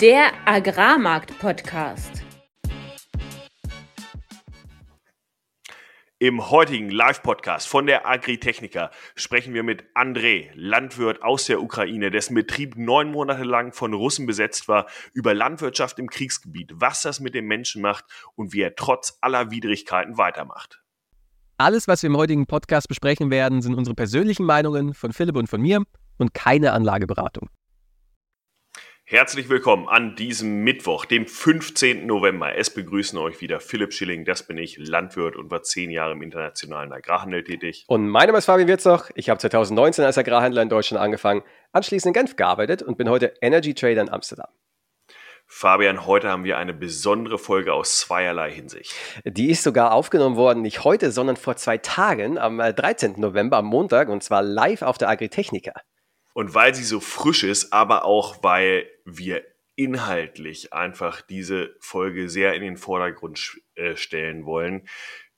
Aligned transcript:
Der 0.00 0.32
Agrarmarkt-Podcast. 0.46 2.24
Im 6.18 6.50
heutigen 6.50 6.90
Live-Podcast 6.90 7.68
von 7.68 7.86
der 7.86 8.06
Agritechnica 8.06 8.90
sprechen 9.14 9.52
wir 9.52 9.62
mit 9.62 9.84
André, 9.94 10.50
Landwirt 10.54 11.22
aus 11.22 11.44
der 11.46 11.62
Ukraine, 11.62 12.10
dessen 12.10 12.34
Betrieb 12.34 12.76
neun 12.76 13.10
Monate 13.10 13.44
lang 13.44 13.72
von 13.72 13.92
Russen 13.92 14.26
besetzt 14.26 14.68
war, 14.68 14.86
über 15.12 15.34
Landwirtschaft 15.34 15.98
im 15.98 16.08
Kriegsgebiet, 16.08 16.72
was 16.74 17.02
das 17.02 17.20
mit 17.20 17.34
den 17.34 17.46
Menschen 17.46 17.82
macht 17.82 18.04
und 18.36 18.52
wie 18.52 18.62
er 18.62 18.76
trotz 18.76 19.18
aller 19.20 19.50
Widrigkeiten 19.50 20.16
weitermacht. 20.16 20.82
Alles, 21.60 21.86
was 21.88 22.02
wir 22.02 22.08
im 22.08 22.16
heutigen 22.16 22.46
Podcast 22.46 22.88
besprechen 22.88 23.30
werden, 23.30 23.60
sind 23.60 23.74
unsere 23.74 23.94
persönlichen 23.94 24.46
Meinungen 24.46 24.94
von 24.94 25.12
Philipp 25.12 25.36
und 25.36 25.46
von 25.46 25.60
mir 25.60 25.82
und 26.16 26.32
keine 26.32 26.72
Anlageberatung. 26.72 27.50
Herzlich 29.04 29.50
willkommen 29.50 29.86
an 29.86 30.16
diesem 30.16 30.64
Mittwoch, 30.64 31.04
dem 31.04 31.26
15. 31.26 32.06
November. 32.06 32.56
Es 32.56 32.70
begrüßen 32.70 33.18
euch 33.18 33.42
wieder 33.42 33.60
Philipp 33.60 33.92
Schilling, 33.92 34.24
das 34.24 34.46
bin 34.46 34.56
ich, 34.56 34.78
Landwirt 34.78 35.36
und 35.36 35.50
war 35.50 35.62
zehn 35.62 35.90
Jahre 35.90 36.12
im 36.12 36.22
internationalen 36.22 36.92
Agrarhandel 36.94 37.44
tätig. 37.44 37.84
Und 37.88 38.08
mein 38.08 38.28
Name 38.28 38.38
ist 38.38 38.46
Fabian 38.46 38.66
Wirzoch. 38.66 39.10
Ich 39.14 39.28
habe 39.28 39.38
2019 39.38 40.02
als 40.02 40.16
Agrarhändler 40.16 40.62
in 40.62 40.70
Deutschland 40.70 41.04
angefangen, 41.04 41.42
anschließend 41.72 42.16
in 42.16 42.22
Genf 42.22 42.36
gearbeitet 42.36 42.82
und 42.82 42.96
bin 42.96 43.10
heute 43.10 43.34
Energy 43.42 43.74
Trader 43.74 44.00
in 44.00 44.08
Amsterdam. 44.08 44.48
Fabian, 45.52 46.06
heute 46.06 46.28
haben 46.28 46.44
wir 46.44 46.58
eine 46.58 46.72
besondere 46.72 47.36
Folge 47.36 47.72
aus 47.72 47.98
zweierlei 47.98 48.52
Hinsicht. 48.52 48.94
Die 49.24 49.50
ist 49.50 49.64
sogar 49.64 49.92
aufgenommen 49.92 50.36
worden, 50.36 50.62
nicht 50.62 50.84
heute, 50.84 51.10
sondern 51.10 51.34
vor 51.34 51.56
zwei 51.56 51.76
Tagen, 51.76 52.38
am 52.38 52.58
13. 52.58 53.16
Äh, 53.16 53.20
November, 53.20 53.56
am 53.56 53.66
Montag, 53.66 54.08
und 54.08 54.22
zwar 54.22 54.42
live 54.42 54.82
auf 54.82 54.96
der 54.96 55.08
Agritechnica. 55.08 55.72
Und 56.34 56.54
weil 56.54 56.72
sie 56.76 56.84
so 56.84 57.00
frisch 57.00 57.42
ist, 57.42 57.72
aber 57.72 58.04
auch 58.04 58.44
weil 58.44 58.88
wir 59.04 59.42
inhaltlich 59.74 60.72
einfach 60.72 61.20
diese 61.20 61.74
Folge 61.80 62.30
sehr 62.30 62.54
in 62.54 62.62
den 62.62 62.76
Vordergrund 62.76 63.60
äh, 63.74 63.96
stellen 63.96 64.46
wollen, 64.46 64.86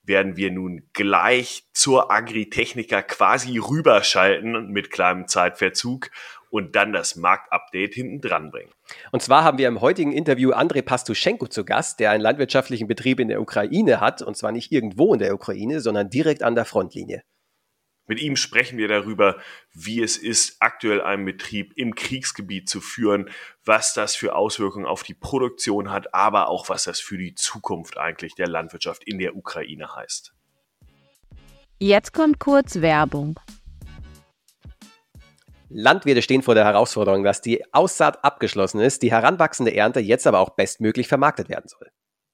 werden 0.03 0.37
wir 0.37 0.51
nun 0.51 0.89
gleich 0.93 1.63
zur 1.73 2.11
Agritechnica 2.11 3.01
quasi 3.01 3.57
rüberschalten 3.57 4.67
mit 4.67 4.91
kleinem 4.91 5.27
Zeitverzug 5.27 6.11
und 6.53 6.75
dann 6.75 6.93
das 6.93 7.15
Marktupdate 7.15 7.95
hinten 7.95 8.21
dran 8.21 8.51
bringen. 8.51 8.69
Und 9.11 9.23
zwar 9.23 9.43
haben 9.43 9.57
wir 9.57 9.67
im 9.67 9.81
heutigen 9.81 10.11
Interview 10.11 10.51
Andrei 10.51 10.83
Pastuschenko 10.83 11.47
zu 11.47 11.65
Gast, 11.65 11.99
der 11.99 12.11
einen 12.11 12.21
landwirtschaftlichen 12.21 12.87
Betrieb 12.87 13.19
in 13.19 13.27
der 13.27 13.41
Ukraine 13.41 13.99
hat 13.99 14.21
und 14.21 14.37
zwar 14.37 14.51
nicht 14.51 14.71
irgendwo 14.71 15.15
in 15.15 15.19
der 15.19 15.33
Ukraine, 15.33 15.81
sondern 15.81 16.11
direkt 16.11 16.43
an 16.43 16.53
der 16.53 16.65
Frontlinie. 16.65 17.23
Mit 18.05 18.21
ihm 18.21 18.35
sprechen 18.35 18.77
wir 18.77 18.87
darüber, 18.87 19.37
wie 19.73 20.03
es 20.03 20.15
ist, 20.15 20.57
aktuell 20.59 21.01
einen 21.01 21.25
Betrieb 21.25 21.73
im 21.75 21.95
Kriegsgebiet 21.95 22.69
zu 22.69 22.81
führen, 22.81 23.31
was 23.65 23.95
das 23.95 24.15
für 24.15 24.35
Auswirkungen 24.35 24.85
auf 24.85 25.01
die 25.01 25.15
Produktion 25.15 25.89
hat, 25.89 26.13
aber 26.13 26.49
auch 26.49 26.69
was 26.69 26.83
das 26.83 26.99
für 26.99 27.17
die 27.17 27.33
Zukunft 27.33 27.97
eigentlich 27.97 28.35
der 28.35 28.47
Landwirtschaft 28.47 29.03
in 29.05 29.17
der 29.17 29.35
Ukraine 29.35 29.95
heißt. 29.95 30.35
Jetzt 31.79 32.13
kommt 32.13 32.37
kurz 32.37 32.81
Werbung. 32.81 33.39
Landwirte 35.75 36.21
stehen 36.21 36.43
vor 36.43 36.55
der 36.55 36.65
Herausforderung, 36.65 37.23
dass 37.23 37.41
die 37.41 37.63
Aussaat 37.73 38.23
abgeschlossen 38.23 38.79
ist, 38.79 39.01
die 39.01 39.11
heranwachsende 39.11 39.75
Ernte 39.75 39.99
jetzt 39.99 40.27
aber 40.27 40.39
auch 40.39 40.51
bestmöglich 40.51 41.07
vermarktet 41.07 41.49
werden 41.49 41.67
soll. 41.67 41.89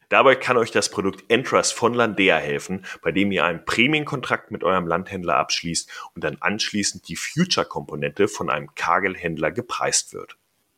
Dabei 0.10 0.36
kann 0.36 0.58
euch 0.58 0.72
das 0.72 0.90
Produkt 0.90 1.24
Entrust 1.30 1.74
von 1.74 1.94
Landea 1.94 2.38
helfen, 2.38 2.84
bei 3.02 3.12
dem 3.12 3.32
ihr 3.32 3.46
einen 3.46 3.64
Prämienkontrakt 3.64 4.52
mit 4.52 4.64
eurem 4.64 4.88
Landhändler 4.88 5.38
abschließt 5.38 5.90
und 6.16 6.24
dann 6.24 6.38
anschließend 6.40 7.08
die 7.08 7.16
Future-Komponente 7.16 8.28
von 8.28 8.50
einem 8.50 8.74
Kagelhändler 8.74 9.52
gepreist 9.52 10.14
wird. 10.14 10.36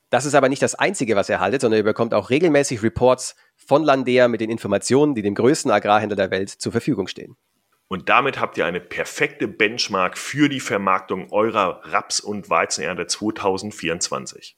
Das 0.09 0.25
ist 0.25 0.35
aber 0.35 0.49
nicht 0.49 0.61
das 0.61 0.75
Einzige, 0.75 1.15
was 1.15 1.29
ihr 1.29 1.39
haltet, 1.39 1.61
sondern 1.61 1.79
ihr 1.79 1.85
bekommt 1.85 2.13
auch 2.13 2.29
regelmäßig 2.29 2.83
Reports 2.83 3.37
von 3.55 3.83
Landea 3.83 4.27
mit 4.27 4.41
den 4.41 4.49
Informationen, 4.49 5.15
die 5.15 5.21
dem 5.21 5.35
größten 5.35 5.71
Agrarhändler 5.71 6.17
der 6.17 6.31
Welt 6.31 6.49
zur 6.49 6.73
Verfügung 6.73 7.07
stehen. 7.07 7.37
Und 7.91 8.07
damit 8.07 8.39
habt 8.39 8.57
ihr 8.57 8.65
eine 8.65 8.79
perfekte 8.79 9.49
Benchmark 9.49 10.17
für 10.17 10.47
die 10.47 10.61
Vermarktung 10.61 11.29
eurer 11.33 11.81
Raps- 11.83 12.21
und 12.21 12.49
Weizenernte 12.49 13.05
2024. 13.05 14.55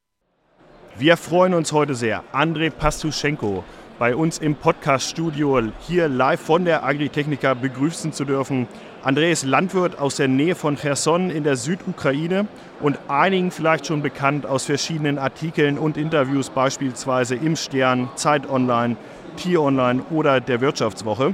Wir 0.98 1.16
freuen 1.16 1.54
uns 1.54 1.72
heute 1.72 1.94
sehr. 1.94 2.22
André 2.30 2.68
Pastuschenko 2.70 3.64
bei 3.98 4.14
uns 4.14 4.36
im 4.36 4.54
Podcast-Studio 4.54 5.62
hier 5.86 6.08
live 6.08 6.42
von 6.42 6.66
der 6.66 6.84
Agritechnica 6.84 7.54
begrüßen 7.54 8.12
zu 8.12 8.26
dürfen. 8.26 8.68
André 9.02 9.30
ist 9.30 9.44
Landwirt 9.44 9.98
aus 9.98 10.16
der 10.16 10.28
Nähe 10.28 10.54
von 10.54 10.76
Cherson 10.76 11.30
in 11.30 11.42
der 11.42 11.56
Südukraine 11.56 12.48
und 12.80 12.98
einigen 13.08 13.50
vielleicht 13.50 13.86
schon 13.86 14.02
bekannt 14.02 14.44
aus 14.44 14.66
verschiedenen 14.66 15.16
Artikeln 15.16 15.78
und 15.78 15.96
Interviews, 15.96 16.50
beispielsweise 16.50 17.36
im 17.36 17.56
Stern, 17.56 18.10
Zeit 18.14 18.46
Online, 18.50 18.96
Tier 19.36 19.62
Online 19.62 20.02
oder 20.10 20.42
der 20.42 20.60
Wirtschaftswoche. 20.60 21.32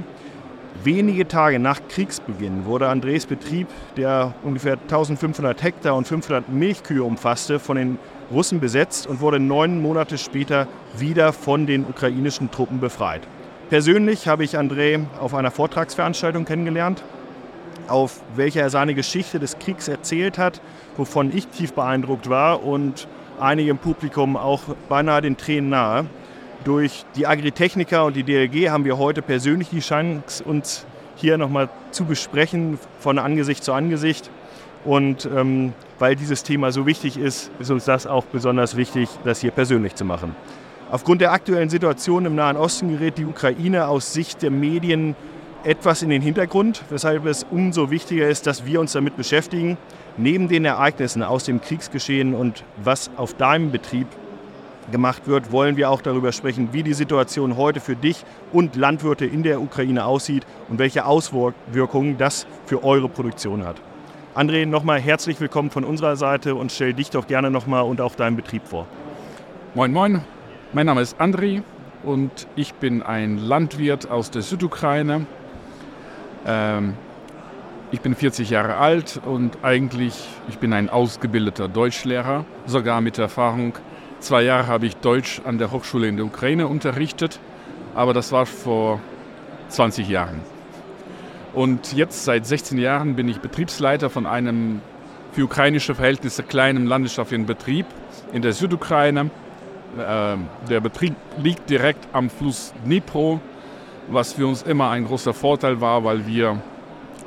Wenige 0.83 1.27
Tage 1.27 1.59
nach 1.59 1.79
Kriegsbeginn 1.89 2.65
wurde 2.65 2.87
Andres 2.87 3.25
Betrieb, 3.25 3.67
der 3.97 4.35
ungefähr 4.43 4.73
1500 4.73 5.61
Hektar 5.63 5.95
und 5.95 6.07
500 6.07 6.49
Milchkühe 6.49 7.03
umfasste, 7.03 7.59
von 7.59 7.77
den 7.77 7.99
Russen 8.31 8.59
besetzt 8.59 9.07
und 9.07 9.19
wurde 9.19 9.39
neun 9.39 9.81
Monate 9.81 10.17
später 10.17 10.67
wieder 10.95 11.33
von 11.33 11.65
den 11.65 11.83
ukrainischen 11.83 12.51
Truppen 12.51 12.79
befreit. 12.79 13.21
Persönlich 13.69 14.27
habe 14.27 14.43
ich 14.43 14.57
André 14.57 15.05
auf 15.19 15.33
einer 15.33 15.51
Vortragsveranstaltung 15.51 16.45
kennengelernt, 16.45 17.03
auf 17.87 18.21
welcher 18.35 18.61
er 18.61 18.69
seine 18.69 18.93
Geschichte 18.93 19.39
des 19.39 19.57
Kriegs 19.59 19.87
erzählt 19.87 20.37
hat, 20.37 20.61
wovon 20.95 21.35
ich 21.35 21.47
tief 21.47 21.73
beeindruckt 21.73 22.29
war 22.29 22.63
und 22.63 23.07
einige 23.39 23.71
im 23.71 23.77
Publikum 23.77 24.37
auch 24.37 24.61
beinahe 24.89 25.21
den 25.21 25.37
Tränen 25.37 25.69
nahe. 25.69 26.05
Durch 26.67 27.05
die 27.15 27.25
Agritechniker 27.25 28.03
und 28.03 28.17
die 28.17 28.23
DLG 28.23 28.69
haben 28.69 28.83
wir 28.83 28.97
heute 28.97 29.21
persönlich 29.21 29.69
die 29.69 29.79
Chance, 29.79 30.43
uns 30.43 30.85
hier 31.15 31.37
nochmal 31.37 31.69
zu 31.91 32.03
besprechen, 32.03 32.77
von 32.99 33.19
Angesicht 33.19 33.63
zu 33.63 33.71
Angesicht. 33.71 34.29
Und 34.83 35.29
ähm, 35.33 35.71
weil 35.97 36.17
dieses 36.17 36.43
Thema 36.43 36.73
so 36.73 36.85
wichtig 36.85 37.15
ist, 37.15 37.51
ist 37.59 37.71
uns 37.71 37.85
das 37.85 38.05
auch 38.05 38.25
besonders 38.25 38.75
wichtig, 38.75 39.07
das 39.23 39.39
hier 39.39 39.51
persönlich 39.51 39.95
zu 39.95 40.03
machen. 40.03 40.35
Aufgrund 40.91 41.21
der 41.21 41.31
aktuellen 41.31 41.69
Situation 41.69 42.25
im 42.25 42.35
Nahen 42.35 42.57
Osten 42.57 42.89
gerät 42.89 43.17
die 43.17 43.25
Ukraine 43.25 43.87
aus 43.87 44.11
Sicht 44.11 44.41
der 44.41 44.51
Medien 44.51 45.15
etwas 45.63 46.01
in 46.01 46.09
den 46.09 46.21
Hintergrund, 46.21 46.83
weshalb 46.89 47.27
es 47.27 47.45
umso 47.49 47.91
wichtiger 47.91 48.27
ist, 48.27 48.45
dass 48.45 48.65
wir 48.65 48.81
uns 48.81 48.91
damit 48.91 49.15
beschäftigen. 49.15 49.77
Neben 50.17 50.49
den 50.49 50.65
Ereignissen 50.65 51.23
aus 51.23 51.45
dem 51.45 51.61
Kriegsgeschehen 51.61 52.35
und 52.35 52.65
was 52.83 53.09
auf 53.15 53.35
deinem 53.35 53.71
Betrieb 53.71 54.07
gemacht 54.91 55.27
wird, 55.27 55.51
wollen 55.51 55.77
wir 55.77 55.89
auch 55.89 56.01
darüber 56.01 56.31
sprechen, 56.31 56.69
wie 56.71 56.83
die 56.83 56.93
Situation 56.93 57.57
heute 57.57 57.79
für 57.79 57.95
dich 57.95 58.23
und 58.51 58.75
Landwirte 58.75 59.25
in 59.25 59.43
der 59.43 59.61
Ukraine 59.61 60.05
aussieht 60.05 60.45
und 60.69 60.79
welche 60.79 61.05
Auswirkungen 61.05 62.17
das 62.17 62.47
für 62.65 62.83
eure 62.83 63.09
Produktion 63.09 63.65
hat. 63.65 63.77
André, 64.35 64.65
nochmal 64.65 64.99
herzlich 64.99 65.39
willkommen 65.39 65.71
von 65.71 65.83
unserer 65.83 66.15
Seite 66.15 66.55
und 66.55 66.71
stell 66.71 66.93
dich 66.93 67.09
doch 67.09 67.27
gerne 67.27 67.49
nochmal 67.49 67.83
und 67.83 68.01
auch 68.01 68.15
deinen 68.15 68.35
Betrieb 68.35 68.67
vor. 68.67 68.85
Moin, 69.73 69.91
moin. 69.91 70.21
Mein 70.73 70.85
Name 70.85 71.01
ist 71.01 71.19
André 71.19 71.63
und 72.03 72.47
ich 72.55 72.73
bin 72.75 73.01
ein 73.01 73.37
Landwirt 73.37 74.11
aus 74.11 74.29
der 74.31 74.41
Südukraine. 74.41 75.25
Ähm, 76.45 76.93
ich 77.89 78.01
bin 78.01 78.15
40 78.15 78.49
Jahre 78.49 78.75
alt 78.75 79.21
und 79.25 79.59
eigentlich, 79.63 80.27
ich 80.49 80.57
bin 80.57 80.73
ein 80.73 80.89
ausgebildeter 80.89 81.69
Deutschlehrer, 81.69 82.45
sogar 82.65 82.99
mit 82.99 83.17
Erfahrung. 83.17 83.73
Zwei 84.19 84.41
Jahre 84.41 84.67
habe 84.67 84.87
ich 84.87 84.95
Deutsch 84.97 85.41
an 85.45 85.59
der 85.59 85.71
Hochschule 85.71 86.07
in 86.07 86.17
der 86.17 86.25
Ukraine 86.25 86.67
unterrichtet, 86.67 87.39
aber 87.93 88.13
das 88.13 88.31
war 88.31 88.45
vor 88.47 88.99
20 89.69 90.09
Jahren. 90.09 90.41
Und 91.53 91.93
jetzt 91.93 92.25
seit 92.25 92.45
16 92.45 92.77
Jahren 92.77 93.15
bin 93.15 93.27
ich 93.29 93.39
Betriebsleiter 93.39 94.09
von 94.09 94.25
einem 94.25 94.81
für 95.31 95.43
ukrainische 95.43 95.93
Verhältnisse 95.93 96.43
kleinen 96.43 96.87
landwirtschaftlichen 96.87 97.45
Betrieb 97.45 97.85
in 98.33 98.41
der 98.41 98.53
Südukraine. 98.53 99.29
Ähm, 99.99 100.47
der 100.67 100.79
Betrieb 100.79 101.15
liegt 101.37 101.69
direkt 101.69 102.07
am 102.11 102.29
Fluss 102.29 102.73
Dnipro, 102.85 103.39
was 104.07 104.33
für 104.33 104.47
uns 104.47 104.63
immer 104.63 104.89
ein 104.89 105.05
großer 105.05 105.33
Vorteil 105.33 105.79
war, 105.79 106.03
weil 106.03 106.25
wir 106.25 106.61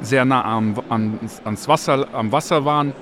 sehr 0.00 0.24
nah 0.24 0.44
am, 0.44 0.74
ans 0.88 1.68
Wasser, 1.68 2.08
am 2.12 2.32
Wasser 2.32 2.64
waren. 2.64 2.92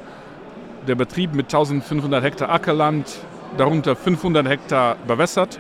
Der 0.87 0.95
Betrieb 0.95 1.35
mit 1.35 1.47
1500 1.47 2.23
Hektar 2.23 2.51
Ackerland 2.51 3.07
darunter 3.57 3.97
500 3.97 4.47
Hektar 4.47 4.97
bewässert. 5.07 5.59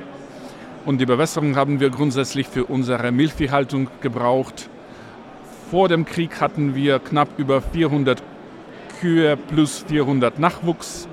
Und 0.84 1.00
die 1.00 1.06
Bewässerung 1.06 1.56
haben 1.56 1.80
wir 1.80 1.90
grundsätzlich 1.90 2.46
für 2.48 2.64
unsere 2.64 3.12
Milchviehhaltung 3.12 3.88
gebraucht. 4.00 4.68
Vor 5.70 5.88
dem 5.88 6.04
Krieg 6.04 6.40
hatten 6.40 6.74
wir 6.74 6.98
knapp 6.98 7.28
über 7.36 7.60
400 7.60 8.22
Kühe 9.00 9.36
plus 9.36 9.84
400 9.86 10.38
Nachwuchs. 10.38 11.08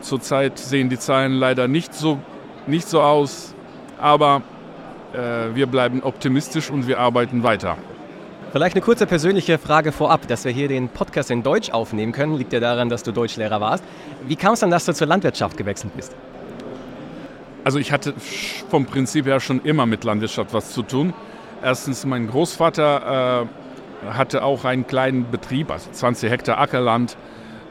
Zurzeit 0.00 0.58
sehen 0.58 0.88
die 0.88 0.98
Zahlen 0.98 1.32
leider 1.32 1.66
nicht 1.66 1.94
so, 1.94 2.18
nicht 2.66 2.88
so 2.88 3.00
aus, 3.00 3.54
aber 3.98 4.42
äh, 5.12 5.54
wir 5.54 5.66
bleiben 5.66 6.02
optimistisch 6.02 6.70
und 6.70 6.86
wir 6.86 6.98
arbeiten 7.00 7.42
weiter. 7.42 7.76
Vielleicht 8.50 8.76
eine 8.76 8.82
kurze 8.82 9.06
persönliche 9.06 9.58
Frage 9.58 9.92
vorab, 9.92 10.26
dass 10.26 10.46
wir 10.46 10.52
hier 10.52 10.68
den 10.68 10.88
Podcast 10.88 11.30
in 11.30 11.42
Deutsch 11.42 11.68
aufnehmen 11.68 12.12
können, 12.12 12.34
liegt 12.38 12.54
ja 12.54 12.60
daran, 12.60 12.88
dass 12.88 13.02
du 13.02 13.12
Deutschlehrer 13.12 13.60
warst. 13.60 13.84
Wie 14.26 14.36
kam 14.36 14.54
es 14.54 14.60
dann, 14.60 14.70
dass 14.70 14.86
du 14.86 14.94
zur 14.94 15.06
Landwirtschaft 15.06 15.58
gewechselt 15.58 15.94
bist? 15.94 16.16
Also 17.62 17.78
ich 17.78 17.92
hatte 17.92 18.14
vom 18.70 18.86
Prinzip 18.86 19.26
her 19.26 19.40
schon 19.40 19.60
immer 19.64 19.84
mit 19.84 20.02
Landwirtschaft 20.02 20.54
was 20.54 20.72
zu 20.72 20.82
tun. 20.82 21.12
Erstens, 21.62 22.06
mein 22.06 22.26
Großvater 22.26 23.46
äh, 24.06 24.06
hatte 24.14 24.42
auch 24.42 24.64
einen 24.64 24.86
kleinen 24.86 25.30
Betrieb, 25.30 25.70
also 25.70 25.90
20 25.90 26.30
Hektar 26.30 26.58
Ackerland, 26.58 27.18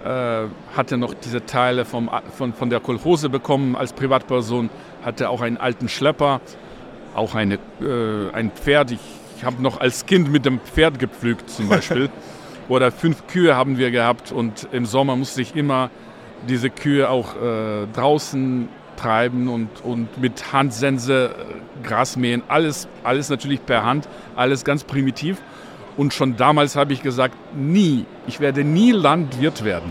äh, 0.06 0.44
hatte 0.75 0.97
noch 1.00 1.15
diese 1.15 1.44
Teile 1.44 1.85
vom, 1.85 2.07
von, 2.38 2.53
von 2.53 2.69
der 2.69 2.81
Kolchose 2.81 3.29
bekommen 3.29 3.75
als 3.75 3.94
Privatperson, 3.94 4.69
hatte 5.03 5.31
auch 5.31 5.41
einen 5.41 5.57
alten 5.57 5.89
Schlepper, 5.89 6.39
auch 7.15 7.33
eine, 7.33 7.56
äh, 7.81 8.31
ein 8.31 8.51
Pferd. 8.51 8.91
Ich, 8.91 9.00
ich 9.38 9.44
habe 9.44 9.62
noch 9.62 9.80
als 9.80 10.06
Kind 10.07 10.31
mit 10.31 10.45
dem 10.45 10.60
Pferd 10.60 10.98
gepflügt 10.98 11.50
zum 11.50 11.69
Beispiel. 11.69 12.10
Oder 12.69 12.92
fünf 12.92 13.28
Kühe 13.28 13.56
haben 13.56 13.78
wir 13.78 13.92
gehabt 13.92 14.31
und 14.31 14.68
im 14.72 14.86
Sommer 14.86 15.16
musste 15.16 15.42
ich 15.42 15.56
immer 15.56 15.89
diese 16.48 16.69
Kühe 16.69 17.10
auch 17.10 17.36
äh, 17.36 17.88
draußen 17.94 18.68
treiben 18.98 19.48
und, 19.48 19.69
und 19.84 20.18
mit 20.19 20.51
Handsense 20.51 21.36
äh, 21.84 21.88
Gras 21.88 22.18
mähen. 22.18 22.42
Alles, 22.48 22.88
alles 23.04 23.30
natürlich 23.30 23.63
per 23.66 23.86
Hand, 23.86 24.10
alles 24.36 24.66
ganz 24.66 24.84
primitiv. 24.84 25.38
Und 25.95 26.13
schon 26.13 26.36
damals 26.36 26.75
habe 26.75 26.94
ich 26.94 27.01
gesagt, 27.01 27.36
nie, 27.56 28.06
ich 28.28 28.39
werde 28.39 28.63
nie 28.63 28.92
Landwirt 28.92 29.63
werden. 29.63 29.89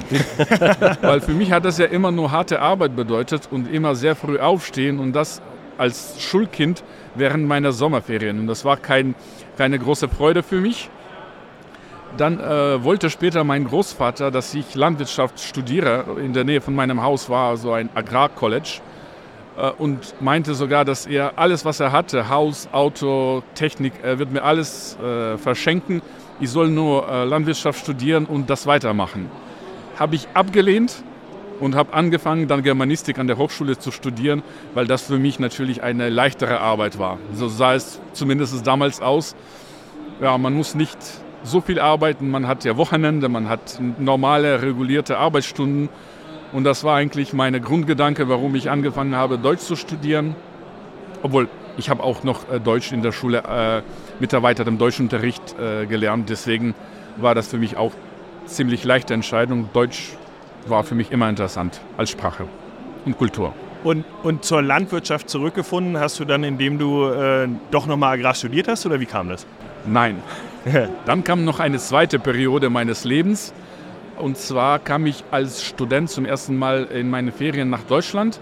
Weil 1.00 1.20
für 1.20 1.32
mich 1.32 1.50
hat 1.52 1.64
das 1.64 1.78
ja 1.78 1.86
immer 1.86 2.10
nur 2.12 2.30
harte 2.30 2.60
Arbeit 2.60 2.94
bedeutet 2.94 3.48
und 3.50 3.72
immer 3.72 3.94
sehr 3.94 4.14
früh 4.16 4.38
aufstehen 4.38 4.98
und 4.98 5.14
das 5.14 5.40
als 5.78 6.20
Schulkind 6.20 6.82
während 7.14 7.46
meiner 7.46 7.72
Sommerferien. 7.72 8.40
Und 8.40 8.46
das 8.46 8.64
war 8.64 8.76
kein, 8.76 9.14
keine 9.56 9.78
große 9.78 10.08
Freude 10.08 10.42
für 10.42 10.60
mich. 10.60 10.90
Dann 12.16 12.40
äh, 12.40 12.82
wollte 12.82 13.10
später 13.10 13.44
mein 13.44 13.66
Großvater, 13.66 14.30
dass 14.30 14.54
ich 14.54 14.74
Landwirtschaft 14.74 15.40
studiere. 15.40 16.04
In 16.22 16.32
der 16.32 16.44
Nähe 16.44 16.60
von 16.60 16.74
meinem 16.74 17.02
Haus 17.02 17.28
war 17.28 17.56
so 17.56 17.72
ein 17.72 17.90
Agrarcollege 17.94 18.80
äh, 19.56 19.70
und 19.70 20.14
meinte 20.20 20.54
sogar, 20.54 20.84
dass 20.84 21.06
er 21.06 21.38
alles, 21.38 21.64
was 21.64 21.80
er 21.80 21.92
hatte, 21.92 22.28
Haus, 22.28 22.68
Auto, 22.72 23.42
Technik, 23.54 23.92
er 24.02 24.18
wird 24.18 24.32
mir 24.32 24.42
alles 24.42 24.96
äh, 24.98 25.36
verschenken. 25.36 26.00
Ich 26.40 26.50
soll 26.50 26.68
nur 26.68 27.08
äh, 27.08 27.24
Landwirtschaft 27.24 27.80
studieren 27.80 28.24
und 28.24 28.48
das 28.48 28.66
weitermachen. 28.66 29.30
Habe 29.98 30.14
ich 30.14 30.28
abgelehnt 30.32 31.02
und 31.60 31.74
habe 31.74 31.92
angefangen, 31.94 32.48
dann 32.48 32.62
Germanistik 32.62 33.18
an 33.18 33.26
der 33.26 33.38
Hochschule 33.38 33.78
zu 33.78 33.90
studieren, 33.90 34.42
weil 34.74 34.86
das 34.86 35.02
für 35.02 35.18
mich 35.18 35.38
natürlich 35.38 35.82
eine 35.82 36.08
leichtere 36.08 36.60
Arbeit 36.60 36.98
war. 36.98 37.18
So 37.32 37.48
sah 37.48 37.74
es 37.74 38.00
zumindest 38.12 38.66
damals 38.66 39.00
aus. 39.00 39.34
Ja, 40.20 40.36
man 40.38 40.54
muss 40.54 40.74
nicht 40.74 40.98
so 41.42 41.60
viel 41.60 41.78
arbeiten, 41.78 42.30
man 42.30 42.48
hat 42.48 42.64
ja 42.64 42.76
Wochenende, 42.76 43.28
man 43.28 43.48
hat 43.48 43.80
normale, 43.98 44.62
regulierte 44.62 45.18
Arbeitsstunden 45.18 45.88
und 46.52 46.64
das 46.64 46.84
war 46.84 46.96
eigentlich 46.96 47.32
meine 47.32 47.60
Grundgedanke, 47.60 48.28
warum 48.28 48.54
ich 48.54 48.70
angefangen 48.70 49.14
habe, 49.14 49.38
Deutsch 49.38 49.60
zu 49.60 49.76
studieren. 49.76 50.34
Obwohl, 51.22 51.48
ich 51.76 51.90
habe 51.90 52.02
auch 52.02 52.24
noch 52.24 52.50
äh, 52.50 52.60
Deutsch 52.60 52.92
in 52.92 53.02
der 53.02 53.12
Schule 53.12 53.42
äh, 53.48 53.82
mit 54.20 54.32
erweitertem 54.32 54.78
Deutschunterricht 54.78 55.56
äh, 55.58 55.86
gelernt. 55.86 56.30
Deswegen 56.30 56.74
war 57.16 57.34
das 57.34 57.48
für 57.48 57.58
mich 57.58 57.76
auch 57.76 57.92
ziemlich 58.46 58.84
leichte 58.84 59.14
Entscheidung. 59.14 59.68
Deutsch 59.72 60.12
war 60.68 60.84
für 60.84 60.94
mich 60.94 61.10
immer 61.12 61.28
interessant 61.28 61.80
als 61.96 62.10
Sprache 62.10 62.46
und 63.04 63.16
Kultur. 63.16 63.54
Und, 63.84 64.04
und 64.22 64.44
zur 64.44 64.62
Landwirtschaft 64.62 65.30
zurückgefunden 65.30 65.98
hast 65.98 66.18
du 66.18 66.24
dann, 66.24 66.42
indem 66.44 66.78
du 66.78 67.06
äh, 67.06 67.48
doch 67.70 67.86
nochmal 67.86 68.14
Agrar 68.14 68.34
studiert 68.34 68.68
hast 68.68 68.84
oder 68.86 68.98
wie 68.98 69.06
kam 69.06 69.28
das? 69.28 69.46
Nein. 69.86 70.22
dann 71.06 71.22
kam 71.22 71.44
noch 71.44 71.60
eine 71.60 71.78
zweite 71.78 72.18
Periode 72.18 72.70
meines 72.70 73.04
Lebens. 73.04 73.52
Und 74.18 74.38
zwar 74.38 74.78
kam 74.78 75.06
ich 75.06 75.24
als 75.30 75.62
Student 75.62 76.10
zum 76.10 76.24
ersten 76.24 76.56
Mal 76.56 76.84
in 76.84 77.10
meine 77.10 77.32
Ferien 77.32 77.70
nach 77.70 77.82
Deutschland. 77.82 78.40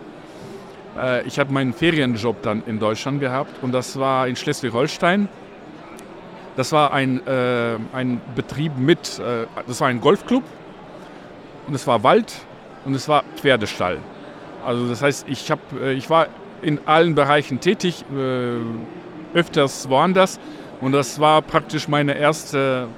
Äh, 0.97 1.27
ich 1.27 1.39
habe 1.39 1.53
meinen 1.53 1.73
Ferienjob 1.73 2.43
dann 2.43 2.63
in 2.67 2.79
Deutschland 2.79 3.21
gehabt 3.21 3.63
und 3.63 3.73
das 3.73 3.99
war 3.99 4.29
in 4.29 4.37
Schleswig-Holstein. 4.37 5.29
Das 6.57 6.71
war 6.71 6.93
ein, 6.93 7.27
äh, 7.27 7.77
ein 7.93 8.21
Betrieb 8.37 8.79
mit, 8.79 9.19
äh, 9.19 9.47
das 9.67 9.81
war 9.81 9.89
ein 9.89 10.01
Golfclub 10.01 10.45
und 11.67 11.75
es 11.75 11.87
war 11.87 12.03
Wald 12.03 12.33
und 12.85 12.95
es 12.95 13.09
war 13.09 13.25
Pferdestall. 13.37 13.99
Also 14.65 14.89
das 14.89 15.03
heißt, 15.03 15.27
ich, 15.29 15.51
hab, 15.51 15.59
äh, 15.81 15.93
ich 15.93 16.09
war 16.11 16.29
in 16.63 16.81
allen 16.87 17.15
Bereichen 17.15 17.61
tätig, 17.61 18.05
äh, 18.15 19.37
öfters 19.37 19.89
woanders 19.89 20.39
und 20.81 20.93
das 20.93 21.19
war 21.21 21.43
praktisch 21.43 21.89
meine 21.89 22.17
erste 22.17 22.89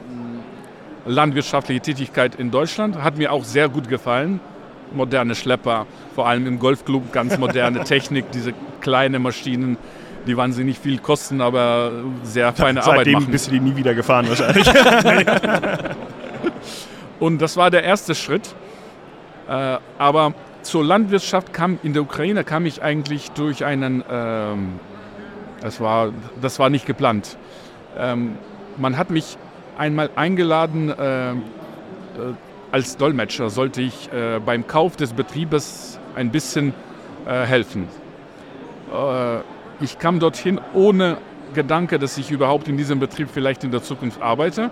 landwirtschaftliche 1.06 1.80
Tätigkeit 1.80 2.34
in 2.34 2.50
Deutschland. 2.50 3.02
Hat 3.02 3.16
mir 3.16 3.32
auch 3.32 3.44
sehr 3.44 3.68
gut 3.68 3.88
gefallen. 3.88 4.40
Moderne 4.92 5.34
Schlepper, 5.34 5.86
vor 6.14 6.28
allem 6.28 6.46
im 6.46 6.58
Golfclub, 6.58 7.12
ganz 7.12 7.38
moderne 7.38 7.84
Technik, 7.84 8.30
diese 8.32 8.52
kleinen 8.80 9.22
Maschinen, 9.22 9.78
die 10.26 10.36
wahnsinnig 10.36 10.78
viel 10.78 10.98
kosten, 10.98 11.40
aber 11.40 11.90
sehr 12.22 12.52
feine 12.52 12.82
Seitdem 12.82 12.92
Arbeit 12.92 13.06
machen. 13.06 13.14
Seitdem 13.20 13.32
bist 13.32 13.46
du 13.46 13.50
die 13.52 13.60
nie 13.60 13.76
wieder 13.76 13.94
gefahren 13.94 14.28
wahrscheinlich. 14.28 14.66
Und 17.20 17.40
das 17.40 17.56
war 17.56 17.70
der 17.70 17.84
erste 17.84 18.14
Schritt. 18.14 18.54
Äh, 19.48 19.78
aber 19.98 20.34
zur 20.62 20.84
Landwirtschaft 20.84 21.52
kam 21.52 21.78
in 21.82 21.92
der 21.92 22.02
Ukraine 22.02 22.42
kam 22.44 22.66
ich 22.66 22.82
eigentlich 22.82 23.30
durch 23.30 23.64
einen, 23.64 24.02
ähm, 24.10 24.80
das, 25.60 25.80
war, 25.80 26.12
das 26.40 26.58
war 26.58 26.70
nicht 26.70 26.86
geplant. 26.86 27.38
Ähm, 27.96 28.36
man 28.76 28.96
hat 28.96 29.10
mich 29.10 29.38
einmal 29.78 30.10
eingeladen, 30.16 30.90
äh, 30.90 31.30
äh, 31.30 31.34
als 32.72 32.96
Dolmetscher 32.96 33.48
sollte 33.48 33.80
ich 33.80 34.12
äh, 34.12 34.40
beim 34.44 34.66
Kauf 34.66 34.96
des 34.96 35.12
Betriebes 35.12 36.00
ein 36.16 36.30
bisschen 36.30 36.74
äh, 37.26 37.44
helfen. 37.44 37.88
Äh, 38.93 39.38
ich 39.81 39.98
kam 39.98 40.19
dorthin 40.19 40.60
ohne 40.74 41.19
Gedanke, 41.55 41.98
dass 41.98 42.19
ich 42.19 42.31
überhaupt 42.31 42.69
in 42.69 42.76
diesem 42.76 42.98
Betrieb 42.98 43.29
vielleicht 43.32 43.62
in 43.64 43.70
der 43.70 43.82
Zukunft 43.82 44.20
arbeite. 44.20 44.70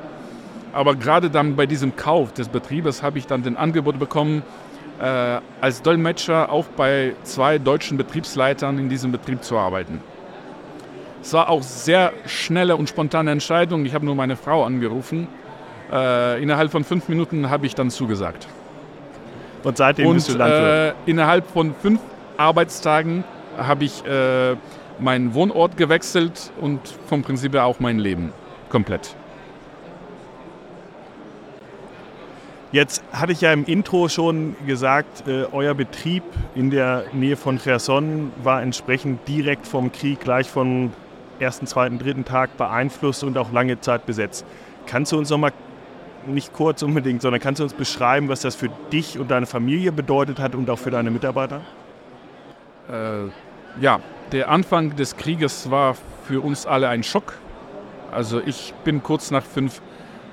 Aber 0.75 0.97
gerade 0.97 1.31
dann 1.31 1.54
bei 1.54 1.66
diesem 1.66 1.95
Kauf 1.95 2.33
des 2.33 2.49
Betriebes 2.49 3.02
habe 3.02 3.19
ich 3.19 3.28
dann 3.28 3.45
den 3.45 3.57
Angebot 3.57 4.00
bekommen, 4.00 4.43
äh, 5.00 5.38
als 5.61 5.83
Dolmetscher 5.83 6.50
auch 6.50 6.66
bei 6.66 7.14
zwei 7.23 7.59
deutschen 7.59 7.97
Betriebsleitern 7.97 8.78
in 8.78 8.88
diesem 8.88 9.12
Betrieb 9.12 9.45
zu 9.45 9.57
arbeiten. 9.57 10.00
Es 11.23 11.33
war 11.33 11.49
auch 11.49 11.62
sehr 11.62 12.12
schnelle 12.26 12.76
und 12.76 12.88
spontane 12.88 13.31
Entscheidung. 13.31 13.87
Ich 13.87 13.95
habe 13.95 14.04
nur 14.04 14.16
meine 14.16 14.37
Frau 14.37 14.64
angerufen. 14.64 15.28
Äh, 15.93 16.43
innerhalb 16.43 16.73
von 16.73 16.83
fünf 16.83 17.09
Minuten 17.09 17.50
habe 17.50 17.66
ich 17.66 17.76
dann 17.76 17.90
zugesagt. 17.90 18.49
Und 19.62 19.76
seitdem 19.76 20.09
und, 20.09 20.14
bist 20.16 20.28
du 20.28 20.37
Landwirt? 20.37 20.97
Äh, 21.07 21.11
innerhalb 21.11 21.47
von 21.47 21.73
fünf 21.81 22.00
Arbeitstagen 22.37 23.23
habe 23.57 23.85
ich 23.85 24.04
äh, 24.04 24.57
meinen 24.99 25.35
Wohnort 25.35 25.76
gewechselt 25.76 26.50
und 26.61 26.81
vom 27.07 27.23
Prinzip 27.23 27.54
her 27.54 27.64
auch 27.64 27.78
mein 27.78 28.00
Leben 28.00 28.33
komplett. 28.69 29.14
Jetzt 32.75 33.04
hatte 33.12 33.31
ich 33.31 33.40
ja 33.40 33.52
im 33.52 33.66
Intro 33.66 34.09
schon 34.09 34.57
gesagt, 34.66 35.28
äh, 35.28 35.45
euer 35.52 35.75
Betrieb 35.75 36.25
in 36.57 36.71
der 36.71 37.04
Nähe 37.12 37.37
von 37.37 37.61
Cherson 37.61 38.33
war 38.43 38.62
entsprechend 38.62 39.28
direkt 39.28 39.64
vom 39.64 39.93
Krieg 39.93 40.19
gleich 40.19 40.50
von 40.50 40.93
ersten, 41.38 41.69
zweiten, 41.69 42.00
dritten 42.00 42.25
Tag 42.25 42.57
beeinflusst 42.57 43.23
und 43.23 43.38
auch 43.38 43.52
lange 43.52 43.78
Zeit 43.78 44.07
besetzt. 44.07 44.45
Kannst 44.87 45.12
du 45.12 45.19
uns 45.19 45.31
noch 45.31 45.38
mal 45.38 45.52
nicht 46.26 46.52
kurz 46.52 46.83
unbedingt, 46.83 47.23
sondern 47.23 47.40
kannst 47.40 47.61
du 47.61 47.62
uns 47.62 47.75
beschreiben, 47.75 48.28
was 48.28 48.40
das 48.40 48.57
für 48.57 48.71
dich 48.90 49.21
und 49.21 49.31
deine 49.31 49.47
Familie 49.47 49.93
bedeutet 49.93 50.40
hat 50.40 50.57
und 50.57 50.69
auch 50.69 50.81
für 50.81 50.90
deine 50.90 51.12
Mitarbeiter? 51.12 51.61
Äh, 52.90 53.28
ja, 53.81 54.00
der 54.33 54.50
Anfang 54.50 54.97
des 54.97 55.16
Krieges 55.16 55.71
war 55.71 55.95
für 56.26 56.40
uns 56.40 56.66
alle 56.66 56.88
ein 56.88 57.04
Schock. 57.04 57.35
Also 58.11 58.40
ich 58.45 58.75
bin 58.83 59.00
kurz 59.00 59.31
nach 59.31 59.45
fünf 59.45 59.81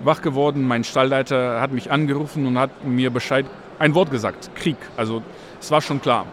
wach 0.03 0.21
geworden. 0.21 0.67
Mein 0.67 0.83
Stallleiter 0.83 1.61
hat 1.61 1.71
mich 1.71 1.91
angerufen 1.91 2.45
und 2.45 2.57
hat 2.57 2.85
mir 2.85 3.09
Bescheid, 3.09 3.45
ein 3.79 3.95
Wort 3.95 4.11
gesagt, 4.11 4.51
Krieg. 4.55 4.77
Also 4.97 5.21
es 5.59 5.71
war 5.71 5.81
schon 5.81 6.01
klar. 6.01 6.25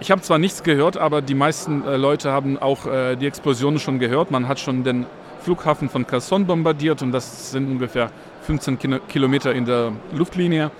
Ich 0.00 0.10
habe 0.10 0.20
zwar 0.22 0.38
nichts 0.38 0.62
gehört, 0.62 0.96
aber 0.96 1.22
die 1.22 1.34
meisten 1.34 1.86
äh, 1.86 1.96
Leute 1.96 2.32
haben 2.32 2.58
auch 2.58 2.86
äh, 2.86 3.16
die 3.16 3.26
Explosionen 3.26 3.78
schon 3.78 3.98
gehört. 3.98 4.30
Man 4.30 4.48
hat 4.48 4.58
schon 4.58 4.84
den 4.84 5.06
Flughafen 5.40 5.88
von 5.88 6.06
Kherson 6.06 6.46
bombardiert 6.46 7.02
und 7.02 7.12
das 7.12 7.52
sind 7.52 7.70
ungefähr 7.70 8.10
15 8.42 8.78
Kino 8.78 8.98
Kilometer 9.08 9.54
in 9.54 9.64
der 9.64 9.92
Luftlinie. 10.12 10.70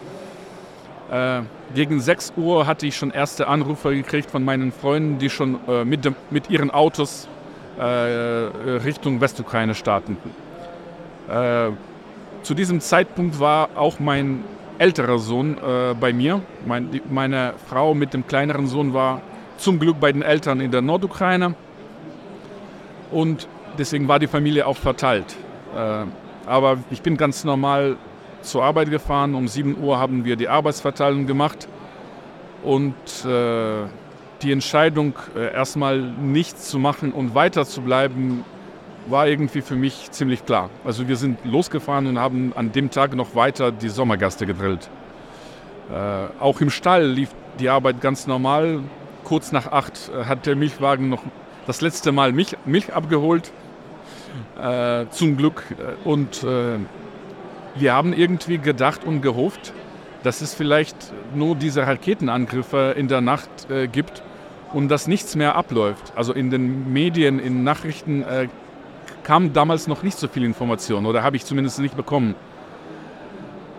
Äh, 1.11 1.43
gegen 1.75 2.01
6 2.01 2.33
Uhr 2.37 2.67
hatte 2.67 2.87
ich 2.87 2.97
schon 2.97 3.11
erste 3.11 3.47
Anrufe 3.47 3.95
gekriegt 3.95 4.31
von 4.31 4.45
meinen 4.45 4.73
Freunden, 4.73 5.19
die 5.19 5.31
schon 5.31 5.59
äh, 5.69 5.85
mit, 5.85 6.05
dem, 6.05 6.17
mit 6.31 6.51
ihren 6.51 6.71
Autos 6.71 7.29
äh, 7.79 7.83
Richtung 7.85 9.21
Westukraine 9.21 9.75
starten. 9.75 10.17
Zu 12.45 12.53
diesem 12.53 12.81
Zeitpunkt 12.81 13.41
war 13.41 13.71
auch 13.75 13.99
mein 14.01 14.45
älterer 14.77 15.19
Sohn 15.19 15.57
äh, 15.57 15.95
bei 15.99 16.13
mir. 16.13 16.43
Mein, 16.67 16.91
die, 16.91 17.01
meine 17.09 17.55
Frau 17.69 17.95
mit 17.95 18.13
dem 18.13 18.27
kleineren 18.27 18.67
Sohn 18.67 18.93
war 18.93 19.23
zum 19.57 19.79
Glück 19.79 19.99
bei 19.99 20.13
den 20.13 20.21
Eltern 20.21 20.61
in 20.61 20.71
der 20.71 20.83
Nordukraine. 20.83 21.55
Und 23.11 23.49
deswegen 23.79 24.09
war 24.09 24.19
die 24.19 24.27
Familie 24.27 24.67
auch 24.67 24.77
verteilt. 24.77 25.37
Äh, 25.75 26.05
aber 26.45 26.77
ich 26.91 27.01
bin 27.01 27.17
ganz 27.17 27.45
normal 27.45 27.97
zur 28.43 28.63
Arbeit 28.63 28.91
gefahren. 28.91 29.35
Um 29.35 29.49
7 29.49 29.83
Uhr 29.83 29.99
haben 29.99 30.27
wir 30.27 30.37
die 30.37 30.49
Arbeitsverteilung 30.49 31.27
gemacht. 31.27 31.67
Und 32.63 32.95
äh, 33.25 33.87
die 34.43 34.53
Entscheidung, 34.53 35.15
äh, 35.35 35.55
erstmal 35.55 35.99
nichts 35.99 36.69
zu 36.69 36.79
machen 36.79 37.13
und 37.13 37.35
weiter 37.35 37.65
zu 37.65 37.81
bleiben, 37.81 38.45
war 39.07 39.29
irgendwie 39.29 39.61
für 39.61 39.77
mich 39.77 40.11
ziemlich 40.11 40.45
klar. 40.45 40.71
Also 40.85 41.09
wir 41.09 41.17
sind 41.17 41.45
losgefahren 41.45 42.07
und 42.07 42.19
haben 42.19 42.53
an 42.55 42.73
dem 42.73 42.91
Tag 42.91 43.15
noch 43.15 43.35
weiter 43.35 43.73
die 43.73 43.89
Sommergaste 43.89 44.47
gedrillt. 44.47 44.89
Äh, 45.93 46.41
auch 46.41 46.61
im 46.61 46.71
Stall 46.71 47.07
lief 47.07 47.31
die 47.59 47.69
Arbeit 47.69 48.01
ganz 48.01 48.27
normal. 48.27 48.81
Kurz 49.25 49.53
nach 49.53 49.71
acht 49.71 50.11
äh, 50.15 50.25
hat 50.25 50.47
der 50.47 50.57
Milchwagen 50.57 51.09
noch 51.09 51.23
das 51.67 51.81
letzte 51.81 52.13
Mal 52.13 52.33
Milch, 52.33 52.57
Milch 52.65 52.93
abgeholt. 52.93 53.53
Äh, 54.61 55.07
zum 55.11 55.37
Glück. 55.37 55.65
Äh, 55.79 56.09
und 56.09 56.43
äh, 56.43 56.79
wir 57.77 57.93
haben 57.93 58.13
irgendwie 58.13 58.59
gedacht 58.59 59.05
und 59.05 59.21
gehofft, 59.21 59.73
dass 60.23 60.41
es 60.41 60.55
vielleicht 60.55 60.97
nur 61.35 61.55
diese 61.55 61.87
Raketenangriffe 61.87 62.95
in 62.97 63.09
der 63.09 63.21
Nacht 63.21 63.71
äh, 63.71 63.87
gibt 63.87 64.23
und 64.73 64.89
dass 64.89 65.07
nichts 65.07 65.37
mehr 65.37 65.55
abläuft. 65.55 66.13
Also 66.17 66.33
in 66.33 66.51
den 66.51 66.93
Medien, 66.93 67.39
in 67.39 67.63
Nachrichten 67.63 68.25
kam 69.25 69.53
damals 69.53 69.89
noch 69.89 70.03
nicht 70.03 70.19
so 70.19 70.29
viel 70.29 70.45
Information 70.45 71.07
oder 71.07 71.23
habe 71.23 71.37
ich 71.37 71.45
zumindest 71.45 71.81
nicht 71.81 71.97
bekommen. 71.97 72.35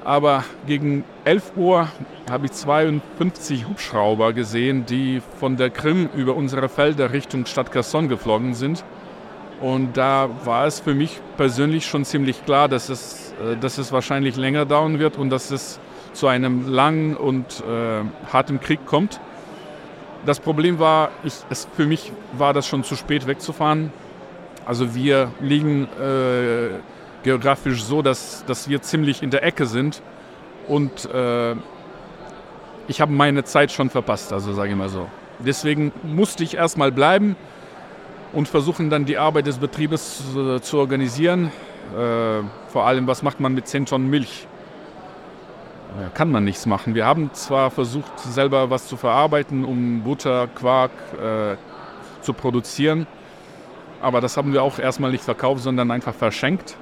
Aber 0.03 0.43
gegen 0.67 1.03
11 1.23 1.53
Uhr 1.55 1.87
habe 2.29 2.45
ich 2.45 2.51
52 2.51 3.67
Hubschrauber 3.67 4.33
gesehen, 4.33 4.85
die 4.85 5.21
von 5.39 5.57
der 5.57 5.69
Krim 5.69 6.09
über 6.15 6.35
unsere 6.35 6.69
Felder 6.69 7.11
Richtung 7.11 7.45
Stadt 7.45 7.71
Kherson 7.71 8.07
geflogen 8.07 8.53
sind. 8.53 8.83
Und 9.61 9.97
da 9.97 10.29
war 10.43 10.67
es 10.67 10.79
für 10.79 10.93
mich 10.93 11.19
persönlich 11.37 11.85
schon 11.85 12.05
ziemlich 12.05 12.43
klar, 12.45 12.67
dass 12.67 12.89
es, 12.89 13.33
äh, 13.41 13.55
dass 13.57 13.77
es 13.77 13.91
wahrscheinlich 13.91 14.35
länger 14.35 14.65
dauern 14.65 14.99
wird 14.99 15.17
und 15.17 15.29
dass 15.29 15.49
es 15.49 15.79
zu 16.13 16.27
einem 16.27 16.67
langen 16.71 17.15
und 17.15 17.63
äh, 17.67 18.03
harten 18.31 18.59
Krieg 18.59 18.85
kommt. 18.85 19.19
Das 20.25 20.39
Problem 20.39 20.77
war, 20.77 21.09
ich, 21.23 21.33
es, 21.49 21.67
für 21.75 21.85
mich 21.85 22.11
war 22.33 22.53
das 22.53 22.67
schon 22.67 22.83
zu 22.83 22.95
spät 22.95 23.27
wegzufahren. 23.27 23.91
Also 24.65 24.95
wir 24.95 25.31
liegen 25.39 25.87
äh, 25.99 26.79
geografisch 27.23 27.83
so, 27.83 28.01
dass, 28.01 28.43
dass 28.45 28.67
wir 28.67 28.81
ziemlich 28.81 29.21
in 29.21 29.29
der 29.29 29.43
Ecke 29.43 29.65
sind 29.65 30.01
und 30.67 31.05
äh, 31.05 31.55
ich 32.87 33.01
habe 33.01 33.11
meine 33.11 33.43
Zeit 33.43 33.71
schon 33.71 33.89
verpasst, 33.89 34.33
also 34.33 34.53
sage 34.53 34.71
ich 34.71 34.75
mal 34.75 34.89
so. 34.89 35.07
Deswegen 35.39 35.91
musste 36.03 36.43
ich 36.43 36.55
erstmal 36.55 36.91
bleiben 36.91 37.35
und 38.33 38.47
versuchen 38.47 38.89
dann 38.89 39.05
die 39.05 39.17
Arbeit 39.17 39.47
des 39.47 39.57
Betriebes 39.57 40.23
äh, 40.35 40.61
zu 40.61 40.77
organisieren. 40.77 41.51
Äh, 41.93 42.43
vor 42.69 42.85
allem, 42.87 43.07
was 43.07 43.21
macht 43.21 43.39
man 43.39 43.53
mit 43.53 43.67
10 43.67 43.85
Tonnen 43.85 44.09
Milch? 44.09 44.47
kann 46.13 46.29
man 46.29 46.43
nichts 46.43 46.65
machen. 46.65 46.93
Wir 46.93 47.05
haben 47.05 47.33
zwar 47.33 47.71
versucht, 47.71 48.19
selber 48.19 48.69
was 48.69 48.87
zu 48.87 48.97
verarbeiten, 48.97 49.63
um 49.63 50.01
Butter, 50.03 50.47
Quark 50.47 50.91
äh, 51.13 51.55
zu 52.21 52.33
produzieren, 52.33 53.07
aber 54.01 54.21
das 54.21 54.37
haben 54.37 54.53
wir 54.53 54.63
auch 54.63 54.79
erstmal 54.79 55.11
nicht 55.11 55.23
verkauft, 55.23 55.63
sondern 55.63 55.91
einfach 55.91 56.13
verschenkt. 56.13 56.77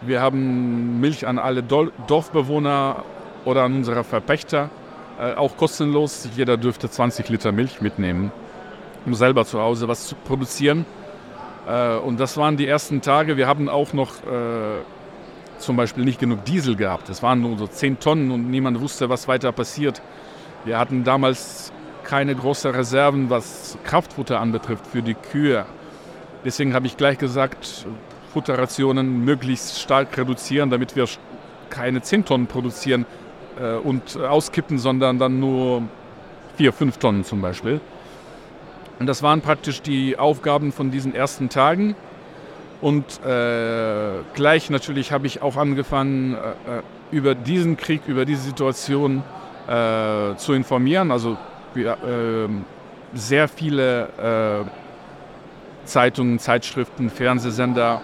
Wir 0.00 0.20
haben 0.20 1.00
Milch 1.00 1.26
an 1.26 1.38
alle 1.38 1.62
Dorfbewohner 1.62 3.04
oder 3.44 3.62
an 3.62 3.74
unsere 3.76 4.04
Verpächter, 4.04 4.70
äh, 5.20 5.34
auch 5.34 5.56
kostenlos. 5.56 6.28
Jeder 6.36 6.56
dürfte 6.56 6.90
20 6.90 7.28
Liter 7.28 7.52
Milch 7.52 7.80
mitnehmen, 7.80 8.32
um 9.06 9.14
selber 9.14 9.44
zu 9.44 9.60
Hause 9.60 9.88
was 9.88 10.08
zu 10.08 10.14
produzieren. 10.14 10.86
Äh, 11.68 11.96
und 11.96 12.18
das 12.18 12.36
waren 12.36 12.56
die 12.56 12.66
ersten 12.66 13.00
Tage. 13.00 13.36
Wir 13.36 13.46
haben 13.46 13.68
auch 13.68 13.92
noch 13.92 14.14
äh, 14.24 14.82
zum 15.58 15.76
Beispiel 15.76 16.04
nicht 16.04 16.18
genug 16.18 16.44
Diesel 16.44 16.76
gehabt. 16.76 17.08
Es 17.08 17.22
waren 17.22 17.40
nur 17.40 17.56
so 17.56 17.66
10 17.66 18.00
Tonnen 18.00 18.30
und 18.30 18.50
niemand 18.50 18.80
wusste, 18.80 19.08
was 19.08 19.28
weiter 19.28 19.52
passiert. 19.52 20.02
Wir 20.64 20.78
hatten 20.78 21.04
damals 21.04 21.72
keine 22.04 22.34
großen 22.34 22.72
Reserven, 22.72 23.30
was 23.30 23.78
Kraftfutter 23.84 24.40
anbetrifft 24.40 24.86
für 24.86 25.02
die 25.02 25.14
Kühe. 25.14 25.64
Deswegen 26.44 26.74
habe 26.74 26.86
ich 26.86 26.96
gleich 26.96 27.18
gesagt, 27.18 27.86
Futterrationen 28.32 29.24
möglichst 29.24 29.80
stark 29.80 30.16
reduzieren, 30.16 30.70
damit 30.70 30.96
wir 30.96 31.06
keine 31.70 32.02
10 32.02 32.24
Tonnen 32.24 32.46
produzieren 32.46 33.06
äh, 33.60 33.74
und 33.74 34.16
auskippen, 34.18 34.78
sondern 34.78 35.18
dann 35.18 35.38
nur 35.38 35.82
4, 36.56 36.72
5 36.72 36.98
Tonnen 36.98 37.24
zum 37.24 37.40
Beispiel. 37.40 37.80
Und 38.98 39.06
das 39.06 39.22
waren 39.22 39.40
praktisch 39.40 39.82
die 39.82 40.18
Aufgaben 40.18 40.72
von 40.72 40.90
diesen 40.90 41.14
ersten 41.14 41.48
Tagen. 41.48 41.94
Und 42.80 43.24
äh, 43.24 44.22
gleich 44.34 44.70
natürlich 44.70 45.12
habe 45.12 45.26
ich 45.26 45.42
auch 45.42 45.56
angefangen, 45.56 46.34
äh, 46.34 46.78
äh, 46.78 46.82
über 47.12 47.34
diesen 47.34 47.76
Krieg, 47.76 48.02
über 48.06 48.24
diese 48.24 48.42
Situation 48.42 49.22
äh, 49.68 50.34
zu 50.36 50.52
informieren. 50.52 51.10
Also 51.10 51.36
ähm, 51.76 52.64
sehr 53.14 53.48
viele 53.48 54.64
äh, 54.66 54.81
Zeitungen, 55.84 56.38
Zeitschriften, 56.38 57.10
Fernsehsender 57.10 58.00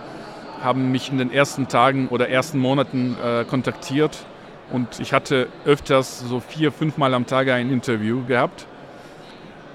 haben 0.62 0.90
mich 0.90 1.10
in 1.10 1.18
den 1.18 1.32
ersten 1.32 1.68
Tagen 1.68 2.08
oder 2.08 2.28
ersten 2.28 2.58
Monaten 2.58 3.16
äh, 3.24 3.44
kontaktiert. 3.44 4.24
Und 4.70 5.00
ich 5.00 5.12
hatte 5.12 5.48
öfters 5.64 6.20
so 6.20 6.40
vier, 6.40 6.72
fünfmal 6.72 7.14
am 7.14 7.26
Tag 7.26 7.48
ein 7.48 7.70
Interview 7.70 8.24
gehabt. 8.24 8.66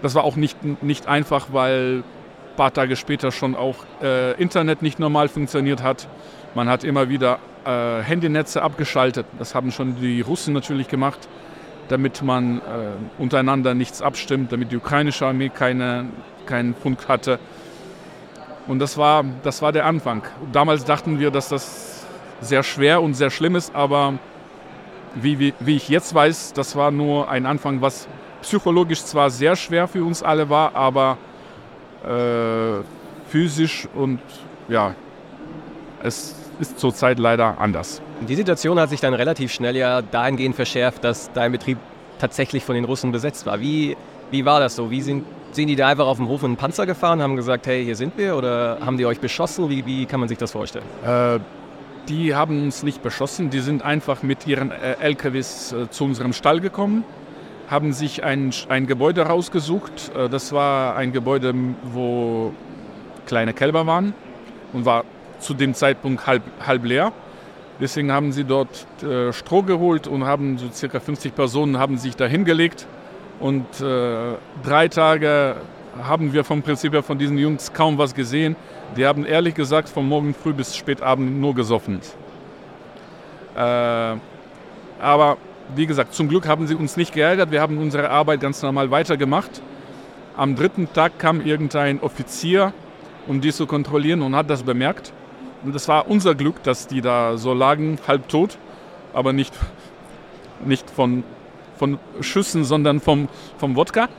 Das 0.01 0.13
war 0.15 0.23
auch 0.23 0.35
nicht, 0.35 0.83
nicht 0.83 1.07
einfach, 1.07 1.47
weil 1.51 1.99
ein 1.99 2.55
paar 2.57 2.73
Tage 2.73 2.95
später 2.95 3.31
schon 3.31 3.55
auch 3.55 3.77
äh, 4.01 4.33
Internet 4.33 4.81
nicht 4.81 4.99
normal 4.99 5.29
funktioniert 5.29 5.81
hat. 5.81 6.07
Man 6.53 6.69
hat 6.69 6.83
immer 6.83 7.09
wieder 7.09 7.39
äh, 7.65 8.03
Handynetze 8.03 8.61
abgeschaltet. 8.61 9.25
Das 9.39 9.55
haben 9.55 9.71
schon 9.71 9.95
die 9.99 10.21
Russen 10.21 10.53
natürlich 10.53 10.89
gemacht, 10.89 11.27
damit 11.87 12.21
man 12.21 12.57
äh, 12.57 12.61
untereinander 13.17 13.73
nichts 13.73 14.01
abstimmt, 14.01 14.51
damit 14.51 14.71
die 14.71 14.77
ukrainische 14.77 15.25
Armee 15.25 15.49
keine, 15.49 16.05
keinen 16.45 16.75
Funk 16.75 17.07
hatte. 17.07 17.39
Und 18.67 18.79
das 18.79 18.97
war, 18.97 19.25
das 19.43 19.61
war 19.61 19.71
der 19.71 19.85
Anfang. 19.85 20.23
Damals 20.51 20.85
dachten 20.85 21.19
wir, 21.19 21.31
dass 21.31 21.49
das 21.49 22.05
sehr 22.41 22.63
schwer 22.63 23.01
und 23.01 23.13
sehr 23.13 23.29
schlimm 23.29 23.55
ist, 23.55 23.75
aber 23.75 24.13
wie, 25.15 25.39
wie, 25.39 25.53
wie 25.59 25.75
ich 25.75 25.89
jetzt 25.89 26.13
weiß, 26.13 26.53
das 26.53 26.75
war 26.75 26.91
nur 26.91 27.29
ein 27.29 27.45
Anfang, 27.45 27.81
was 27.81 28.07
psychologisch 28.41 29.03
zwar 29.03 29.29
sehr 29.29 29.55
schwer 29.55 29.87
für 29.87 30.03
uns 30.03 30.23
alle 30.23 30.49
war, 30.49 30.75
aber 30.75 31.17
äh, 32.05 32.83
physisch 33.29 33.87
und 33.95 34.19
ja, 34.67 34.95
es 36.01 36.35
ist 36.59 36.79
zurzeit 36.79 37.19
leider 37.19 37.59
anders. 37.59 38.01
Die 38.21 38.35
Situation 38.35 38.79
hat 38.79 38.89
sich 38.89 39.01
dann 39.01 39.13
relativ 39.13 39.51
schnell 39.51 39.75
ja 39.75 40.01
dahingehend 40.01 40.55
verschärft, 40.55 41.03
dass 41.03 41.31
dein 41.33 41.51
Betrieb 41.51 41.77
tatsächlich 42.19 42.63
von 42.63 42.75
den 42.75 42.85
Russen 42.85 43.11
besetzt 43.11 43.45
war. 43.45 43.59
Wie, 43.59 43.97
wie 44.33 44.43
war 44.43 44.59
das 44.59 44.75
so? 44.75 44.91
Wie 44.91 45.01
sind, 45.01 45.25
sind 45.51 45.67
die 45.67 45.75
da 45.75 45.87
einfach 45.87 46.07
auf 46.07 46.17
dem 46.17 46.27
Hof 46.27 46.41
in 46.41 46.47
einen 46.47 46.57
Panzer 46.57 46.85
gefahren, 46.85 47.21
haben 47.21 47.37
gesagt, 47.37 47.67
hey, 47.67 47.85
hier 47.85 47.95
sind 47.95 48.17
wir? 48.17 48.35
Oder 48.35 48.79
haben 48.85 48.97
die 48.97 49.05
euch 49.05 49.19
beschossen? 49.19 49.69
Wie, 49.69 49.85
wie 49.85 50.05
kann 50.05 50.19
man 50.19 50.27
sich 50.27 50.37
das 50.37 50.51
vorstellen? 50.51 50.85
Äh, 51.05 51.39
die 52.09 52.35
haben 52.35 52.63
uns 52.63 52.83
nicht 52.83 53.01
beschossen, 53.01 53.49
die 53.49 53.61
sind 53.61 53.81
einfach 53.81 54.23
mit 54.23 54.45
ihren 54.45 54.71
äh, 54.71 54.95
LKWs 54.99 55.71
äh, 55.71 55.89
zu 55.89 56.03
unserem 56.03 56.33
Stall 56.33 56.59
gekommen 56.59 57.05
haben 57.69 57.93
sich 57.93 58.23
ein, 58.23 58.51
ein 58.69 58.87
Gebäude 58.87 59.23
rausgesucht. 59.23 60.11
Äh, 60.15 60.29
das 60.29 60.51
war 60.51 60.95
ein 60.95 61.11
Gebäude, 61.11 61.53
wo 61.83 62.53
kleine 63.25 63.53
Kälber 63.53 63.87
waren 63.87 64.13
und 64.73 64.85
war 64.85 65.05
zu 65.39 65.53
dem 65.53 65.73
Zeitpunkt 65.73 66.27
halb, 66.27 66.43
halb 66.65 66.85
leer. 66.85 67.11
Deswegen 67.79 68.11
haben 68.11 68.31
sie 68.31 68.43
dort 68.43 68.85
äh, 69.01 69.33
Stroh 69.33 69.63
geholt 69.63 70.07
und 70.07 70.25
haben 70.25 70.57
so 70.57 70.69
circa 70.71 70.99
50 70.99 71.33
Personen 71.33 71.79
haben 71.79 71.97
sich 71.97 72.15
da 72.15 72.25
hingelegt. 72.25 72.85
Und 73.39 73.65
äh, 73.81 74.35
drei 74.63 74.87
Tage 74.87 75.57
haben 76.01 76.33
wir 76.33 76.43
vom 76.43 76.61
Prinzip 76.61 76.93
her 76.93 77.03
von 77.03 77.17
diesen 77.17 77.37
Jungs 77.37 77.73
kaum 77.73 77.97
was 77.97 78.15
gesehen. 78.15 78.55
Die 78.97 79.05
haben 79.05 79.25
ehrlich 79.25 79.55
gesagt 79.55 79.89
von 79.89 80.07
morgen 80.07 80.33
früh 80.33 80.53
bis 80.53 80.75
spät 80.75 81.01
Abend 81.01 81.39
nur 81.39 81.53
gesoffen. 81.55 81.99
Äh, 83.55 84.15
aber 84.99 85.37
wie 85.75 85.85
gesagt, 85.85 86.13
zum 86.13 86.29
Glück 86.29 86.47
haben 86.47 86.67
sie 86.67 86.75
uns 86.75 86.97
nicht 86.97 87.13
geärgert. 87.13 87.51
Wir 87.51 87.61
haben 87.61 87.77
unsere 87.77 88.09
Arbeit 88.09 88.41
ganz 88.41 88.61
normal 88.61 88.91
weitergemacht. 88.91 89.61
Am 90.35 90.55
dritten 90.55 90.91
Tag 90.93 91.19
kam 91.19 91.41
irgendein 91.41 92.01
Offizier, 92.01 92.73
um 93.27 93.41
die 93.41 93.51
zu 93.51 93.67
kontrollieren 93.67 94.21
und 94.21 94.35
hat 94.35 94.49
das 94.49 94.63
bemerkt. 94.63 95.13
Und 95.63 95.75
es 95.75 95.87
war 95.87 96.09
unser 96.09 96.35
Glück, 96.35 96.61
dass 96.63 96.87
die 96.87 97.01
da 97.01 97.37
so 97.37 97.53
lagen, 97.53 97.97
halb 98.07 98.27
tot, 98.27 98.57
aber 99.13 99.31
nicht, 99.31 99.53
nicht 100.65 100.89
von 100.89 101.23
von 101.75 101.99
Schüssen, 102.21 102.63
sondern 102.63 102.99
vom, 102.99 103.27
vom 103.57 103.75
Wodka. 103.75 104.09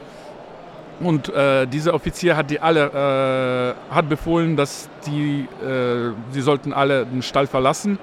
Und 1.01 1.29
äh, 1.29 1.67
dieser 1.67 1.95
Offizier 1.95 2.37
hat 2.37 2.51
die 2.51 2.61
alle 2.61 3.77
äh, 3.91 3.95
hat 3.95 4.09
befohlen, 4.09 4.57
dass 4.57 4.89
die, 5.07 5.47
äh, 5.65 6.13
sie 6.31 6.41
sollten 6.41 6.73
alle 6.73 7.05
den 7.05 7.23
Stall 7.23 7.47
verlassen. 7.47 7.99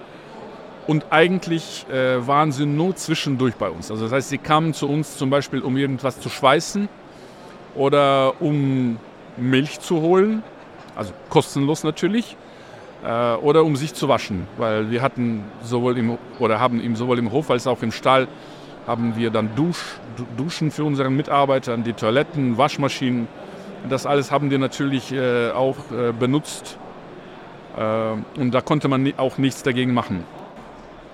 Und 0.87 1.05
eigentlich 1.09 1.85
äh, 1.89 2.25
waren 2.27 2.51
sie 2.51 2.65
nur 2.65 2.95
zwischendurch 2.95 3.55
bei 3.55 3.69
uns. 3.69 3.91
Also 3.91 4.03
das 4.03 4.13
heißt, 4.13 4.29
sie 4.29 4.39
kamen 4.39 4.73
zu 4.73 4.89
uns 4.89 5.17
zum 5.17 5.29
Beispiel, 5.29 5.61
um 5.61 5.77
irgendwas 5.77 6.19
zu 6.19 6.27
schweißen 6.27 6.89
oder 7.75 8.41
um 8.41 8.97
Milch 9.37 9.79
zu 9.79 10.01
holen, 10.01 10.43
also 10.95 11.13
kostenlos 11.29 11.83
natürlich, 11.83 12.35
äh, 13.03 13.33
oder 13.35 13.63
um 13.63 13.75
sich 13.75 13.93
zu 13.93 14.07
waschen, 14.09 14.47
weil 14.57 14.91
wir 14.91 15.01
hatten 15.01 15.43
sowohl 15.63 15.97
im 15.97 16.17
oder 16.39 16.59
haben 16.59 16.81
ihm 16.81 16.95
sowohl 16.95 17.19
im 17.19 17.31
Hof 17.31 17.49
als 17.49 17.67
auch 17.67 17.81
im 17.81 17.91
Stall 17.91 18.27
haben 18.87 19.15
wir 19.15 19.29
dann 19.29 19.55
Dusch, 19.55 19.99
Duschen 20.37 20.71
für 20.71 20.83
unsere 20.83 21.09
Mitarbeiter, 21.09 21.77
die 21.77 21.93
Toiletten, 21.93 22.57
Waschmaschinen. 22.57 23.27
Das 23.89 24.05
alles 24.05 24.31
haben 24.31 24.51
wir 24.51 24.59
natürlich 24.59 25.11
äh, 25.11 25.51
auch 25.51 25.77
äh, 25.91 26.11
benutzt 26.11 26.77
äh, 27.77 28.39
und 28.39 28.51
da 28.51 28.61
konnte 28.61 28.87
man 28.87 29.13
auch 29.17 29.37
nichts 29.37 29.63
dagegen 29.63 29.93
machen. 29.93 30.23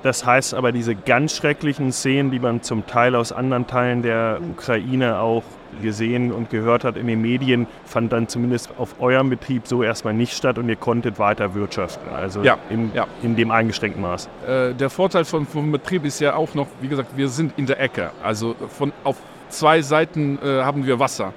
Das 0.04 0.26
heißt 0.26 0.54
aber, 0.54 0.72
diese 0.72 0.96
ganz 0.96 1.36
schrecklichen 1.36 1.92
Szenen, 1.92 2.32
die 2.32 2.40
man 2.40 2.62
zum 2.62 2.86
Teil 2.86 3.16
aus 3.16 3.32
anderen 3.32 3.68
Teilen 3.68 4.02
der 4.02 4.40
Ukraine 4.52 5.20
auch 5.20 5.44
gesehen 5.82 6.32
und 6.32 6.50
gehört 6.50 6.84
hat 6.84 6.98
in 6.98 7.08
den 7.08 7.22
Medien, 7.22 7.68
fand 7.86 8.14
dann 8.14 8.28
zumindest 8.28 8.70
auf 8.78 8.96
eurem 9.00 9.30
Betrieb 9.30 9.68
so 9.68 9.84
erstmal 9.84 10.14
nicht 10.14 10.34
statt 10.34 10.58
und 10.58 10.70
ihr 10.70 10.76
konntet 10.76 11.20
weiter 11.20 11.54
wirtschaften, 11.56 12.10
also 12.14 12.42
ja, 12.42 12.58
in, 12.70 12.92
ja. 12.94 13.06
in 13.22 13.36
dem 13.36 13.52
eingeschränkten 13.52 14.02
Maß. 14.02 14.30
Äh, 14.48 14.74
der 14.74 14.90
Vorteil 14.90 15.26
von, 15.26 15.46
vom 15.46 15.72
Betrieb 15.72 16.06
ist 16.06 16.20
ja 16.20 16.36
auch 16.36 16.54
noch, 16.54 16.68
wie 16.82 16.88
gesagt, 16.88 17.18
wir 17.18 17.28
sind 17.28 17.54
in 17.58 17.66
der 17.66 17.80
Ecke. 17.80 18.12
Also 18.24 18.56
von, 18.70 18.94
auf 19.04 19.18
zwei 19.50 19.82
Seiten 19.82 20.40
äh, 20.44 20.62
haben 20.64 20.86
wir 20.86 21.00
Wasser. 21.00 21.34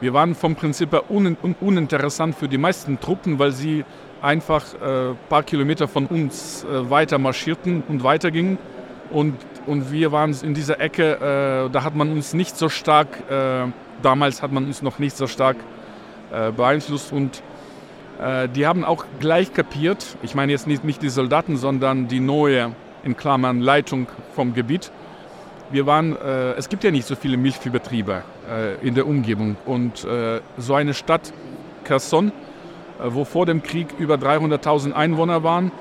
Wir 0.00 0.12
waren 0.12 0.34
vom 0.34 0.54
Prinzip 0.56 0.92
her 0.92 1.10
un, 1.10 1.36
un, 1.42 1.54
uninteressant 1.60 2.34
für 2.34 2.48
die 2.48 2.58
meisten 2.58 3.00
Truppen, 3.00 3.38
weil 3.38 3.52
sie 3.52 3.84
einfach 4.22 4.64
ein 4.74 5.12
äh, 5.12 5.14
paar 5.28 5.42
Kilometer 5.42 5.88
von 5.88 6.06
uns 6.06 6.64
äh, 6.64 6.90
weiter 6.90 7.18
marschierten 7.18 7.82
und 7.88 8.02
weitergingen. 8.02 8.58
Und, 9.10 9.36
und 9.66 9.92
wir 9.92 10.12
waren 10.12 10.34
in 10.42 10.54
dieser 10.54 10.80
Ecke, 10.80 11.66
äh, 11.66 11.70
da 11.70 11.84
hat 11.84 11.94
man 11.94 12.12
uns 12.12 12.34
nicht 12.34 12.56
so 12.56 12.68
stark, 12.68 13.08
äh, 13.30 13.66
damals 14.02 14.42
hat 14.42 14.52
man 14.52 14.64
uns 14.66 14.82
noch 14.82 14.98
nicht 14.98 15.16
so 15.16 15.26
stark 15.26 15.56
äh, 16.32 16.50
beeinflusst. 16.50 17.12
Und 17.12 17.42
äh, 18.20 18.48
die 18.48 18.66
haben 18.66 18.84
auch 18.84 19.04
gleich 19.20 19.52
kapiert, 19.52 20.04
ich 20.22 20.34
meine 20.34 20.52
jetzt 20.52 20.66
nicht, 20.66 20.84
nicht 20.84 21.02
die 21.02 21.08
Soldaten, 21.08 21.56
sondern 21.56 22.08
die 22.08 22.20
neue, 22.20 22.72
in 23.04 23.16
Klammern, 23.16 23.60
Leitung 23.60 24.08
vom 24.34 24.54
Gebiet. 24.54 24.90
Wir 25.70 25.86
waren, 25.86 26.16
es 26.16 26.68
gibt 26.68 26.84
ja 26.84 26.92
nicht 26.92 27.06
so 27.06 27.16
viele 27.16 27.36
Milchviehbetriebe 27.36 28.22
in 28.82 28.94
der 28.94 29.06
Umgebung. 29.06 29.56
Und 29.64 30.06
so 30.58 30.74
eine 30.74 30.94
Stadt, 30.94 31.32
Kherson, 31.84 32.30
wo 33.04 33.24
vor 33.24 33.46
dem 33.46 33.62
Krieg 33.62 33.88
über 33.98 34.14
300.000 34.14 34.92
Einwohner 34.92 35.42
waren, 35.42 35.72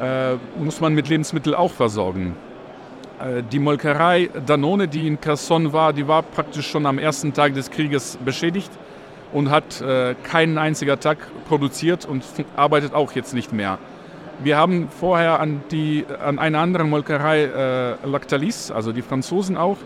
äh, 0.00 0.34
muss 0.58 0.80
man 0.80 0.94
mit 0.94 1.08
Lebensmitteln 1.08 1.54
auch 1.54 1.72
versorgen. 1.72 2.36
Äh, 3.18 3.42
die 3.50 3.58
Molkerei 3.58 4.30
Danone, 4.46 4.88
die 4.88 5.06
in 5.06 5.20
Kherson 5.20 5.72
war, 5.72 5.92
die 5.92 6.06
war 6.06 6.22
praktisch 6.22 6.68
schon 6.68 6.86
am 6.86 6.98
ersten 6.98 7.32
Tag 7.32 7.54
des 7.54 7.70
Krieges 7.70 8.18
beschädigt 8.24 8.70
und 9.32 9.50
hat 9.50 9.82
keinen 10.22 10.56
einzigen 10.56 10.98
Tag 11.00 11.18
produziert 11.48 12.06
und 12.06 12.24
arbeitet 12.56 12.94
auch 12.94 13.12
jetzt 13.12 13.34
nicht 13.34 13.52
mehr. 13.52 13.78
Wir 14.38 14.58
haben 14.58 14.88
vorher 14.90 15.40
an, 15.40 15.62
die, 15.70 16.04
an 16.22 16.38
eine 16.38 16.58
andere 16.58 16.84
Molkerei, 16.84 17.44
äh, 17.44 18.06
Lactalis, 18.06 18.70
also 18.70 18.92
die 18.92 19.00
Franzosen 19.00 19.56
auch, 19.56 19.78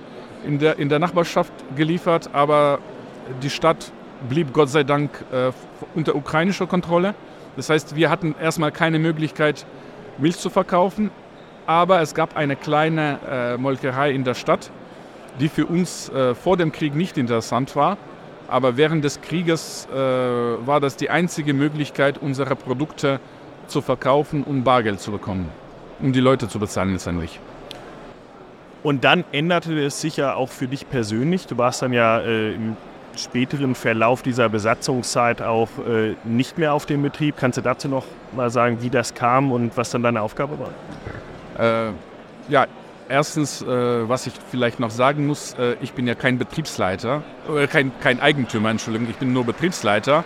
in 0.45 0.59
der, 0.59 0.79
in 0.79 0.89
der 0.89 0.99
Nachbarschaft 0.99 1.53
geliefert, 1.77 2.31
aber 2.33 2.81
die 3.43 3.51
Stadt 3.51 3.93
blieb 4.29 4.53
Gott 4.53 4.69
sei 4.69 4.85
Dank 4.85 5.11
äh, 5.33 5.53
unter 5.95 6.15
ukrainischer 6.15 6.67
Kontrolle. 6.67 7.15
Das 7.57 7.71
heißt, 7.71 7.97
wir 7.97 8.11
hatten 8.11 8.35
erstmal 8.41 8.73
keine 8.73 8.99
Möglichkeit, 8.99 9.67
Milch 10.19 10.39
zu 10.39 10.51
verkaufen, 10.51 11.11
aber 11.67 12.01
es 12.01 12.15
gab 12.15 12.37
eine 12.37 12.57
kleine 12.57 13.19
äh, 13.29 13.57
Molkerei 13.57 14.13
in 14.13 14.25
der 14.25 14.35
Stadt, 14.35 14.71
die 15.39 15.49
für 15.49 15.67
uns 15.67 16.09
äh, 16.11 16.35
vor 16.35 16.57
dem 16.57 16.73
Krieg 16.73 16.95
nicht 16.95 17.17
interessant 17.19 17.77
war. 17.77 17.97
Aber 18.49 18.77
während 18.77 19.05
des 19.05 19.21
Krieges 19.21 19.87
äh, 19.93 19.97
war 19.97 20.81
das 20.81 20.97
die 20.97 21.09
einzige 21.09 21.55
Möglichkeit, 21.55 22.19
unsere 22.19 22.57
Produkte 22.57 23.21
zu 23.69 23.81
verkaufen, 23.81 24.43
um 24.43 24.65
Bargeld 24.65 25.01
zu 25.01 25.13
bekommen, 25.13 25.49
um 26.01 26.13
die 26.13 26.21
Leute 26.21 26.49
zu 26.49 26.59
bezahlen 26.59 26.93
letztendlich. 26.93 27.39
Und 28.83 29.05
dann 29.05 29.25
änderte 29.31 29.79
es 29.79 30.01
sich 30.01 30.17
ja 30.17 30.35
auch 30.35 30.49
für 30.49 30.67
dich 30.67 30.89
persönlich. 30.89 31.47
Du 31.47 31.59
warst 31.59 31.83
dann 31.83 31.93
ja 31.93 32.21
äh, 32.21 32.55
im 32.55 32.77
späteren 33.17 33.75
Verlauf 33.75 34.23
dieser 34.23 34.49
Besatzungszeit 34.49 35.43
auch 35.43 35.69
äh, 35.87 36.15
nicht 36.25 36.59
mehr 36.59 36.75
auf 36.75 36.87
dem 36.87 37.03
Betrieb. 37.03 37.37
Kannst 37.37 37.59
du 37.59 37.63
dazu 37.63 37.89
noch 37.89 38.05
mal 38.33 38.51
sagen, 38.51 38.79
wie 38.83 38.91
das 38.91 39.15
kam 39.15 39.53
und 39.53 39.77
was 39.77 39.91
dann 39.91 40.03
deine 40.03 40.23
Aufgabe 40.23 40.59
war? 40.59 41.89
Äh, 41.89 41.93
ja, 42.49 42.67
erstens, 43.09 43.63
äh, 43.63 44.09
was 44.09 44.27
ich 44.27 44.33
vielleicht 44.51 44.81
noch 44.81 44.91
sagen 44.91 45.27
muss, 45.27 45.55
äh, 45.55 45.77
ich 45.83 45.93
bin 45.93 46.07
ja 46.07 46.15
kein 46.15 46.39
Betriebsleiter, 46.39 47.23
äh, 47.55 47.67
kein, 47.67 47.93
kein 48.01 48.21
Eigentümer, 48.21 48.71
Entschuldigung, 48.71 49.09
ich 49.11 49.17
bin 49.17 49.33
nur 49.33 49.45
Betriebsleiter. 49.45 50.25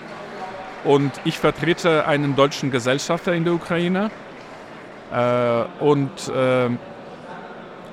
Und 0.85 1.13
ich 1.25 1.39
vertrete 1.39 2.07
einen 2.07 2.37
deutschen 2.37 2.71
Gesellschafter 2.71 3.33
in 3.33 3.45
der 3.45 3.55
Ukraine. 3.55 4.11
Äh, 5.11 5.65
und 5.83 6.11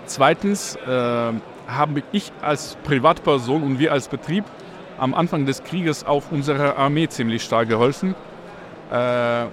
zweitens 0.05 0.77
habe 0.85 2.03
ich 2.11 2.33
als 2.41 2.75
Privatperson 2.83 3.63
und 3.63 3.79
wir 3.79 3.93
als 3.93 4.09
Betrieb 4.09 4.43
am 5.01 5.15
Anfang 5.15 5.47
des 5.47 5.63
Krieges 5.63 6.05
auch 6.05 6.23
unserer 6.31 6.77
Armee 6.77 7.07
ziemlich 7.07 7.43
stark 7.43 7.67
geholfen. 7.67 8.13
Äh, 8.91 9.45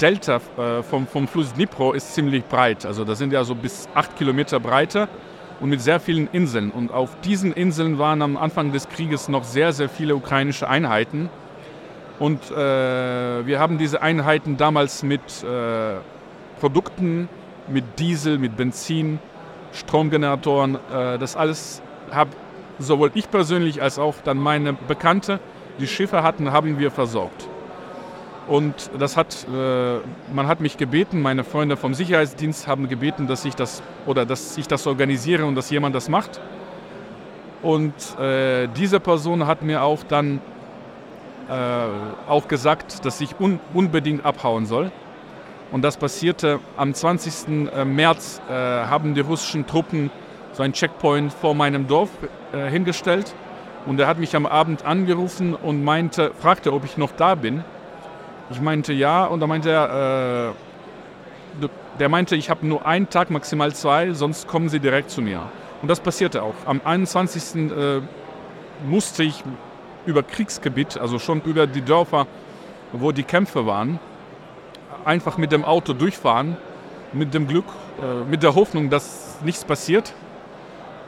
Delta 0.00 0.36
äh, 0.56 0.82
vom, 0.84 1.08
vom 1.08 1.26
Fluss 1.26 1.52
Dnipro 1.52 1.92
ist 1.92 2.14
ziemlich 2.14 2.44
breit, 2.44 2.86
also 2.86 3.04
das 3.04 3.18
sind 3.18 3.32
ja 3.32 3.42
so 3.42 3.56
bis 3.56 3.88
acht 3.92 4.16
Kilometer 4.16 4.60
Breite 4.60 5.08
und 5.58 5.68
mit 5.68 5.80
sehr 5.80 5.98
vielen 5.98 6.28
Inseln. 6.30 6.70
Und 6.70 6.92
auf 6.92 7.20
diesen 7.22 7.52
Inseln 7.52 7.98
waren 7.98 8.22
am 8.22 8.36
Anfang 8.36 8.70
des 8.70 8.88
Krieges 8.88 9.28
noch 9.28 9.42
sehr, 9.42 9.72
sehr 9.72 9.88
viele 9.88 10.14
ukrainische 10.14 10.68
Einheiten. 10.68 11.28
Und 12.20 12.52
äh, 12.52 12.54
wir 12.54 13.58
haben 13.58 13.78
diese 13.78 14.00
Einheiten 14.00 14.56
damals 14.56 15.02
mit 15.02 15.20
äh, 15.42 15.96
Produkten, 16.60 17.28
mit 17.66 17.98
Diesel, 17.98 18.38
mit 18.38 18.56
Benzin, 18.56 19.18
Stromgeneratoren, 19.72 20.76
äh, 20.76 21.18
das 21.18 21.34
alles 21.34 21.82
habe 22.12 22.30
sowohl 22.80 23.12
ich 23.14 23.30
persönlich 23.30 23.80
als 23.80 23.98
auch 23.98 24.16
dann 24.24 24.38
meine 24.38 24.72
Bekannte, 24.72 25.38
die 25.78 25.86
Schiffe 25.86 26.22
hatten, 26.22 26.50
haben 26.50 26.78
wir 26.78 26.90
versorgt. 26.90 27.48
Und 28.48 28.90
das 28.98 29.16
hat, 29.16 29.46
äh, 29.54 29.98
man 30.32 30.48
hat 30.48 30.60
mich 30.60 30.76
gebeten, 30.76 31.22
meine 31.22 31.44
Freunde 31.44 31.76
vom 31.76 31.94
Sicherheitsdienst 31.94 32.66
haben 32.66 32.88
gebeten, 32.88 33.28
dass 33.28 33.44
ich 33.44 33.54
das 33.54 33.82
oder 34.06 34.26
dass 34.26 34.58
ich 34.58 34.66
das 34.66 34.86
organisiere 34.88 35.44
und 35.44 35.54
dass 35.54 35.70
jemand 35.70 35.94
das 35.94 36.08
macht. 36.08 36.40
Und 37.62 37.94
äh, 38.18 38.66
diese 38.74 38.98
Person 38.98 39.46
hat 39.46 39.62
mir 39.62 39.82
auch 39.82 40.02
dann 40.02 40.40
äh, 41.48 41.52
auch 42.28 42.48
gesagt, 42.48 43.04
dass 43.04 43.20
ich 43.20 43.38
un 43.38 43.60
unbedingt 43.74 44.24
abhauen 44.24 44.66
soll. 44.66 44.90
Und 45.70 45.82
das 45.82 45.96
passierte 45.96 46.58
am 46.76 46.94
20. 46.94 47.70
Äh, 47.72 47.84
März, 47.84 48.40
äh, 48.48 48.52
haben 48.52 49.14
die 49.14 49.20
russischen 49.20 49.66
Truppen 49.66 50.10
so 50.52 50.62
einen 50.62 50.72
Checkpoint 50.72 51.32
vor 51.32 51.54
meinem 51.54 51.86
Dorf 51.86 52.10
äh, 52.52 52.68
hingestellt. 52.70 53.34
Und 53.86 53.98
er 53.98 54.06
hat 54.06 54.18
mich 54.18 54.36
am 54.36 54.46
Abend 54.46 54.84
angerufen 54.84 55.54
und 55.54 55.84
meinte, 55.84 56.32
fragte, 56.38 56.72
ob 56.72 56.84
ich 56.84 56.96
noch 56.96 57.12
da 57.12 57.34
bin. 57.34 57.64
Ich 58.50 58.60
meinte 58.60 58.92
ja 58.92 59.24
und 59.24 59.40
da 59.40 59.46
meinte 59.46 59.70
er, 59.70 60.54
äh, 61.62 61.68
der 61.98 62.08
meinte, 62.08 62.36
ich 62.36 62.50
habe 62.50 62.66
nur 62.66 62.86
einen 62.86 63.08
Tag, 63.08 63.30
maximal 63.30 63.74
zwei, 63.74 64.12
sonst 64.12 64.48
kommen 64.48 64.68
Sie 64.68 64.80
direkt 64.80 65.10
zu 65.10 65.22
mir. 65.22 65.42
Und 65.82 65.88
das 65.88 66.00
passierte 66.00 66.42
auch. 66.42 66.54
Am 66.66 66.80
21. 66.84 67.70
Äh, 67.70 68.00
musste 68.86 69.22
ich 69.22 69.42
über 70.06 70.22
Kriegsgebiet, 70.22 70.98
also 70.98 71.18
schon 71.18 71.42
über 71.42 71.66
die 71.66 71.82
Dörfer, 71.82 72.26
wo 72.92 73.12
die 73.12 73.22
Kämpfe 73.22 73.66
waren, 73.66 73.98
einfach 75.04 75.36
mit 75.38 75.52
dem 75.52 75.64
Auto 75.64 75.92
durchfahren, 75.92 76.56
mit 77.12 77.34
dem 77.34 77.46
Glück, 77.46 77.66
äh, 78.00 78.28
mit 78.28 78.42
der 78.42 78.54
Hoffnung, 78.54 78.90
dass 78.90 79.38
nichts 79.44 79.64
passiert. 79.64 80.14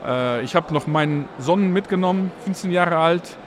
Äh, 0.05 0.41
ich 0.43 0.55
habe 0.55 0.73
noch 0.73 0.87
meinen 0.87 1.27
Sohn 1.37 1.71
mitgenommen, 1.71 2.31
15 2.45 2.71
Jahre 2.71 2.97
alt, 2.97 3.37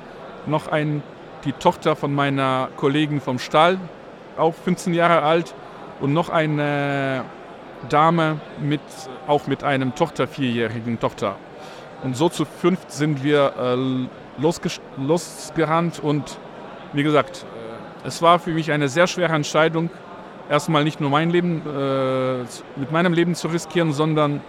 noch 0.47 0.69
ein, 0.69 1.03
die 1.45 1.53
Tochter 1.53 1.97
von 1.97 2.14
meiner 2.14 2.69
Kollegin 2.77 3.21
vom 3.21 3.38
Stall, 3.38 3.79
auch 4.37 4.55
15 4.55 4.95
Jahre 4.95 5.23
alt, 5.23 5.55
und 6.01 6.12
noch 6.12 6.29
eine 6.29 7.25
Dame 7.88 8.40
mit, 8.61 8.81
auch 9.27 9.47
mit 9.47 9.64
einem 9.64 9.95
Tochter, 9.95 10.27
vierjährigen 10.27 11.01
Tochter. 11.01 11.37
Und 12.03 12.16
so 12.16 12.29
zu 12.29 12.45
fünft 12.45 12.92
sind 12.92 13.25
wir 13.25 13.55
äh, 13.59 14.40
losgerannt 14.99 16.01
und 16.01 16.38
wie 16.92 17.03
gesagt, 17.03 17.45
äh, 18.05 18.07
es 18.07 18.23
war 18.23 18.38
für 18.38 18.51
mich 18.51 18.71
eine 18.73 18.88
sehr 18.88 19.07
schwere 19.07 19.33
Entscheidung, 19.33 19.90
erstmal 20.51 20.85
nicht 20.85 21.01
nur 21.01 21.11
mein 21.11 21.31
Leben, 21.31 21.62
äh, 21.66 22.45
mit 22.79 22.92
meinem 22.92 23.12
Leben 23.12 23.35
zu 23.35 23.49
riskieren, 23.49 23.92
sondern 23.92 24.40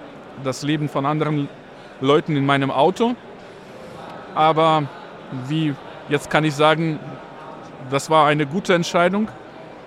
das 0.44 0.64
Leben 0.64 0.90
von 0.90 1.06
anderen 1.06 1.50
Leuten 2.02 2.36
in 2.36 2.46
meinem 2.46 2.72
Auto. 2.72 3.16
Aber 4.36 4.84
wie 5.48 5.74
jetzt 6.10 6.30
kann 6.30 6.44
ich 6.44 6.56
sagen, 6.56 7.00
das 7.90 8.10
war 8.10 8.28
eine 8.28 8.46
gute 8.46 8.74
Entscheidung. 8.74 9.30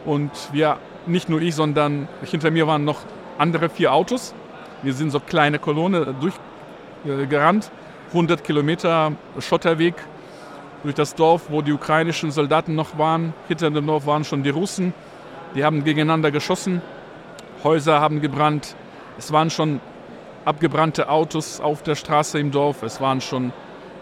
Und 0.04 0.30
wir, 0.52 0.78
nicht 1.06 1.28
nur 1.28 1.40
ich, 1.40 1.54
sondern 1.54 2.08
hinter 2.22 2.50
mir 2.50 2.66
waren 2.66 2.84
noch 2.84 3.00
andere 3.38 3.68
vier 3.68 3.92
Autos. 3.92 4.34
Wir 4.82 4.94
sind 4.94 5.10
so 5.10 5.20
kleine 5.20 5.58
Kolonne 5.58 6.14
durchgerannt, 7.04 7.70
100 8.08 8.42
Kilometer 8.42 9.12
Schotterweg 9.38 9.94
durch 10.82 10.94
das 10.94 11.14
Dorf, 11.14 11.50
wo 11.50 11.60
die 11.60 11.72
ukrainischen 11.72 12.30
Soldaten 12.30 12.74
noch 12.74 12.96
waren. 12.96 13.34
Hinter 13.48 13.70
dem 13.70 13.86
Dorf 13.86 14.06
waren 14.06 14.24
schon 14.24 14.42
die 14.42 14.50
Russen. 14.50 14.94
Die 15.54 15.64
haben 15.64 15.84
gegeneinander 15.84 16.30
geschossen. 16.30 16.80
Häuser 17.62 18.00
haben 18.00 18.22
gebrannt. 18.22 18.74
Es 19.18 19.32
waren 19.32 19.50
schon 19.50 19.80
abgebrannte 20.44 21.08
Autos 21.08 21.60
auf 21.60 21.82
der 21.82 21.94
Straße 21.94 22.38
im 22.38 22.50
Dorf. 22.50 22.82
Es 22.82 23.00
waren 23.00 23.20
schon 23.20 23.52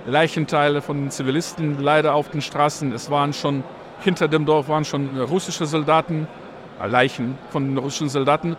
Leichenteile 0.07 0.81
von 0.81 1.11
Zivilisten 1.11 1.81
leider 1.81 2.14
auf 2.14 2.31
den 2.31 2.40
Straßen. 2.40 2.92
Es 2.92 3.11
waren 3.11 3.33
schon 3.33 3.64
hinter 4.01 4.29
dem 4.29 4.46
Dorf 4.46 4.68
waren 4.68 4.85
schon 4.85 5.20
russische 5.20 5.66
Soldaten, 5.66 6.29
äh, 6.81 6.87
Leichen 6.87 7.37
von 7.51 7.77
russischen 7.77 8.09
Soldaten. 8.09 8.57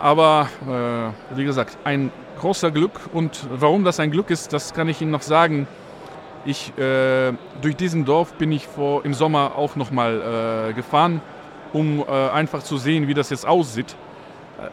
Aber 0.00 0.48
äh, 0.66 1.36
wie 1.36 1.44
gesagt, 1.44 1.78
ein 1.84 2.10
großer 2.40 2.72
Glück. 2.72 2.92
Und 3.12 3.46
warum 3.50 3.84
das 3.84 4.00
ein 4.00 4.10
Glück 4.10 4.30
ist, 4.30 4.52
das 4.52 4.74
kann 4.74 4.88
ich 4.88 5.00
Ihnen 5.00 5.12
noch 5.12 5.22
sagen. 5.22 5.68
Ich, 6.44 6.76
äh, 6.76 7.32
durch 7.60 7.76
diesen 7.76 8.04
Dorf 8.04 8.32
bin 8.34 8.50
ich 8.50 8.66
vor, 8.66 9.04
im 9.04 9.14
Sommer 9.14 9.52
auch 9.56 9.76
nochmal 9.76 10.70
äh, 10.70 10.72
gefahren, 10.72 11.20
um 11.72 12.00
äh, 12.00 12.30
einfach 12.30 12.64
zu 12.64 12.78
sehen, 12.78 13.06
wie 13.06 13.14
das 13.14 13.30
jetzt 13.30 13.46
aussieht. 13.46 13.94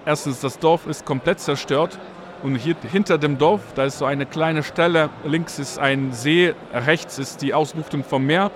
Erstens, 0.05 0.39
das 0.39 0.59
Dorf 0.59 0.87
ist 0.87 1.05
komplett 1.05 1.39
zerstört 1.39 1.99
und 2.43 2.55
hier 2.55 2.75
hinter 2.91 3.17
dem 3.17 3.37
Dorf, 3.37 3.61
da 3.75 3.85
ist 3.85 3.97
so 3.97 4.05
eine 4.05 4.25
kleine 4.25 4.63
Stelle, 4.63 5.09
links 5.25 5.59
ist 5.59 5.79
ein 5.79 6.13
See, 6.13 6.53
rechts 6.73 7.19
ist 7.19 7.41
die 7.41 7.53
Ausbuchtung 7.53 8.03
vom 8.03 8.25
Meer. 8.25 8.51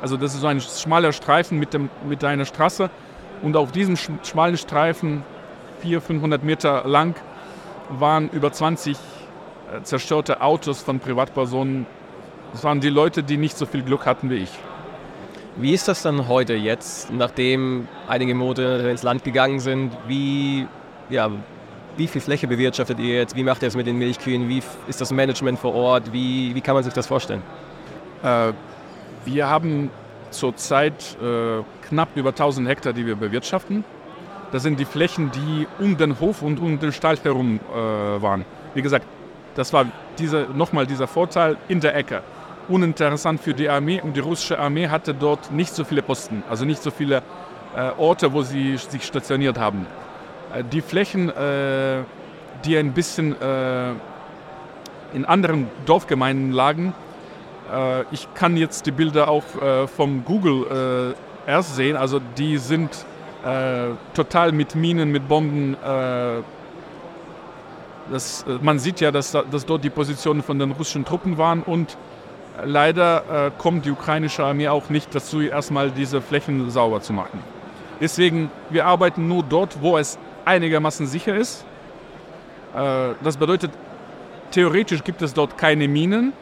Also 0.00 0.16
das 0.16 0.34
ist 0.34 0.40
so 0.40 0.46
ein 0.46 0.60
schmaler 0.60 1.12
Streifen 1.12 1.58
mit, 1.58 1.74
dem, 1.74 1.88
mit 2.08 2.22
einer 2.24 2.44
Straße 2.44 2.90
und 3.42 3.56
auf 3.56 3.72
diesem 3.72 3.96
schmalen 3.96 4.56
Streifen, 4.56 5.22
400, 5.80 6.06
500 6.06 6.44
Meter 6.44 6.84
lang, 6.86 7.14
waren 7.90 8.28
über 8.30 8.52
20 8.52 8.96
äh, 8.96 9.82
zerstörte 9.82 10.40
Autos 10.40 10.82
von 10.82 11.00
Privatpersonen 11.00 11.86
das 12.52 12.64
waren 12.64 12.80
die 12.80 12.88
Leute, 12.88 13.22
die 13.22 13.36
nicht 13.36 13.58
so 13.58 13.66
viel 13.66 13.82
Glück 13.82 14.06
hatten 14.06 14.30
wie 14.30 14.36
ich. 14.36 14.50
Wie 15.58 15.72
ist 15.72 15.88
das 15.88 16.02
dann 16.02 16.28
heute 16.28 16.52
jetzt, 16.52 17.10
nachdem 17.10 17.88
einige 18.08 18.34
Monate 18.34 18.88
ins 18.90 19.02
Land 19.02 19.24
gegangen 19.24 19.58
sind? 19.58 19.90
Wie, 20.06 20.66
ja, 21.08 21.30
wie 21.96 22.06
viel 22.06 22.20
Fläche 22.20 22.46
bewirtschaftet 22.46 22.98
ihr 22.98 23.14
jetzt? 23.14 23.34
Wie 23.34 23.42
macht 23.42 23.62
ihr 23.62 23.68
es 23.68 23.74
mit 23.74 23.86
den 23.86 23.96
Milchkühen? 23.96 24.50
Wie 24.50 24.62
ist 24.86 25.00
das 25.00 25.12
Management 25.12 25.58
vor 25.58 25.74
Ort? 25.74 26.12
Wie, 26.12 26.54
wie 26.54 26.60
kann 26.60 26.74
man 26.74 26.84
sich 26.84 26.92
das 26.92 27.06
vorstellen? 27.06 27.42
Äh, 28.22 28.52
wir 29.24 29.48
haben 29.48 29.90
zurzeit 30.30 31.16
äh, 31.22 31.62
knapp 31.88 32.08
über 32.16 32.30
1000 32.30 32.68
Hektar, 32.68 32.92
die 32.92 33.06
wir 33.06 33.16
bewirtschaften. 33.16 33.82
Das 34.52 34.62
sind 34.62 34.78
die 34.78 34.84
Flächen, 34.84 35.30
die 35.30 35.66
um 35.82 35.96
den 35.96 36.20
Hof 36.20 36.42
und 36.42 36.60
um 36.60 36.78
den 36.78 36.92
Stall 36.92 37.16
herum 37.22 37.60
äh, 37.72 37.76
waren. 37.76 38.44
Wie 38.74 38.82
gesagt, 38.82 39.06
das 39.54 39.72
war 39.72 39.86
diese, 40.18 40.48
nochmal 40.54 40.86
dieser 40.86 41.06
Vorteil 41.06 41.56
in 41.68 41.80
der 41.80 41.96
Ecke 41.96 42.22
uninteressant 42.68 43.40
für 43.40 43.54
die 43.54 43.68
Armee 43.68 44.00
und 44.00 44.16
die 44.16 44.20
russische 44.20 44.58
Armee 44.58 44.88
hatte 44.88 45.14
dort 45.14 45.50
nicht 45.52 45.74
so 45.74 45.84
viele 45.84 46.02
Posten, 46.02 46.42
also 46.48 46.64
nicht 46.64 46.82
so 46.82 46.90
viele 46.90 47.22
äh, 47.76 47.90
Orte, 47.98 48.32
wo 48.32 48.42
sie 48.42 48.76
sich 48.76 49.04
stationiert 49.04 49.58
haben. 49.58 49.86
Äh, 50.54 50.64
die 50.64 50.80
Flächen, 50.80 51.30
äh, 51.30 52.02
die 52.64 52.76
ein 52.76 52.92
bisschen 52.92 53.40
äh, 53.40 53.90
in 55.12 55.24
anderen 55.24 55.68
Dorfgemeinden 55.84 56.52
lagen, 56.52 56.94
äh, 57.72 58.02
ich 58.10 58.28
kann 58.34 58.56
jetzt 58.56 58.86
die 58.86 58.92
Bilder 58.92 59.28
auch 59.28 59.44
äh, 59.60 59.86
vom 59.86 60.24
Google 60.24 61.14
erst 61.46 61.76
sehen, 61.76 61.96
also 61.96 62.20
die 62.36 62.58
sind 62.58 63.04
total 64.14 64.50
mit 64.50 64.74
Minen, 64.74 65.12
mit 65.12 65.28
Bomben 65.28 65.76
das, 68.10 68.44
man 68.60 68.80
sieht 68.80 69.00
ja, 69.00 69.12
dass, 69.12 69.30
dass, 69.30 69.66
dort 69.66 69.84
die 69.84 69.90
Positionen 69.90 70.42
von 70.42 70.58
den 70.58 70.72
russischen 70.72 71.04
Truppen 71.04 71.38
waren 71.38 71.62
und 71.62 71.96
Leider 72.64 73.46
äh, 73.46 73.50
kommt 73.58 73.84
die 73.84 73.90
ukrainische 73.90 74.44
Armee 74.44 74.68
auch 74.68 74.88
nicht 74.88 75.14
dazu, 75.14 75.40
erstmal 75.40 75.90
diese 75.90 76.22
Flächen 76.22 76.70
sauber 76.70 77.00
zu 77.00 77.12
machen. 77.12 77.40
Deswegen, 78.00 78.50
wir 78.70 78.86
arbeiten 78.86 79.28
nur 79.28 79.42
dort, 79.42 79.82
wo 79.82 79.98
es 79.98 80.18
einigermaßen 80.44 81.06
sicher 81.06 81.34
ist. 81.36 81.64
Äh, 82.74 83.14
das 83.22 83.36
bedeutet, 83.36 83.70
theoretisch 84.50 85.02
gibt 85.04 85.22
es 85.22 85.34
dort 85.34 85.58
keine 85.58 85.88
Minen, 85.88 86.32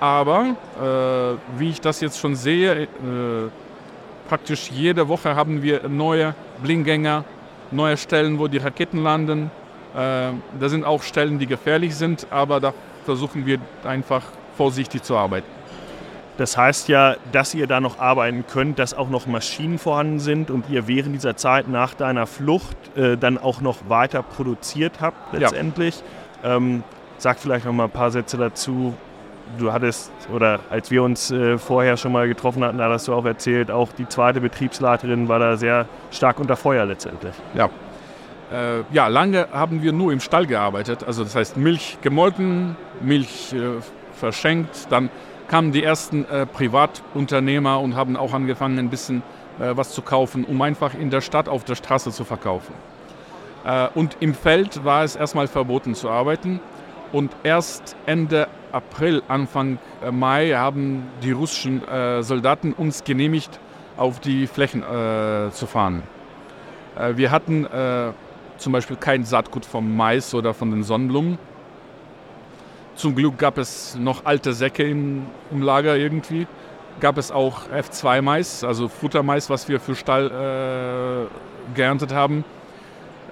aber 0.00 0.56
äh, 0.80 1.58
wie 1.58 1.70
ich 1.70 1.80
das 1.80 2.00
jetzt 2.00 2.18
schon 2.18 2.34
sehe, 2.34 2.82
äh, 2.82 2.88
praktisch 4.28 4.70
jede 4.70 5.08
Woche 5.08 5.34
haben 5.36 5.62
wir 5.62 5.88
neue 5.88 6.34
Blindgänger, 6.62 7.24
neue 7.70 7.96
Stellen, 7.96 8.38
wo 8.38 8.48
die 8.48 8.58
Raketen 8.58 9.02
landen. 9.02 9.50
Äh, 9.94 10.32
da 10.58 10.68
sind 10.68 10.84
auch 10.84 11.02
Stellen, 11.02 11.38
die 11.38 11.46
gefährlich 11.46 11.94
sind, 11.94 12.26
aber 12.30 12.60
da 12.60 12.72
versuchen 13.04 13.44
wir 13.44 13.58
einfach 13.84 14.22
vorsichtig 14.60 15.02
zu 15.02 15.16
arbeiten. 15.16 15.46
Das 16.36 16.58
heißt 16.58 16.88
ja, 16.88 17.16
dass 17.32 17.54
ihr 17.54 17.66
da 17.66 17.80
noch 17.80 17.98
arbeiten 17.98 18.44
könnt, 18.46 18.78
dass 18.78 18.92
auch 18.92 19.08
noch 19.08 19.26
Maschinen 19.26 19.78
vorhanden 19.78 20.18
sind 20.18 20.50
und 20.50 20.68
ihr 20.68 20.86
während 20.86 21.14
dieser 21.14 21.34
Zeit 21.34 21.66
nach 21.66 21.94
deiner 21.94 22.26
Flucht 22.26 22.76
äh, 22.94 23.16
dann 23.16 23.38
auch 23.38 23.62
noch 23.62 23.88
weiter 23.88 24.22
produziert 24.22 25.00
habt 25.00 25.32
letztendlich. 25.32 26.02
Ja. 26.42 26.56
Ähm, 26.56 26.82
sag 27.16 27.38
vielleicht 27.38 27.64
noch 27.64 27.72
mal 27.72 27.84
ein 27.84 27.90
paar 27.90 28.10
Sätze 28.10 28.36
dazu. 28.36 28.92
Du 29.58 29.72
hattest, 29.72 30.12
oder 30.30 30.60
als 30.68 30.90
wir 30.90 31.02
uns 31.04 31.30
äh, 31.30 31.56
vorher 31.56 31.96
schon 31.96 32.12
mal 32.12 32.28
getroffen 32.28 32.62
hatten, 32.62 32.76
da 32.76 32.90
hast 32.90 33.08
du 33.08 33.14
auch 33.14 33.24
erzählt, 33.24 33.70
auch 33.70 33.92
die 33.92 34.06
zweite 34.06 34.42
Betriebsleiterin 34.42 35.26
war 35.26 35.38
da 35.38 35.56
sehr 35.56 35.86
stark 36.10 36.38
unter 36.38 36.56
Feuer 36.56 36.84
letztendlich. 36.84 37.34
Ja. 37.54 37.70
Äh, 38.52 38.82
ja, 38.92 39.06
lange 39.06 39.48
haben 39.52 39.80
wir 39.82 39.92
nur 39.92 40.12
im 40.12 40.20
Stall 40.20 40.46
gearbeitet. 40.46 41.02
Also 41.04 41.24
das 41.24 41.34
heißt 41.34 41.56
Milch 41.56 41.96
gemolken, 42.02 42.76
Milch 43.00 43.54
äh, 43.54 43.80
verschenkt. 44.20 44.86
Dann 44.90 45.10
kamen 45.48 45.72
die 45.72 45.82
ersten 45.82 46.24
äh, 46.26 46.46
Privatunternehmer 46.46 47.80
und 47.80 47.96
haben 47.96 48.16
auch 48.16 48.32
angefangen, 48.32 48.78
ein 48.78 48.90
bisschen 48.90 49.24
äh, 49.58 49.76
was 49.76 49.90
zu 49.90 50.02
kaufen, 50.02 50.44
um 50.44 50.62
einfach 50.62 50.94
in 50.94 51.10
der 51.10 51.20
Stadt 51.20 51.48
auf 51.48 51.64
der 51.64 51.74
Straße 51.74 52.12
zu 52.12 52.24
verkaufen. 52.24 52.72
Äh, 53.64 53.88
und 53.94 54.16
im 54.20 54.34
Feld 54.34 54.84
war 54.84 55.02
es 55.02 55.16
erstmal 55.16 55.48
verboten 55.48 55.96
zu 55.96 56.08
arbeiten. 56.08 56.60
Und 57.12 57.34
erst 57.42 57.96
Ende 58.06 58.46
April, 58.70 59.22
Anfang 59.26 59.78
äh, 60.02 60.12
Mai 60.12 60.50
haben 60.50 61.08
die 61.22 61.32
russischen 61.32 61.86
äh, 61.88 62.22
Soldaten 62.22 62.72
uns 62.72 63.02
genehmigt, 63.02 63.58
auf 63.96 64.20
die 64.20 64.46
Flächen 64.46 64.82
äh, 64.82 65.50
zu 65.50 65.66
fahren. 65.66 66.02
wir 67.14 67.30
hatten 67.30 67.66
zum 68.58 68.72
Beispiel 68.72 68.96
kein 68.96 69.24
Saatgut 69.24 69.64
vom 69.64 69.96
Mais 69.96 70.34
oder 70.34 70.52
von 70.54 70.70
den 70.70 70.82
Sonnenblumen 70.82 71.38
zum 73.00 73.14
Glück 73.14 73.38
gab 73.38 73.56
es 73.56 73.96
noch 73.96 74.26
alte 74.26 74.52
Säcke 74.52 74.82
im, 74.82 75.26
im 75.50 75.62
Lager 75.62 75.96
irgendwie. 75.96 76.46
Gab 77.00 77.16
es 77.16 77.30
auch 77.30 77.62
F2-Mais, 77.70 78.62
also 78.62 78.88
Futtermais, 78.88 79.48
was 79.48 79.68
wir 79.68 79.80
für 79.80 79.94
Stall 79.94 80.26
äh, 80.26 81.74
geerntet 81.74 82.12
haben. 82.12 82.44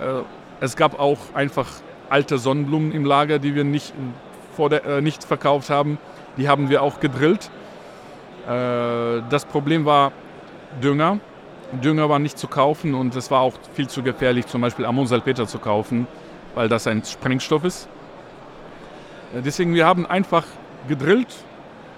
Äh, 0.01 0.23
es 0.61 0.75
gab 0.75 0.99
auch 0.99 1.19
einfach 1.35 1.69
alte 2.09 2.39
Sonnenblumen 2.39 2.93
im 2.93 3.05
Lager, 3.05 3.39
die 3.39 3.55
wir 3.55 3.65
nicht, 3.65 3.93
vor 4.57 4.71
der, 4.71 4.85
äh, 4.87 5.01
nicht 5.03 5.23
verkauft 5.25 5.69
haben. 5.69 5.99
Die 6.39 6.49
haben 6.49 6.71
wir 6.71 6.83
auch 6.83 6.99
gedrillt. 6.99 7.51
Äh, 8.47 9.23
das 9.29 9.45
Problem 9.45 9.85
war 9.85 10.13
Dünger. 10.83 11.19
Dünger 11.73 12.09
war 12.09 12.19
nicht 12.19 12.39
zu 12.39 12.49
kaufen 12.49 12.95
und 12.95 13.15
es 13.15 13.31
war 13.31 13.43
auch 13.43 13.53
viel 13.75 13.89
zu 13.89 14.03
gefährlich, 14.03 14.47
zum 14.47 14.63
Beispiel 14.63 14.87
Ammonsalpeter 14.87 15.47
zu 15.47 15.59
kaufen, 15.59 16.07
weil 16.55 16.71
das 16.71 16.87
ein 16.87 17.05
Sprengstoff 17.05 17.65
ist. 17.65 17.89
Äh, 19.35 19.43
deswegen, 19.43 19.75
wir 19.75 19.87
haben 19.87 20.07
einfach 20.07 20.45
gedrillt. 20.89 21.35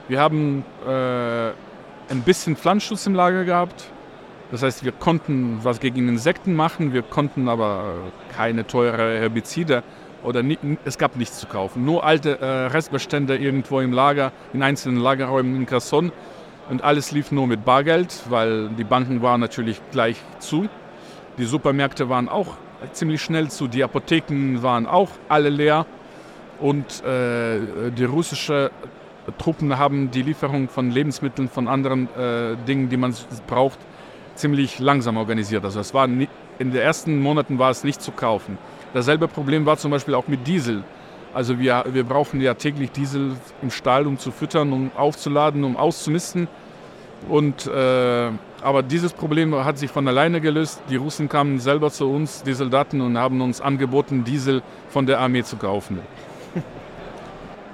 Wir 0.08 0.20
haben 0.20 0.64
äh, 0.86 1.50
ein 2.10 2.22
bisschen 2.24 2.56
Pflanzenschutz 2.56 3.06
im 3.06 3.14
Lager 3.14 3.44
gehabt. 3.44 3.90
Das 4.50 4.62
heißt, 4.62 4.84
wir 4.84 4.92
konnten 4.92 5.60
was 5.62 5.78
gegen 5.78 6.08
Insekten 6.08 6.54
machen, 6.54 6.92
wir 6.92 7.02
konnten 7.02 7.48
aber 7.48 7.94
äh, 8.08 8.34
keine 8.34 8.66
teure 8.66 9.20
Herbizide 9.20 9.84
oder 10.24 10.42
nie, 10.42 10.58
es 10.84 10.98
gab 10.98 11.16
nichts 11.16 11.38
zu 11.38 11.46
kaufen. 11.46 11.84
Nur 11.84 12.04
alte 12.04 12.40
äh, 12.40 12.66
Restbestände 12.66 13.36
irgendwo 13.36 13.80
im 13.80 13.92
Lager, 13.92 14.32
in 14.52 14.62
einzelnen 14.62 15.00
Lagerräumen 15.00 15.54
in 15.54 15.66
Kherson. 15.66 16.10
Und 16.68 16.82
alles 16.82 17.12
lief 17.12 17.30
nur 17.30 17.46
mit 17.46 17.64
Bargeld, 17.64 18.22
weil 18.28 18.68
die 18.70 18.84
Banken 18.84 19.22
waren 19.22 19.40
natürlich 19.40 19.80
gleich 19.92 20.16
zu. 20.40 20.68
Die 21.38 21.44
Supermärkte 21.44 22.08
waren 22.08 22.28
auch 22.28 22.56
ziemlich 22.92 23.22
schnell 23.22 23.50
zu, 23.50 23.68
die 23.68 23.84
Apotheken 23.84 24.62
waren 24.62 24.86
auch 24.86 25.10
alle 25.28 25.48
leer. 25.48 25.86
Und 26.60 27.02
äh, 27.04 27.90
die 27.90 28.04
russischen 28.04 28.68
Truppen 29.38 29.78
haben 29.78 30.10
die 30.10 30.22
Lieferung 30.22 30.68
von 30.68 30.90
Lebensmitteln, 30.90 31.48
von 31.48 31.68
anderen 31.68 32.08
äh, 32.16 32.56
Dingen, 32.66 32.88
die 32.88 32.96
man 32.96 33.14
braucht, 33.46 33.78
ziemlich 34.34 34.78
langsam 34.78 35.16
organisiert. 35.16 35.64
Also 35.64 35.80
es 35.80 35.94
war 35.94 36.06
nie, 36.06 36.28
in 36.58 36.72
den 36.72 36.82
ersten 36.82 37.20
Monaten 37.20 37.58
war 37.58 37.70
es 37.70 37.84
nicht 37.84 38.02
zu 38.02 38.12
kaufen. 38.12 38.58
Dasselbe 38.92 39.28
Problem 39.28 39.66
war 39.66 39.76
zum 39.76 39.90
Beispiel 39.90 40.14
auch 40.14 40.28
mit 40.28 40.46
Diesel. 40.46 40.82
Also 41.32 41.58
wir, 41.58 41.84
wir 41.92 42.04
brauchen 42.04 42.40
ja 42.40 42.54
täglich 42.54 42.90
Diesel 42.90 43.36
im 43.62 43.70
Stall, 43.70 44.06
um 44.06 44.18
zu 44.18 44.32
füttern, 44.32 44.72
um 44.72 44.90
aufzuladen, 44.96 45.62
um 45.64 45.76
auszumisten. 45.76 46.48
Und, 47.28 47.66
äh, 47.66 48.30
aber 48.62 48.82
dieses 48.82 49.12
Problem 49.12 49.54
hat 49.54 49.78
sich 49.78 49.90
von 49.90 50.08
alleine 50.08 50.40
gelöst. 50.40 50.82
Die 50.90 50.96
Russen 50.96 51.28
kamen 51.28 51.60
selber 51.60 51.90
zu 51.90 52.10
uns, 52.10 52.42
die 52.42 52.54
Soldaten, 52.54 53.00
und 53.00 53.16
haben 53.16 53.40
uns 53.40 53.60
angeboten, 53.60 54.24
Diesel 54.24 54.62
von 54.88 55.06
der 55.06 55.20
Armee 55.20 55.42
zu 55.42 55.56
kaufen. 55.56 56.00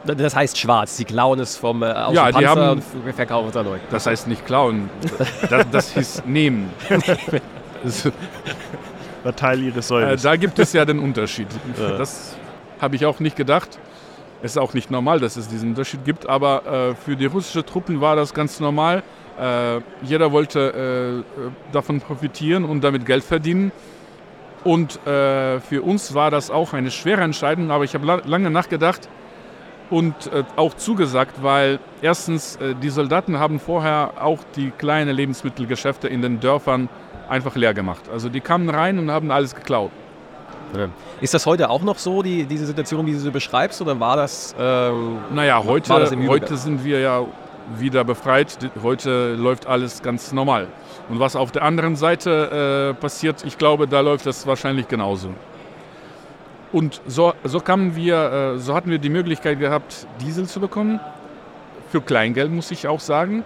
Das 0.05 0.37
heißt 0.37 0.57
schwarz, 0.57 0.97
sie 0.97 1.05
klauen 1.05 1.41
es 1.41 1.57
vom 1.57 1.83
äh, 1.83 1.87
aus 1.87 2.15
Ja, 2.15 2.31
dem 2.31 2.39
die 2.39 2.45
Panzer 2.45 2.61
haben- 2.67 2.83
und 3.05 3.15
verkaufen 3.15 3.49
es 3.51 3.57
an 3.57 3.67
euch. 3.67 3.81
Das 3.91 4.07
heißt 4.07 4.29
nicht 4.29 4.47
klauen, 4.47 4.89
das, 5.51 5.67
das 5.73 5.95
hieß 5.95 6.23
nehmen. 6.27 6.71
Das, 7.83 8.09
War 9.25 9.35
Teil 9.35 9.61
ihres 9.63 9.87
äh, 9.87 9.89
Säules. 9.89 10.23
da 10.23 10.37
gibt 10.37 10.59
es 10.61 10.73
ja 10.73 10.85
den 10.85 11.01
Unterschied. 11.01 11.49
Das 11.77 12.37
habe 12.81 12.95
ich 12.95 13.05
auch 13.05 13.19
nicht 13.19 13.35
gedacht. 13.37 13.81
Es 14.43 14.53
ist 14.53 14.59
auch 14.59 14.75
nicht 14.75 14.91
normal, 14.93 15.19
dass 15.19 15.37
es 15.37 15.49
diesen 15.49 15.71
Unterschied 15.71 16.05
gibt, 16.05 16.29
aber 16.29 16.65
äh, 16.91 16.95
für 16.95 17.17
die 17.17 17.27
russischen 17.27 17.67
Truppen 17.67 18.01
war 18.01 18.15
das 18.15 18.33
ganz 18.33 18.61
normal. 18.61 19.03
Äh, 19.41 19.81
jeder 20.03 20.31
wollte 20.31 21.25
äh, 21.35 21.73
davon 21.73 22.01
profitieren 22.01 22.65
und 22.65 22.85
damit 22.85 23.05
Geld 23.05 23.25
verdienen. 23.25 23.73
Und 24.67 25.07
äh, 25.07 25.61
für 25.61 25.83
uns 25.83 26.13
war 26.13 26.33
das 26.33 26.51
auch 26.51 26.73
eine 26.73 26.91
schwere 26.91 27.21
Entscheidung, 27.23 27.71
aber 27.71 27.85
ich 27.85 27.95
habe 27.95 28.05
la 28.05 28.21
lange 28.25 28.51
nachgedacht 28.51 29.09
und 29.91 30.15
äh, 30.33 30.43
auch 30.57 30.75
zugesagt, 30.75 31.41
weil 31.41 31.79
erstens 32.03 32.57
äh, 32.57 32.75
die 32.75 32.89
Soldaten 32.89 33.39
haben 33.39 33.61
vorher 33.61 34.15
auch 34.21 34.41
die 34.57 34.73
kleinen 34.73 35.15
Lebensmittelgeschäfte 35.15 36.09
in 36.09 36.21
den 36.21 36.41
Dörfern 36.41 36.89
einfach 37.29 37.55
leer 37.55 37.75
gemacht. 37.75 38.11
Also 38.13 38.29
die 38.29 38.41
kamen 38.41 38.69
rein 38.69 38.99
und 38.99 39.09
haben 39.09 39.31
alles 39.31 39.55
geklaut. 39.55 39.93
Ist 41.21 41.33
das 41.33 41.47
heute 41.47 41.71
auch 41.71 41.83
noch 41.83 41.99
so, 41.99 42.23
die, 42.23 42.45
diese 42.45 42.67
Situation, 42.67 43.07
wie 43.07 43.13
du 43.13 43.21
sie 43.21 43.31
beschreibst, 43.31 43.81
oder 43.81 44.01
war 44.01 44.17
das... 44.17 44.53
Ähm, 44.59 45.19
Naja, 45.33 45.63
heute, 45.65 45.89
das 45.91 46.13
heute 46.27 46.57
sind 46.57 46.85
wir 46.85 46.99
ja 46.99 47.25
wieder 47.79 48.03
befreit. 48.03 48.59
Heute 48.83 49.35
läuft 49.35 49.69
alles 49.69 50.03
ganz 50.03 50.33
normal. 50.33 50.67
Und 51.09 51.21
was 51.21 51.37
auf 51.37 51.53
der 51.53 51.63
anderen 51.63 51.97
Seite 51.97 52.95
äh, 52.95 53.01
passiert, 53.01 53.45
ich 53.45 53.59
glaube, 53.59 53.87
da 53.87 54.01
läuft 54.01 54.27
das 54.27 54.47
wahrscheinlich 54.47 54.89
genauso. 54.89 55.31
Und 56.73 57.01
so, 57.07 57.33
so 57.45 57.61
kamen 57.61 57.95
wir, 57.95 58.55
äh, 58.57 58.59
so 58.59 58.75
hatten 58.75 58.91
wir 58.91 58.99
die 58.99 59.09
Möglichkeit 59.09 59.61
gehabt, 59.61 60.07
Diesel 60.21 60.47
zu 60.47 60.61
bekommen. 60.61 60.99
Für 61.91 62.01
Kleingeld 62.01 62.51
muss 62.51 62.71
ich 62.73 62.89
auch 62.89 62.99
sagen. 62.99 63.45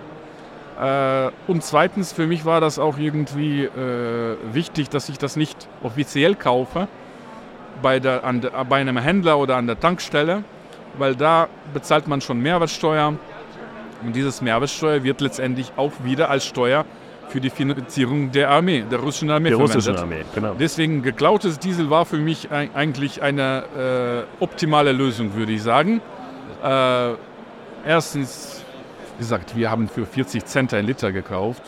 Äh, 0.81 1.31
und 1.47 1.63
zweitens, 1.63 2.13
für 2.13 2.27
mich 2.27 2.47
war 2.47 2.63
das 2.63 2.79
auch 2.79 2.97
irgendwie 2.97 3.65
äh, 3.65 4.37
wichtig, 4.53 4.89
dass 4.89 5.11
ich 5.11 5.19
das 5.19 5.37
nicht 5.37 5.69
offiziell 5.83 6.35
kaufe 6.35 6.89
bei, 7.83 8.01
der, 8.01 8.25
an 8.25 8.41
der, 8.41 8.51
bei 8.65 8.81
einem 8.81 8.97
Händler 8.97 9.39
oder 9.39 9.57
an 9.57 9.67
der 9.67 9.79
Tankstelle, 9.79 10.43
weil 10.97 11.15
da 11.15 11.49
bezahlt 11.75 12.09
man 12.09 12.23
schon 12.23 12.41
Mehrwertsteuer. 12.41 13.15
Und 14.03 14.17
dieses 14.17 14.41
Mehrwertsteuer 14.41 15.05
wird 15.05 15.21
letztendlich 15.21 15.73
auch 15.77 15.93
wieder 16.03 16.31
als 16.31 16.47
Steuer 16.47 16.87
für 17.31 17.41
die 17.41 17.51
Finanzierung 17.51 18.31
der 18.33 18.51
Armee, 18.51 18.85
der 18.91 18.99
russischen 18.99 19.31
Armee 19.31 19.51
der 19.51 19.59
verwendet. 19.59 19.77
russischen 19.77 19.99
Armee, 19.99 20.25
genau. 20.35 20.55
Deswegen 20.59 21.03
geklautes 21.03 21.59
Diesel 21.59 21.89
war 21.89 22.05
für 22.05 22.19
mich 22.19 22.51
eigentlich 22.51 23.23
eine 23.23 24.27
äh, 24.41 24.43
optimale 24.43 24.93
Lösung, 24.93 25.35
würde 25.35 25.53
ich 25.53 25.63
sagen. 25.63 26.03
Äh, 26.63 27.13
erstens, 27.87 28.63
wie 29.17 29.21
gesagt, 29.21 29.57
wir 29.57 29.71
haben 29.71 29.89
für 29.89 30.05
40 30.07 30.45
Cent 30.45 30.75
ein 30.75 30.85
Liter 30.87 31.13
gekauft. 31.13 31.63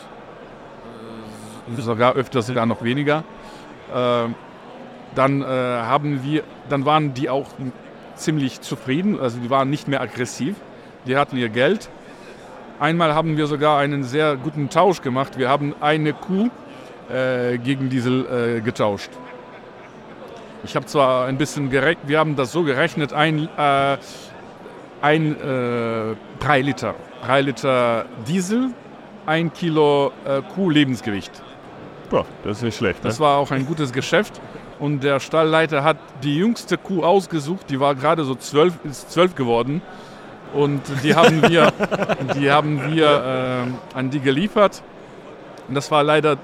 Äh, 1.77 1.81
Sogar 1.81 2.13
öfters 2.15 2.47
sogar 2.47 2.65
noch 2.65 2.83
weniger. 2.83 3.23
Äh, 3.93 4.27
dann 5.15 5.41
äh, 5.41 5.45
haben 5.45 6.23
wir, 6.23 6.43
dann 6.69 6.85
waren 6.85 7.13
die 7.13 7.29
auch 7.29 7.47
ziemlich 8.15 8.61
zufrieden, 8.61 9.19
also 9.19 9.39
die 9.39 9.49
waren 9.49 9.69
nicht 9.69 9.87
mehr 9.87 10.01
aggressiv. 10.01 10.55
Die 11.05 11.17
hatten 11.17 11.37
ihr 11.37 11.49
Geld. 11.49 11.89
Einmal 12.83 13.15
haben 13.15 13.37
wir 13.37 13.47
sogar 13.47 13.79
einen 13.79 14.03
sehr 14.03 14.35
guten 14.35 14.69
Tausch 14.69 15.01
gemacht. 15.01 15.37
Wir 15.37 15.47
haben 15.47 15.73
eine 15.79 16.11
Kuh 16.11 16.49
äh, 17.09 17.57
gegen 17.57 17.89
Diesel 17.89 18.57
äh, 18.57 18.59
getauscht. 18.59 19.09
Ich 20.65 20.75
habe 20.75 20.85
zwar 20.85 21.27
ein 21.27 21.37
bisschen 21.37 21.69
gerechnet, 21.69 22.09
wir 22.09 22.19
haben 22.19 22.35
das 22.35 22.51
so 22.51 22.63
gerechnet, 22.63 23.13
ein, 23.13 23.47
äh, 23.57 23.97
ein 25.01 25.41
äh, 25.41 26.15
3 26.41 26.61
Liter. 26.61 26.95
3 27.25 27.41
Liter 27.43 28.05
Diesel, 28.27 28.71
ein 29.25 29.53
Kilo 29.53 30.11
äh, 30.25 30.41
Kuh-Lebensgewicht. 30.53 31.31
Boah, 32.09 32.25
das 32.43 32.57
ist 32.57 32.63
nicht 32.63 32.75
schlecht. 32.75 33.01
Ne? 33.01 33.07
Das 33.11 33.21
war 33.21 33.37
auch 33.37 33.51
ein 33.51 33.65
gutes 33.65 33.93
Geschäft. 33.93 34.41
Und 34.79 35.05
der 35.05 35.21
Stallleiter 35.21 35.85
hat 35.85 35.99
die 36.21 36.35
jüngste 36.35 36.77
Kuh 36.77 37.01
ausgesucht, 37.01 37.69
die 37.69 37.79
war 37.79 37.95
gerade 37.95 38.25
so 38.25 38.35
zwölf, 38.35 38.73
ist 38.83 39.09
zwölf 39.09 39.35
geworden. 39.35 39.81
Und 40.53 40.81
die 41.03 41.15
haben 41.15 41.41
wir, 41.41 41.73
die 42.35 42.51
haben 42.51 42.93
wir 42.93 43.67
äh, 43.93 43.97
an 43.97 44.09
die 44.09 44.19
geliefert. 44.19 44.83
Und 45.67 45.75
das 45.75 45.89
war 45.89 46.03
leider 46.03 46.37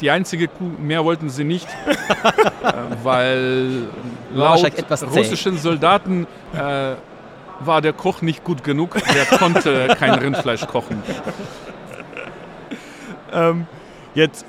die 0.00 0.10
einzige 0.10 0.48
Kuh, 0.48 0.70
mehr 0.78 1.04
wollten 1.04 1.30
sie 1.30 1.44
nicht, 1.44 1.66
äh, 1.66 2.72
weil 3.02 3.88
laut 4.32 4.70
russischen 5.14 5.58
Soldaten 5.58 6.26
äh, 6.54 6.94
war 7.60 7.80
der 7.80 7.92
Koch 7.92 8.22
nicht 8.22 8.44
gut 8.44 8.62
genug. 8.62 8.96
Der 9.14 9.38
konnte 9.38 9.88
kein 9.98 10.14
Rindfleisch 10.14 10.66
kochen. 10.66 11.02
Ähm, 13.32 13.66
jetzt 14.14 14.44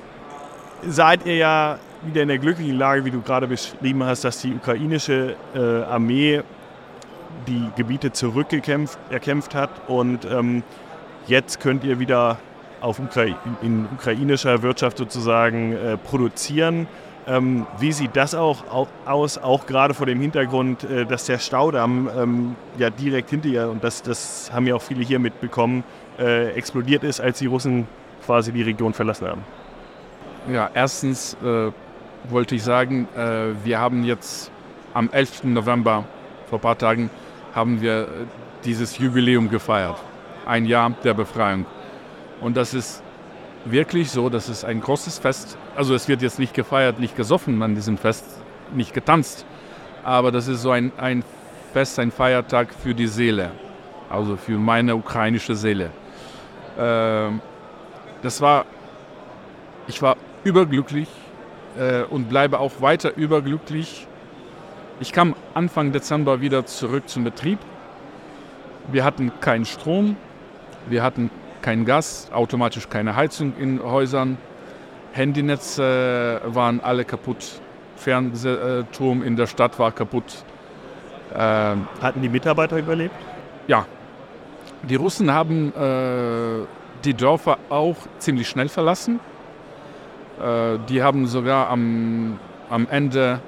seid 0.85 1.25
ihr 1.25 1.35
ja 1.35 1.79
wieder 2.05 2.21
in 2.21 2.27
der 2.27 2.37
glücklichen 2.37 2.77
Lage, 2.77 3.05
wie 3.05 3.11
du 3.11 3.21
gerade 3.21 3.47
beschrieben 3.47 4.03
hast, 4.03 4.23
dass 4.23 4.41
die 4.41 4.53
ukrainische 4.53 5.35
äh, 5.55 5.83
Armee 5.83 6.43
die 7.47 7.69
Gebiete 7.75 8.11
zurückgekämpft 8.11 8.97
erkämpft 9.09 9.55
hat 9.55 9.69
und 9.87 10.25
ähm, 10.25 10.63
jetzt 11.27 11.59
könnt 11.59 11.83
ihr 11.83 11.99
wieder 11.99 12.37
auf 12.81 12.99
Ukrai 12.99 13.35
in 13.61 13.87
ukrainischer 13.93 14.61
Wirtschaft 14.61 14.97
sozusagen 14.97 15.73
äh, 15.73 15.97
produzieren. 15.97 16.87
Ähm, 17.27 17.67
wie 17.79 17.91
sieht 17.91 18.15
das 18.15 18.35
auch 18.35 18.71
au 18.71 18.87
aus, 19.05 19.37
auch 19.37 19.65
gerade 19.65 19.93
vor 19.93 20.05
dem 20.05 20.21
Hintergrund, 20.21 20.83
äh, 20.85 21.05
dass 21.05 21.25
der 21.25 21.39
Staudamm 21.39 22.09
ähm, 22.17 22.55
ja 22.77 22.89
direkt 22.89 23.29
hinter 23.29 23.49
ihr, 23.49 23.69
und 23.69 23.83
das, 23.83 24.01
das 24.01 24.49
haben 24.53 24.65
ja 24.65 24.75
auch 24.75 24.81
viele 24.81 25.03
hier 25.03 25.19
mitbekommen, 25.19 25.83
äh, 26.17 26.51
explodiert 26.51 27.03
ist, 27.03 27.19
als 27.19 27.39
die 27.39 27.47
Russen 27.47 27.87
quasi 28.25 28.51
die 28.53 28.61
Region 28.61 28.93
verlassen 28.93 29.27
haben? 29.27 29.43
Ja, 30.51 30.69
erstens 30.73 31.35
äh, 31.43 31.71
wollte 32.29 32.55
ich 32.55 32.63
sagen, 32.63 33.07
äh, 33.17 33.53
wir 33.65 33.79
haben 33.79 34.05
jetzt 34.05 34.49
am 34.93 35.09
11. 35.11 35.43
November, 35.45 36.05
vor 36.49 36.59
ein 36.59 36.61
paar 36.61 36.77
Tagen, 36.77 37.09
haben 37.57 37.81
wir 37.81 38.01
äh, 38.01 38.05
dieses 38.65 38.99
Jubiläum 38.99 39.49
gefeiert. 39.49 39.97
Ein 40.45 40.65
Jahr 40.65 40.91
der 41.03 41.15
Befreiung. 41.15 41.65
Und 42.39 42.55
das 42.55 42.75
ist 42.75 43.01
wirklich 43.65 44.11
so, 44.11 44.29
das 44.29 44.47
ist 44.47 44.63
ein 44.63 44.79
großes 44.79 45.17
Fest. 45.17 45.57
Also 45.75 45.95
es 45.95 46.07
wird 46.07 46.21
jetzt 46.21 46.37
nicht 46.37 46.53
gefeiert, 46.53 46.99
nicht 46.99 47.17
gesoffen 47.17 47.61
an 47.63 47.73
diesem 47.73 47.97
Fest, 47.97 48.25
nicht 48.75 48.93
getanzt. 48.93 49.43
Aber 50.03 50.31
das 50.31 50.47
ist 50.47 50.61
so 50.61 50.69
ein, 50.69 50.91
ein 50.97 51.23
Fest, 51.73 51.97
ein 51.97 52.11
Feiertag 52.11 52.73
für 52.73 52.93
die 52.93 53.07
Seele. 53.07 53.51
Also 54.07 54.37
für 54.37 54.57
meine 54.59 54.95
ukrainische 54.95 55.55
Seele. 55.55 55.89
Ähm, 56.77 57.41
das 58.21 58.39
war, 58.39 58.65
ich 59.87 59.99
war 60.01 60.15
überglücklich 60.43 61.09
äh, 61.77 62.03
und 62.03 62.29
bleibe 62.29 62.59
auch 62.59 62.81
weiter 62.81 63.17
überglücklich. 63.17 64.07
Ich 64.99 65.11
kam 65.13 65.35
Anfang 65.53 65.91
Dezember 65.91 66.41
wieder 66.41 66.65
zurück 66.65 67.07
zum 67.07 67.23
Betrieb. 67.23 67.59
Wir 68.91 69.03
hatten 69.03 69.31
keinen 69.41 69.65
Strom, 69.65 70.15
wir 70.89 71.03
hatten 71.03 71.29
kein 71.61 71.85
Gas, 71.85 72.29
automatisch 72.33 72.89
keine 72.89 73.15
Heizung 73.15 73.53
in 73.59 73.83
Häusern. 73.83 74.37
Handynetze 75.11 76.41
waren 76.45 76.79
alle 76.79 77.05
kaputt. 77.05 77.61
Fernsehturm 77.95 79.23
in 79.23 79.35
der 79.35 79.47
Stadt 79.47 79.77
war 79.79 79.91
kaputt. 79.91 80.43
Ähm, 81.35 81.87
Hatten 82.01 82.21
die 82.21 82.29
Mitarbeiter 82.29 82.77
überlebt? 82.77 83.15
ja, 83.67 83.85
die 84.83 84.95
Russen 84.95 85.31
haben 85.33 85.73
äh, 85.75 86.65
die 87.03 87.13
Dörfer 87.13 87.57
auch 87.69 87.97
ziemlich 88.19 88.47
schnell 88.47 88.69
verlassen. 88.69 89.19
Äh, 90.41 90.77
die 90.87 91.03
haben 91.03 91.27
sogar 91.27 91.69
am, 91.69 92.39
am 92.69 92.87
Ende, 92.89 93.39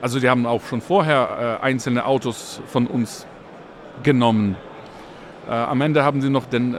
also 0.00 0.20
die 0.20 0.28
haben 0.28 0.46
auch 0.46 0.62
schon 0.64 0.80
vorher 0.80 1.58
äh, 1.60 1.64
einzelne 1.64 2.06
Autos 2.06 2.60
von 2.66 2.86
uns 2.86 3.26
genommen. 4.02 4.56
Äh, 5.48 5.52
am 5.52 5.80
Ende 5.80 6.04
haben 6.04 6.20
sie 6.20 6.30
noch 6.30 6.46
den, 6.46 6.74
äh, 6.74 6.78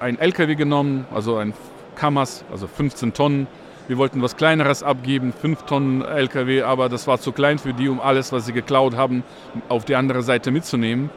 ein 0.00 0.18
LKW 0.18 0.54
genommen, 0.54 1.06
also 1.12 1.36
ein 1.36 1.52
Kammers, 1.96 2.44
also 2.50 2.66
15 2.66 3.12
Tonnen. 3.12 3.46
Wir 3.88 3.98
wollten 3.98 4.20
was 4.22 4.36
Kleineres 4.36 4.82
abgeben, 4.82 5.32
5 5.32 5.62
Tonnen 5.62 6.02
LKW, 6.02 6.62
aber 6.62 6.88
das 6.88 7.06
war 7.06 7.20
zu 7.20 7.32
klein 7.32 7.58
für 7.58 7.72
die, 7.72 7.88
um 7.88 8.00
alles, 8.00 8.32
was 8.32 8.46
sie 8.46 8.52
geklaut 8.52 8.96
haben, 8.96 9.22
auf 9.68 9.84
die 9.84 9.94
andere 9.94 10.22
Seite 10.22 10.50
mitzunehmen. 10.50 11.10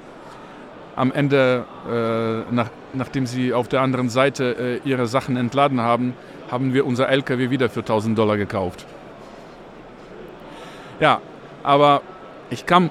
Am 0.95 1.11
Ende, 1.11 1.65
äh, 1.89 2.53
nach, 2.53 2.69
nachdem 2.93 3.25
sie 3.25 3.53
auf 3.53 3.67
der 3.69 3.81
anderen 3.81 4.09
Seite 4.09 4.81
äh, 4.83 4.87
ihre 4.87 5.07
Sachen 5.07 5.37
entladen 5.37 5.79
haben, 5.81 6.13
haben 6.51 6.73
wir 6.73 6.85
unser 6.85 7.07
LKW 7.09 7.49
wieder 7.49 7.69
für 7.69 7.81
1000 7.81 8.17
Dollar 8.17 8.37
gekauft. 8.37 8.85
Ja, 10.99 11.21
aber 11.63 12.01
ich 12.49 12.65
kam 12.65 12.89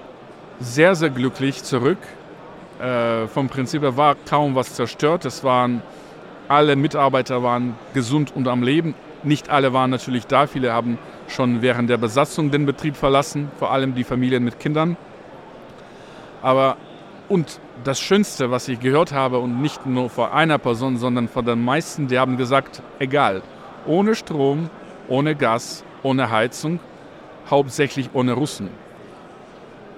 sehr, 0.60 0.94
sehr 0.94 1.10
glücklich 1.10 1.62
zurück. 1.62 1.98
Äh, 2.80 3.26
vom 3.26 3.48
Prinzip 3.48 3.82
her 3.82 3.96
war 3.96 4.16
kaum 4.28 4.54
was 4.54 4.74
zerstört. 4.74 5.24
Es 5.24 5.44
waren 5.44 5.82
alle 6.48 6.76
Mitarbeiter 6.76 7.42
waren 7.42 7.74
gesund 7.92 8.34
und 8.34 8.48
am 8.48 8.62
Leben. 8.62 8.94
Nicht 9.22 9.50
alle 9.50 9.72
waren 9.72 9.90
natürlich 9.90 10.26
da. 10.26 10.46
Viele 10.46 10.72
haben 10.72 10.98
schon 11.28 11.60
während 11.60 11.90
der 11.90 11.98
Besatzung 11.98 12.50
den 12.50 12.64
Betrieb 12.64 12.96
verlassen, 12.96 13.50
vor 13.58 13.70
allem 13.70 13.94
die 13.94 14.04
Familien 14.04 14.44
mit 14.44 14.58
Kindern. 14.58 14.96
Aber 16.40 16.76
und 17.28 17.60
das 17.84 18.00
Schönste, 18.00 18.50
was 18.50 18.68
ich 18.68 18.80
gehört 18.80 19.12
habe, 19.12 19.38
und 19.38 19.60
nicht 19.60 19.84
nur 19.84 20.08
von 20.08 20.30
einer 20.30 20.56
Person, 20.56 20.96
sondern 20.96 21.28
von 21.28 21.44
den 21.44 21.62
meisten, 21.62 22.08
die 22.08 22.18
haben 22.18 22.38
gesagt, 22.38 22.82
egal, 22.98 23.42
ohne 23.86 24.14
Strom, 24.14 24.70
ohne 25.08 25.34
Gas, 25.34 25.84
ohne 26.02 26.30
Heizung, 26.30 26.80
hauptsächlich 27.50 28.10
ohne 28.12 28.32
Russen. 28.32 28.70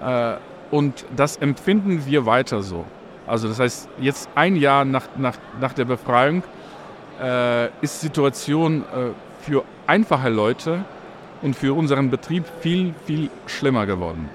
Äh, 0.01 0.35
und 0.71 1.05
das 1.15 1.37
empfinden 1.37 2.05
wir 2.05 2.25
weiter 2.25 2.63
so. 2.63 2.85
Also 3.27 3.47
das 3.47 3.59
heißt, 3.59 3.89
jetzt 3.99 4.29
ein 4.35 4.55
Jahr 4.55 4.85
nach, 4.85 5.07
nach, 5.17 5.37
nach 5.59 5.73
der 5.73 5.85
Befreiung 5.85 6.43
äh, 7.21 7.67
ist 7.81 8.01
die 8.01 8.07
Situation 8.07 8.81
äh, 8.81 9.11
für 9.41 9.63
einfache 9.87 10.29
Leute 10.29 10.83
und 11.41 11.55
für 11.55 11.75
unseren 11.75 12.09
Betrieb 12.09 12.45
viel, 12.61 12.93
viel 13.05 13.29
schlimmer 13.45 13.85
geworden. 13.85 14.29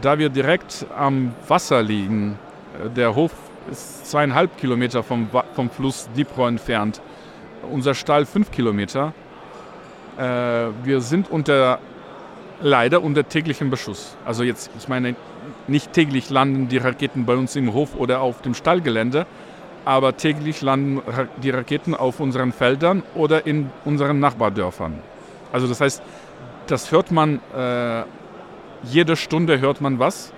Da 0.00 0.18
wir 0.18 0.28
direkt 0.28 0.86
am 0.96 1.34
Wasser 1.46 1.82
liegen, 1.82 2.38
äh, 2.84 2.88
der 2.90 3.14
Hof 3.14 3.32
ist 3.70 4.10
zweieinhalb 4.10 4.56
Kilometer 4.56 5.02
vom, 5.02 5.28
vom 5.54 5.70
Fluss 5.70 6.08
Dnipro 6.14 6.46
entfernt, 6.46 7.00
unser 7.70 7.94
Stall 7.94 8.24
fünf 8.24 8.50
Kilometer. 8.50 9.12
Äh, 10.16 10.22
wir 10.84 11.00
sind 11.00 11.30
unter, 11.30 11.78
leider 12.60 13.02
unter 13.02 13.28
täglichem 13.28 13.70
Beschuss. 13.70 14.16
Also 14.24 14.42
jetzt, 14.42 14.70
ich 14.78 14.88
meine, 14.88 15.14
nicht 15.66 15.92
täglich 15.92 16.30
landen 16.30 16.68
die 16.68 16.78
Raketen 16.78 17.24
bei 17.24 17.34
uns 17.36 17.56
im 17.56 17.72
Hof 17.72 17.94
oder 17.96 18.20
auf 18.20 18.42
dem 18.42 18.54
Stallgelände, 18.54 19.26
aber 19.84 20.16
täglich 20.16 20.60
landen 20.62 21.00
die 21.42 21.50
Raketen 21.50 21.94
auf 21.94 22.20
unseren 22.20 22.52
Feldern 22.52 23.02
oder 23.14 23.46
in 23.46 23.70
unseren 23.84 24.20
Nachbardörfern. 24.20 24.98
Also 25.52 25.66
das 25.66 25.80
heißt, 25.80 26.02
das 26.66 26.92
hört 26.92 27.10
man, 27.10 27.40
äh, 27.56 28.02
jede 28.82 29.16
Stunde 29.16 29.60
hört 29.60 29.80
man 29.80 29.98
was. 29.98 30.32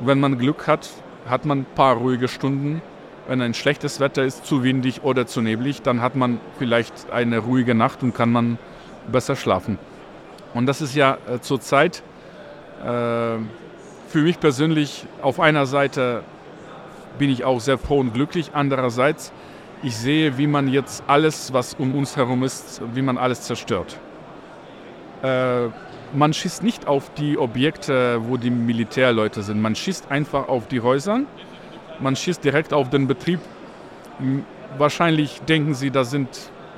Wenn 0.00 0.20
man 0.20 0.38
Glück 0.38 0.66
hat, 0.66 0.90
hat 1.26 1.46
man 1.46 1.60
ein 1.60 1.66
paar 1.74 1.96
ruhige 1.96 2.28
Stunden. 2.28 2.82
Wenn 3.26 3.40
ein 3.40 3.54
schlechtes 3.54 4.00
Wetter 4.00 4.22
ist, 4.22 4.44
zu 4.44 4.62
windig 4.62 5.02
oder 5.02 5.26
zu 5.26 5.40
neblig, 5.40 5.80
dann 5.80 6.02
hat 6.02 6.14
man 6.14 6.40
vielleicht 6.58 7.10
eine 7.10 7.38
ruhige 7.38 7.74
Nacht 7.74 8.02
und 8.02 8.14
kann 8.14 8.30
man 8.30 8.58
besser 9.10 9.34
schlafen. 9.34 9.78
Und 10.54 10.66
das 10.66 10.80
ist 10.80 10.94
ja 10.94 11.18
äh, 11.28 11.40
zurzeit 11.40 12.02
äh, 12.82 13.38
für 14.08 14.22
mich 14.22 14.38
persönlich 14.38 15.06
auf 15.22 15.40
einer 15.40 15.66
Seite 15.66 16.22
bin 17.18 17.30
ich 17.30 17.44
auch 17.44 17.60
sehr 17.60 17.78
froh 17.78 17.98
und 17.98 18.14
glücklich. 18.14 18.50
Andererseits, 18.54 19.32
ich 19.82 19.96
sehe, 19.96 20.38
wie 20.38 20.46
man 20.46 20.68
jetzt 20.68 21.02
alles, 21.06 21.52
was 21.52 21.74
um 21.74 21.94
uns 21.94 22.16
herum 22.16 22.44
ist, 22.44 22.80
wie 22.94 23.02
man 23.02 23.18
alles 23.18 23.42
zerstört. 23.42 23.98
Äh, 25.22 25.68
man 26.12 26.32
schießt 26.32 26.62
nicht 26.62 26.86
auf 26.86 27.12
die 27.14 27.38
Objekte, 27.38 28.20
wo 28.28 28.36
die 28.36 28.50
Militärleute 28.50 29.42
sind. 29.42 29.60
Man 29.60 29.74
schießt 29.74 30.10
einfach 30.10 30.46
auf 30.48 30.68
die 30.68 30.80
Häuser. 30.80 31.22
Man 31.98 32.14
schießt 32.14 32.44
direkt 32.44 32.72
auf 32.72 32.90
den 32.90 33.08
Betrieb. 33.08 33.40
Wahrscheinlich 34.78 35.40
denken 35.42 35.74
sie, 35.74 35.90
da 35.90 36.04
sind 36.04 36.28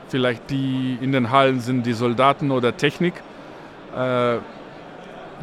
vielleicht 0.08 0.48
die 0.50 0.96
in 1.00 1.12
den 1.12 1.30
Hallen 1.30 1.60
sind 1.60 1.84
die 1.84 1.92
Soldaten 1.92 2.50
oder 2.50 2.76
Technik. 2.76 3.14
Äh, 3.96 4.38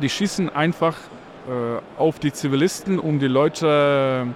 die 0.01 0.09
schießen 0.09 0.49
einfach 0.49 0.95
äh, 1.47 1.99
auf 1.99 2.19
die 2.19 2.31
Zivilisten, 2.31 2.99
um 2.99 3.19
die 3.19 3.27
Leute 3.27 4.27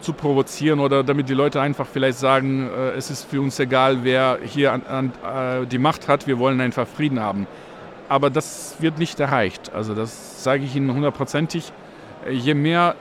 zu 0.00 0.12
provozieren 0.12 0.80
oder 0.80 1.02
damit 1.02 1.28
die 1.28 1.34
Leute 1.34 1.60
einfach 1.60 1.86
vielleicht 1.86 2.18
sagen, 2.18 2.68
äh, 2.68 2.90
es 2.90 3.10
ist 3.10 3.24
für 3.24 3.40
uns 3.40 3.58
egal, 3.58 4.04
wer 4.04 4.38
hier 4.44 4.72
an, 4.72 4.82
an, 4.86 5.62
äh, 5.62 5.66
die 5.66 5.78
Macht 5.78 6.08
hat, 6.08 6.26
wir 6.26 6.38
wollen 6.38 6.60
einfach 6.60 6.86
Frieden 6.86 7.20
haben. 7.20 7.46
Aber 8.08 8.28
das 8.28 8.76
wird 8.80 8.98
nicht 8.98 9.20
erreicht. 9.20 9.72
Also 9.72 9.94
das 9.94 10.42
sage 10.42 10.64
ich 10.64 10.76
Ihnen 10.76 10.92
hundertprozentig. 10.92 11.72
Je 12.28 12.54
mehr 12.54 12.94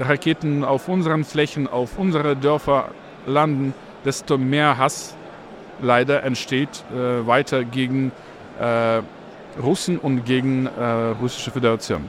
Raketen 0.00 0.64
auf 0.64 0.88
unseren 0.88 1.24
Flächen, 1.24 1.68
auf 1.68 1.98
unsere 1.98 2.36
Dörfer 2.36 2.88
landen, 3.26 3.74
desto 4.04 4.38
mehr 4.38 4.76
Hass 4.76 5.14
leider 5.80 6.22
entsteht 6.24 6.84
äh, 6.92 7.26
weiter 7.26 7.64
gegen 7.64 8.12
äh, 8.58 9.02
Russen 9.62 9.98
und 9.98 10.24
gegen 10.24 10.66
äh, 10.66 10.84
Russische 11.20 11.50
Föderation. 11.50 12.08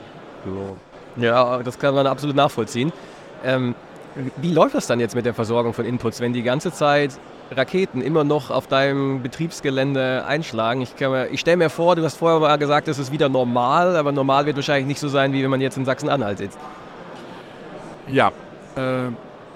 Ja, 1.18 1.64
das 1.64 1.80
kann 1.80 1.96
man 1.96 2.08
absolut 2.08 2.36
nachvollziehen. 2.36 2.92
Ähm, 3.44 3.76
wie 4.38 4.52
läuft 4.52 4.76
das 4.76 4.88
dann 4.88 5.00
jetzt 5.00 5.16
mit 5.16 5.26
der 5.26 5.34
Versorgung 5.34 5.74
von 5.74 5.86
Inputs, 5.86 6.20
wenn 6.22 6.34
die 6.34 6.44
ganze 6.44 6.72
Zeit 6.72 7.20
Raketen 7.52 8.02
immer 8.02 8.24
noch 8.24 8.50
auf 8.50 8.68
deinem 8.68 9.22
Betriebsgelände 9.22 10.26
einschlagen? 10.26 10.82
Ich, 10.82 10.94
ich 11.32 11.40
stelle 11.40 11.58
mir 11.58 11.70
vor, 11.70 11.96
du 11.96 12.04
hast 12.04 12.18
vorher 12.18 12.40
mal 12.40 12.58
gesagt, 12.58 12.88
es 12.88 13.00
ist 13.00 13.12
wieder 13.12 13.30
normal, 13.30 13.96
aber 13.96 14.12
normal 14.12 14.46
wird 14.46 14.56
wahrscheinlich 14.56 14.88
nicht 14.88 15.00
so 15.00 15.08
sein, 15.08 15.34
wie 15.34 15.44
wenn 15.44 15.50
man 15.50 15.62
jetzt 15.62 15.78
in 15.78 15.86
Sachsen-Anhalt 15.86 16.40
sitzt. 16.40 16.60
Ja, 18.08 18.30
äh, 18.76 19.12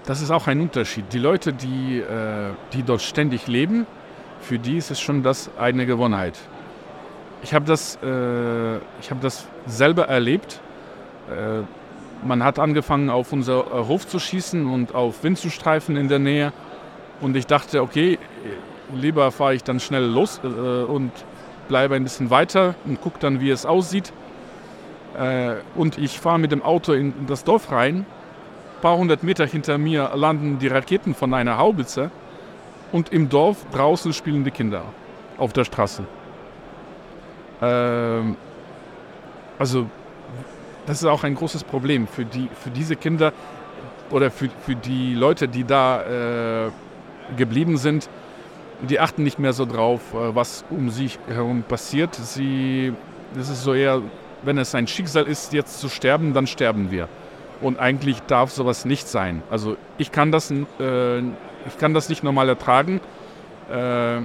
das 0.06 0.22
ist 0.22 0.32
auch 0.32 0.48
ein 0.48 0.62
Unterschied. 0.62 1.06
Die 1.12 1.20
Leute, 1.20 1.54
die, 1.54 2.00
äh, 2.00 2.52
die 2.74 2.84
dort 2.84 3.02
ständig 3.02 3.48
leben, 3.48 3.86
für 4.42 4.60
die 4.60 4.78
ist 4.78 4.92
es 4.92 5.00
schon 5.00 5.24
das 5.24 5.50
eine 5.58 5.86
Gewohnheit. 5.86 6.40
Ich 7.44 7.54
habe 7.54 7.66
das, 7.66 7.96
äh, 8.04 8.80
hab 9.10 9.22
das 9.22 9.48
selber 9.66 10.08
erlebt 10.08 10.62
äh, 11.32 11.64
man 12.24 12.44
hat 12.44 12.60
angefangen, 12.60 13.10
auf 13.10 13.34
unser 13.34 13.60
äh, 13.60 13.88
Hof 13.88 14.08
zu 14.08 14.20
schießen 14.20 14.68
und 14.68 14.94
auf 14.94 15.24
Windzustreifen 15.24 15.98
in 15.98 16.08
der 16.08 16.20
Nähe. 16.20 16.54
Und 17.20 17.36
ich 17.36 17.48
dachte, 17.48 17.82
okay, 17.82 18.20
lieber 18.94 19.32
fahre 19.32 19.56
ich 19.56 19.64
dann 19.64 19.80
schnell 19.80 20.06
los 20.06 20.40
äh, 20.44 20.48
und 20.48 21.12
bleibe 21.68 21.96
ein 21.96 22.04
bisschen 22.04 22.30
weiter 22.30 22.76
und 22.86 23.02
gucke 23.02 23.20
dann, 23.20 23.40
wie 23.40 23.50
es 23.50 23.66
aussieht. 23.66 24.12
und 25.76 25.98
ich 25.98 26.20
fahre 26.20 26.40
mit 26.40 26.52
dem 26.52 26.64
Auto 26.64 26.94
in, 26.94 27.14
das 27.28 27.44
Dorf 27.44 27.72
rein. 27.72 27.98
Ein 27.98 28.82
paar 28.82 28.98
hundert 28.98 29.24
Meter 29.24 29.46
hinter 29.46 29.78
mir 29.78 30.12
landen 30.16 30.58
die 30.58 30.68
Raketen 30.68 31.14
von 31.14 31.34
einer 31.34 31.58
Haubitze. 31.58 32.12
Und 32.92 33.14
im 33.14 33.30
Dorf 33.30 33.66
draußen 33.72 34.14
spielen 34.14 34.44
die 34.44 34.52
Kinder 34.52 34.84
auf 35.38 35.54
der 35.54 35.66
Straße. 35.66 36.04
Ähm, 37.62 38.36
also 39.60 39.88
das 40.86 40.98
ist 40.98 41.06
auch 41.06 41.24
ein 41.24 41.36
großes 41.36 41.64
Problem 41.64 42.08
für, 42.08 42.26
die, 42.26 42.50
für 42.62 42.72
diese 42.72 42.96
Kinder 42.96 43.34
oder 44.10 44.32
für, 44.32 44.50
für 44.66 44.76
die 44.76 45.14
Leute, 45.14 45.48
die 45.48 45.64
da 45.64 46.66
äh, 46.66 46.72
geblieben 47.38 47.78
sind. 47.78 48.10
Die 48.82 49.00
achten 49.00 49.24
nicht 49.24 49.38
mehr 49.38 49.54
so 49.54 49.66
drauf, 49.66 50.02
äh, 50.14 50.36
was 50.36 50.66
um 50.70 50.90
sich 50.90 51.20
herum 51.28 51.64
passiert. 51.64 52.16
Sie, 52.16 52.94
das 53.36 53.50
ist 53.50 53.64
so 53.64 53.74
eher, 53.74 54.02
wenn 54.44 54.58
es 54.58 54.74
ein 54.74 54.88
Schicksal 54.88 55.26
ist, 55.26 55.54
jetzt 55.54 55.80
zu 55.80 55.88
sterben, 55.88 56.34
dann 56.34 56.48
sterben 56.48 56.92
wir. 56.92 57.08
Und 57.62 57.80
eigentlich 57.80 58.22
darf 58.22 58.52
sowas 58.52 58.86
nicht 58.86 59.08
sein. 59.08 59.44
Also 59.52 59.78
ich 60.00 60.12
kann 60.12 60.32
das, 60.32 60.52
äh, 60.52 61.20
ich 61.20 61.78
kann 61.80 61.94
das 61.94 62.10
nicht 62.10 62.24
normal 62.24 62.50
ertragen. 62.50 63.00
Äh, 63.72 64.22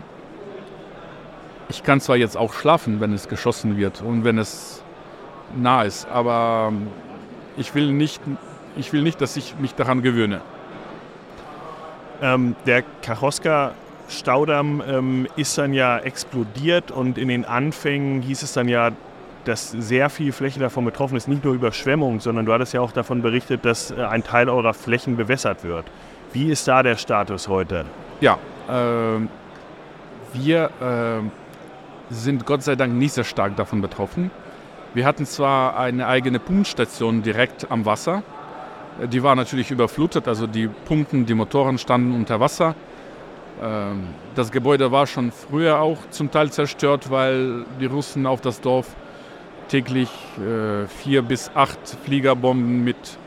ich 1.68 1.82
kann 1.82 2.00
zwar 2.00 2.16
jetzt 2.16 2.36
auch 2.36 2.52
schlafen, 2.52 3.00
wenn 3.00 3.12
es 3.12 3.28
geschossen 3.28 3.76
wird 3.76 4.02
und 4.02 4.24
wenn 4.24 4.38
es 4.38 4.82
nah 5.56 5.82
ist. 5.82 6.06
Aber 6.08 6.68
ähm, 6.70 6.88
ich 7.56 7.74
will 7.74 7.92
nicht, 7.92 8.20
ich 8.76 8.92
will 8.92 9.02
nicht 9.02 9.20
dass 9.20 9.36
ich 9.36 9.56
mich 9.58 9.74
daran 9.74 10.02
gewöhne. 10.02 10.40
Ähm, 12.22 12.56
der 12.66 12.82
Kachoska 13.02 13.72
Staudamm 14.08 14.82
ähm, 14.86 15.28
ist 15.36 15.58
dann 15.58 15.72
ja 15.72 15.98
explodiert 15.98 16.90
und 16.90 17.18
in 17.18 17.28
den 17.28 17.44
Anfängen 17.44 18.22
hieß 18.22 18.42
es 18.42 18.52
dann 18.52 18.68
ja, 18.68 18.92
dass 19.44 19.70
sehr 19.70 20.10
viel 20.10 20.32
Fläche 20.32 20.60
davon 20.60 20.84
betroffen 20.84 21.16
ist, 21.16 21.28
nicht 21.28 21.44
nur 21.44 21.54
Überschwemmung, 21.54 22.20
sondern 22.20 22.46
du 22.46 22.52
hattest 22.52 22.72
ja 22.72 22.80
auch 22.80 22.92
davon 22.92 23.22
berichtet, 23.22 23.64
dass 23.64 23.90
äh, 23.90 24.02
ein 24.02 24.22
Teil 24.22 24.48
eurer 24.48 24.74
Flächen 24.74 25.16
bewässert 25.16 25.64
wird. 25.64 25.84
Wie 26.32 26.50
ist 26.50 26.68
da 26.68 26.82
der 26.82 26.96
Status 26.96 27.48
heute? 27.48 27.84
Ja, 28.20 28.38
äh, 28.68 29.26
wir 30.32 30.70
äh, 30.80 31.45
sind 32.10 32.46
Gott 32.46 32.62
sei 32.62 32.76
Dank 32.76 32.94
nicht 32.94 33.12
sehr 33.12 33.24
stark 33.24 33.56
davon 33.56 33.80
betroffen. 33.80 34.30
Wir 34.94 35.04
hatten 35.04 35.26
zwar 35.26 35.78
eine 35.78 36.06
eigene 36.06 36.38
Pumpstation 36.38 37.22
direkt 37.22 37.70
am 37.70 37.84
Wasser. 37.84 38.22
Die 39.12 39.22
war 39.22 39.34
natürlich 39.34 39.70
überflutet, 39.70 40.26
also 40.26 40.46
die 40.46 40.68
Pumpen, 40.68 41.26
die 41.26 41.34
Motoren 41.34 41.76
standen 41.76 42.14
unter 42.14 42.40
Wasser. 42.40 42.74
Ähm, 43.62 44.04
das 44.34 44.50
Gebäude 44.50 44.90
war 44.92 45.06
schon 45.06 45.32
früher 45.32 45.80
auch 45.80 45.98
zum 46.10 46.30
Teil 46.30 46.50
zerstört, 46.50 47.10
weil 47.10 47.64
die 47.80 47.86
Russen 47.86 48.26
auf 48.26 48.40
das 48.40 48.60
Dorf 48.60 48.96
täglich 49.68 50.10
äh, 50.38 50.86
vier 50.86 51.22
bis 51.22 51.50
acht 51.54 51.78
Fliegerbomben 52.04 52.84
mit 52.84 53.18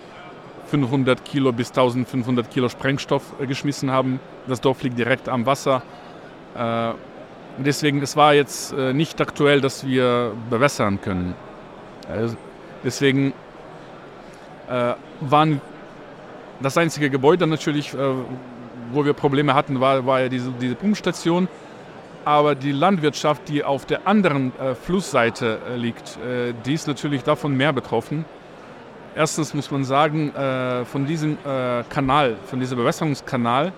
500 0.67 1.25
Kilo 1.25 1.51
bis 1.51 1.69
1500 1.69 2.49
Kilo 2.49 2.69
Sprengstoff 2.69 3.23
äh, 3.39 3.45
geschmissen 3.45 3.91
haben. 3.91 4.19
Das 4.47 4.61
Dorf 4.61 4.81
liegt 4.83 4.97
direkt 4.97 5.29
am 5.29 5.45
Wasser. 5.45 5.83
Äh, 7.57 7.63
deswegen, 7.63 8.01
es 8.01 8.15
war 8.15 8.33
jetzt 8.33 8.73
nicht 8.73 9.19
aktuell, 9.21 9.61
dass 9.61 9.85
wir 9.85 10.33
bewässern 10.49 11.01
können. 11.01 11.35
Also 12.07 12.35
deswegen 12.83 13.33
äh, 14.69 14.93
waren 15.21 15.61
das 16.61 16.77
einzige 16.77 17.09
Gebäude 17.09 17.47
natürlich, 17.47 17.93
äh, 17.93 17.97
wo 18.91 19.05
wir 19.05 19.13
Probleme 19.13 19.53
hatten, 19.53 19.79
war, 19.79 20.05
war 20.05 20.21
ja 20.21 20.29
diese, 20.29 20.51
diese 20.51 20.75
Pumpstation. 20.75 21.47
Aber 22.25 22.53
die 22.53 22.71
Landwirtschaft, 22.71 23.47
die 23.47 23.63
auf 23.63 23.85
der 23.85 24.05
anderen 24.07 24.51
äh, 24.59 24.75
Flussseite 24.75 25.59
äh, 25.69 25.77
liegt, 25.77 26.17
äh, 26.17 26.53
die 26.65 26.73
ist 26.73 26.87
natürlich 26.87 27.23
davon 27.23 27.55
mehr 27.55 27.71
betroffen. 27.71 28.25
Erstens 29.15 29.53
muss 29.53 29.71
man 29.71 29.83
sagen, 29.83 30.35
äh, 30.35 30.85
von 30.85 31.05
diesem 31.05 31.37
äh, 31.45 31.83
Kanal, 31.89 32.35
von 32.45 32.59
diesem 32.59 32.77
Bewässerungskanal, 32.77 33.71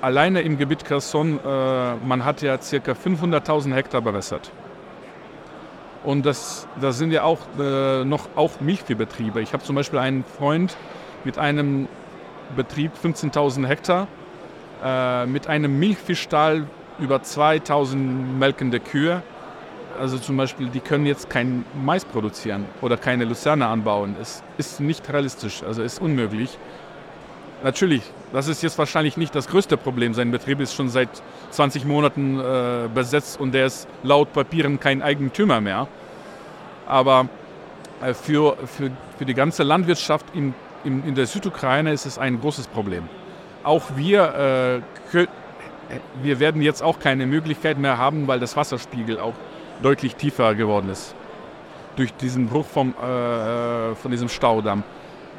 alleine 0.00 0.42
im 0.42 0.58
Gebiet 0.58 0.84
Kherson, 0.84 1.38
äh, 1.44 1.94
man 1.96 2.24
hat 2.24 2.42
ja 2.42 2.56
ca. 2.56 2.92
500.000 2.92 3.74
Hektar 3.74 4.00
bewässert. 4.00 4.50
Und 6.02 6.24
das, 6.24 6.66
das 6.80 6.96
sind 6.96 7.12
ja 7.12 7.24
auch 7.24 7.40
noch 7.58 8.28
auch 8.34 8.58
Milchviehbetriebe. 8.60 9.42
Ich 9.42 9.52
habe 9.52 9.62
zum 9.62 9.76
Beispiel 9.76 9.98
einen 9.98 10.24
Freund 10.24 10.74
mit 11.24 11.36
einem 11.36 11.88
Betrieb 12.56 12.92
15.000 13.04 13.66
Hektar, 13.66 14.08
mit 15.26 15.46
einem 15.46 15.78
Milchviehstall 15.78 16.64
über 17.00 17.22
2000 17.22 18.38
melkende 18.38 18.80
Kühe. 18.80 19.22
Also 19.98 20.16
zum 20.18 20.36
Beispiel, 20.36 20.68
die 20.68 20.80
können 20.80 21.04
jetzt 21.04 21.28
kein 21.28 21.66
Mais 21.84 22.06
produzieren 22.06 22.64
oder 22.80 22.96
keine 22.96 23.26
Luzerne 23.26 23.66
anbauen. 23.66 24.16
Es 24.20 24.42
ist 24.56 24.80
nicht 24.80 25.12
realistisch, 25.12 25.62
also 25.62 25.82
ist 25.82 26.00
unmöglich. 26.00 26.56
Natürlich, 27.62 28.02
das 28.32 28.48
ist 28.48 28.62
jetzt 28.62 28.78
wahrscheinlich 28.78 29.16
nicht 29.16 29.34
das 29.34 29.48
größte 29.48 29.76
Problem. 29.76 30.14
Sein 30.14 30.30
Betrieb 30.30 30.60
ist 30.60 30.74
schon 30.74 30.88
seit 30.88 31.08
20 31.50 31.84
Monaten 31.84 32.38
äh, 32.38 32.88
besetzt 32.92 33.40
und 33.40 33.52
der 33.52 33.66
ist 33.66 33.88
laut 34.02 34.32
Papieren 34.32 34.78
kein 34.80 35.02
Eigentümer 35.02 35.60
mehr. 35.60 35.88
Aber 36.86 37.28
äh, 38.02 38.14
für, 38.14 38.56
für, 38.66 38.90
für 39.18 39.24
die 39.24 39.34
ganze 39.34 39.62
Landwirtschaft 39.62 40.26
in, 40.34 40.54
in, 40.84 41.04
in 41.04 41.14
der 41.14 41.26
Südukraine 41.26 41.92
ist 41.92 42.06
es 42.06 42.18
ein 42.18 42.40
großes 42.40 42.68
Problem. 42.68 43.08
Auch 43.62 43.82
wir 43.96 44.82
äh, 45.12 45.26
wir 46.22 46.40
werden 46.40 46.62
jetzt 46.62 46.82
auch 46.82 46.98
keine 46.98 47.26
Möglichkeit 47.26 47.78
mehr 47.78 47.98
haben, 47.98 48.26
weil 48.28 48.40
das 48.40 48.56
Wasserspiegel 48.56 49.18
auch 49.18 49.34
deutlich 49.82 50.16
tiefer 50.16 50.54
geworden 50.54 50.88
ist. 50.90 51.14
Durch 51.96 52.12
diesen 52.14 52.46
Bruch 52.46 52.66
vom, 52.66 52.94
äh, 52.94 53.94
von 53.94 54.10
diesem 54.10 54.28
Staudamm. 54.28 54.84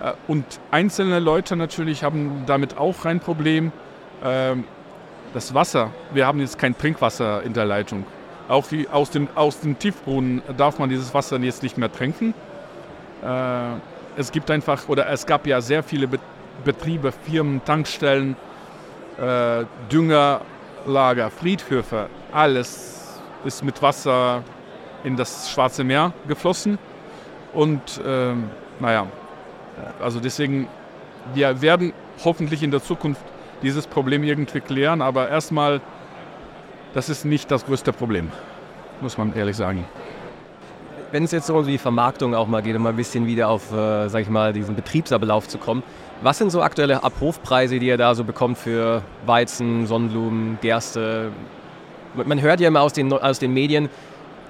Äh, 0.01 0.13
und 0.27 0.45
einzelne 0.71 1.19
Leute 1.19 1.55
natürlich 1.55 2.03
haben 2.03 2.43
damit 2.45 2.77
auch 2.77 3.05
ein 3.05 3.19
Problem. 3.19 3.71
Äh, 4.23 4.55
das 5.33 5.53
Wasser, 5.53 5.91
wir 6.13 6.27
haben 6.27 6.39
jetzt 6.41 6.59
kein 6.59 6.77
Trinkwasser 6.77 7.43
in 7.43 7.53
der 7.53 7.65
Leitung. 7.65 8.05
Auch 8.49 8.67
die, 8.67 8.89
aus, 8.89 9.11
dem, 9.11 9.29
aus 9.35 9.61
dem 9.61 9.79
Tiefbrunnen 9.79 10.41
darf 10.57 10.77
man 10.77 10.89
dieses 10.89 11.13
Wasser 11.13 11.39
jetzt 11.39 11.63
nicht 11.63 11.77
mehr 11.77 11.91
trinken. 11.91 12.33
Äh, 13.23 13.77
es 14.17 14.31
gibt 14.31 14.51
einfach, 14.51 14.89
oder 14.89 15.09
es 15.09 15.25
gab 15.25 15.47
ja 15.47 15.61
sehr 15.61 15.83
viele 15.83 16.09
Betriebe, 16.65 17.13
Firmen, 17.13 17.63
Tankstellen, 17.63 18.35
äh, 19.17 19.63
Düngerlager, 19.89 21.29
Friedhöfe, 21.29 22.07
alles 22.33 23.21
ist 23.45 23.63
mit 23.63 23.81
Wasser 23.81 24.43
in 25.03 25.15
das 25.15 25.49
Schwarze 25.49 25.83
Meer 25.83 26.13
geflossen. 26.27 26.77
Und 27.53 28.01
ähm, 28.05 28.49
naja, 28.79 29.07
also 30.01 30.19
deswegen, 30.19 30.67
wir 31.33 31.61
werden 31.61 31.93
hoffentlich 32.23 32.63
in 32.63 32.71
der 32.71 32.81
Zukunft 32.81 33.21
dieses 33.61 33.87
Problem 33.87 34.23
irgendwie 34.23 34.59
klären, 34.59 35.01
aber 35.01 35.29
erstmal, 35.29 35.81
das 36.93 37.09
ist 37.09 37.25
nicht 37.25 37.51
das 37.51 37.65
größte 37.65 37.93
Problem, 37.93 38.31
muss 39.01 39.17
man 39.17 39.33
ehrlich 39.35 39.55
sagen. 39.55 39.85
Wenn 41.11 41.25
es 41.25 41.31
jetzt 41.31 41.47
so 41.47 41.57
um 41.57 41.65
die 41.65 41.77
Vermarktung 41.77 42.33
auch 42.35 42.47
mal 42.47 42.61
geht, 42.61 42.75
um 42.75 42.83
mal 42.83 42.89
ein 42.89 42.95
bisschen 42.95 43.27
wieder 43.27 43.49
auf, 43.49 43.71
äh, 43.73 44.07
sag 44.07 44.21
ich 44.21 44.29
mal, 44.29 44.53
diesen 44.53 44.75
Betriebsablauf 44.75 45.47
zu 45.47 45.57
kommen, 45.57 45.83
was 46.21 46.37
sind 46.37 46.51
so 46.51 46.61
aktuelle 46.61 47.03
Abrufpreise, 47.03 47.79
die 47.79 47.87
ihr 47.87 47.97
da 47.97 48.15
so 48.15 48.23
bekommt 48.23 48.57
für 48.57 49.01
Weizen, 49.25 49.87
Sonnenblumen, 49.87 50.57
Gerste? 50.61 51.31
Man 52.13 52.41
hört 52.41 52.59
ja 52.61 52.67
immer 52.67 52.81
aus 52.81 52.93
den, 52.93 53.11
aus 53.11 53.39
den 53.39 53.53
Medien, 53.53 53.89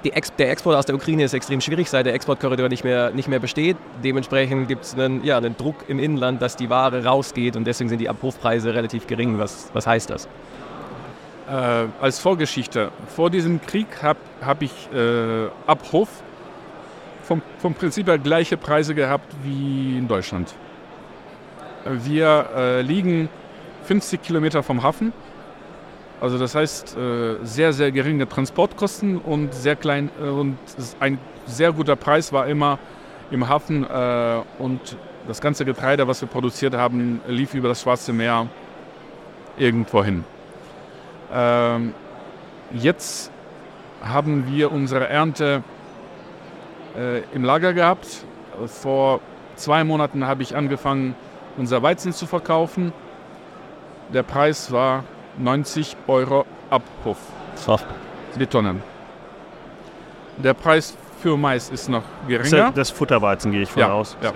Ex 0.10 0.34
der 0.36 0.50
Export 0.50 0.76
aus 0.76 0.86
der 0.86 0.96
Ukraine 0.96 1.24
ist 1.24 1.34
extrem 1.34 1.62
schwierig, 1.62 1.90
seit 1.90 2.08
der 2.08 2.16
Exportkorridor 2.16 2.70
nicht 2.70 2.84
mehr, 2.84 3.12
nicht 3.12 3.28
mehr 3.28 3.40
besteht. 3.40 3.78
Dementsprechend 4.04 4.68
gibt 4.68 4.86
es 4.86 4.96
einen, 4.96 5.24
ja, 5.24 5.38
einen 5.38 5.56
Druck 5.56 5.76
im 5.88 6.00
Inland, 6.00 6.42
dass 6.42 6.56
die 6.56 6.70
Ware 6.70 7.06
rausgeht 7.06 7.56
und 7.56 7.66
deswegen 7.66 7.90
sind 7.90 8.00
die 8.00 8.10
Abrufpreise 8.10 8.74
relativ 8.74 9.06
gering. 9.06 9.38
Was, 9.38 9.70
was 9.74 9.86
heißt 9.86 10.10
das? 10.10 10.28
Äh, 11.48 11.86
als 12.02 12.20
Vorgeschichte, 12.20 12.92
vor 13.16 13.30
diesem 13.30 13.62
Krieg 13.62 13.88
habe 14.02 14.20
hab 14.42 14.62
ich 14.62 14.72
äh, 14.94 15.48
Abruf 15.68 16.10
vom, 17.24 17.42
vom 17.60 17.74
Prinzip 17.74 18.08
her 18.08 18.18
gleiche 18.18 18.58
Preise 18.58 18.96
gehabt 18.96 19.32
wie 19.44 19.98
in 19.98 20.08
Deutschland. 20.08 20.54
Wir 21.86 22.50
äh, 22.56 22.82
liegen 22.82 23.30
50 23.84 24.22
Kilometer 24.22 24.64
vom 24.64 24.84
Hafen. 24.84 25.14
Also 26.22 26.38
das 26.38 26.54
heißt 26.54 26.96
äh, 26.96 27.38
sehr, 27.44 27.74
sehr 27.74 27.92
geringe 27.92 28.30
Transportkosten 28.30 29.18
und 29.18 29.56
sehr 29.56 29.76
klein 29.76 30.12
äh, 30.22 30.30
und 30.30 30.56
ein 31.00 31.18
sehr 31.48 31.74
guter 31.74 31.96
Preis 31.96 32.32
war 32.32 32.46
immer 32.46 32.78
im 33.32 33.50
Hafen 33.50 33.84
äh, 33.84 34.42
und 34.60 34.98
das 35.28 35.42
ganze 35.42 35.66
Getreide, 35.66 36.08
was 36.08 36.22
wir 36.22 36.28
produziert 36.28 36.76
haben, 36.76 37.22
lief 37.28 37.56
über 37.56 37.70
das 37.70 37.82
Schwarze 37.82 38.14
Meer 38.14 38.48
irgendwo 39.58 40.04
hin. 40.04 40.24
Ähm, 41.34 41.96
jetzt 42.72 43.32
haben 44.04 44.46
wir 44.48 44.72
unsere 44.72 45.08
Ernte 45.08 45.64
im 47.34 47.46
Lager 47.46 47.72
gehabt. 47.72 48.26
Vor 48.66 49.22
zwei 49.56 49.86
Monaten 49.86 50.26
habe 50.26 50.44
ich 50.44 50.58
angefangen, 50.58 51.16
unser 51.56 51.82
Weizen 51.84 52.12
zu 52.12 52.26
verkaufen. 52.26 52.92
Der 54.12 54.24
Preis 54.24 54.74
war 54.74 55.06
90 55.38 55.96
Euro 56.08 56.46
Abhof. 56.70 57.18
Soft. 57.56 57.86
Die 58.40 58.46
Tonnen. 58.46 58.82
Der 60.38 60.54
Preis 60.54 60.98
für 61.22 61.38
Mais 61.38 61.70
ist 61.70 61.90
noch 61.90 62.04
geringer. 62.28 62.72
Das, 62.74 62.90
Futterweizen 62.90 63.52
gehe 63.52 63.64
ich 63.64 63.70
von 63.70 63.82
ja, 63.82 63.92
aus. 63.92 64.18
Ja. 64.22 64.34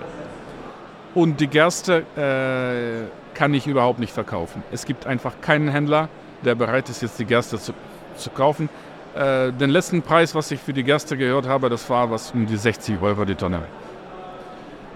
Und 1.14 1.40
die 1.40 1.48
Gerste 1.48 2.04
äh, 2.16 3.36
kann 3.36 3.54
ich 3.54 3.66
überhaupt 3.66 3.98
nicht 3.98 4.12
verkaufen. 4.12 4.62
Es 4.70 4.84
gibt 4.84 5.06
einfach 5.06 5.40
keinen 5.40 5.68
Händler, 5.68 6.08
der 6.44 6.54
bereit 6.54 6.88
ist, 6.88 7.02
jetzt 7.02 7.18
die 7.18 7.24
Gerste 7.24 7.58
zu, 7.58 7.72
zu 8.16 8.30
kaufen. 8.30 8.68
Äh, 9.14 9.52
den 9.52 9.70
letzten 9.70 10.02
Preis, 10.02 10.34
was 10.34 10.50
ich 10.50 10.60
für 10.60 10.72
die 10.72 10.84
Gerste 10.84 11.16
gehört 11.16 11.48
habe, 11.48 11.70
das 11.70 11.88
war 11.88 12.10
was 12.10 12.32
um 12.32 12.46
die 12.46 12.56
60 12.56 13.00
Euro 13.00 13.24
die 13.24 13.34
Tonne. 13.34 13.62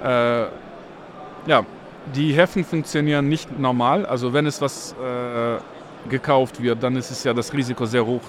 Äh, 0.04 0.42
ja, 1.46 1.64
die 2.14 2.32
Häfen 2.32 2.64
funktionieren 2.64 3.28
nicht 3.28 3.58
normal. 3.58 4.06
Also 4.06 4.32
wenn 4.32 4.46
es 4.46 4.60
was 4.60 4.94
äh, 5.02 5.56
gekauft 6.08 6.62
wird, 6.62 6.82
dann 6.82 6.96
ist 6.96 7.10
es 7.10 7.24
ja 7.24 7.34
das 7.34 7.52
Risiko 7.52 7.86
sehr 7.86 8.06
hoch, 8.06 8.22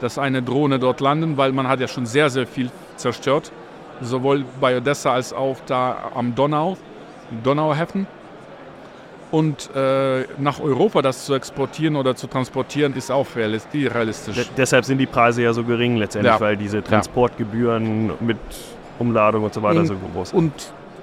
dass 0.00 0.18
eine 0.18 0.42
Drohne 0.42 0.78
dort 0.78 1.00
landet, 1.00 1.36
weil 1.36 1.52
man 1.52 1.68
hat 1.68 1.80
ja 1.80 1.88
schon 1.88 2.06
sehr, 2.06 2.30
sehr 2.30 2.46
viel 2.46 2.70
zerstört. 2.96 3.50
Sowohl 4.00 4.44
bei 4.60 4.76
Odessa 4.76 5.12
als 5.12 5.32
auch 5.32 5.56
da 5.66 6.10
am 6.14 6.34
Donau, 6.34 6.76
Donauhäfen. 7.42 8.06
Und 9.30 9.70
äh, 9.74 10.24
nach 10.38 10.60
Europa 10.60 11.02
das 11.02 11.24
zu 11.24 11.34
exportieren 11.34 11.96
oder 11.96 12.14
zu 12.14 12.26
transportieren, 12.26 12.94
ist 12.94 13.10
auch 13.10 13.26
realistisch. 13.34 14.36
De 14.36 14.44
deshalb 14.56 14.84
sind 14.84 14.98
die 14.98 15.06
Preise 15.06 15.42
ja 15.42 15.52
so 15.52 15.64
gering 15.64 15.96
letztendlich, 15.96 16.34
ja. 16.34 16.40
weil 16.40 16.56
diese 16.56 16.82
Transportgebühren 16.82 18.12
mit 18.20 18.38
Umladung 18.98 19.42
und 19.44 19.52
so 19.52 19.62
weiter 19.62 19.80
und, 19.80 19.86
so 19.86 19.96
groß 20.14 20.30
sind. 20.30 20.38
Und 20.38 20.52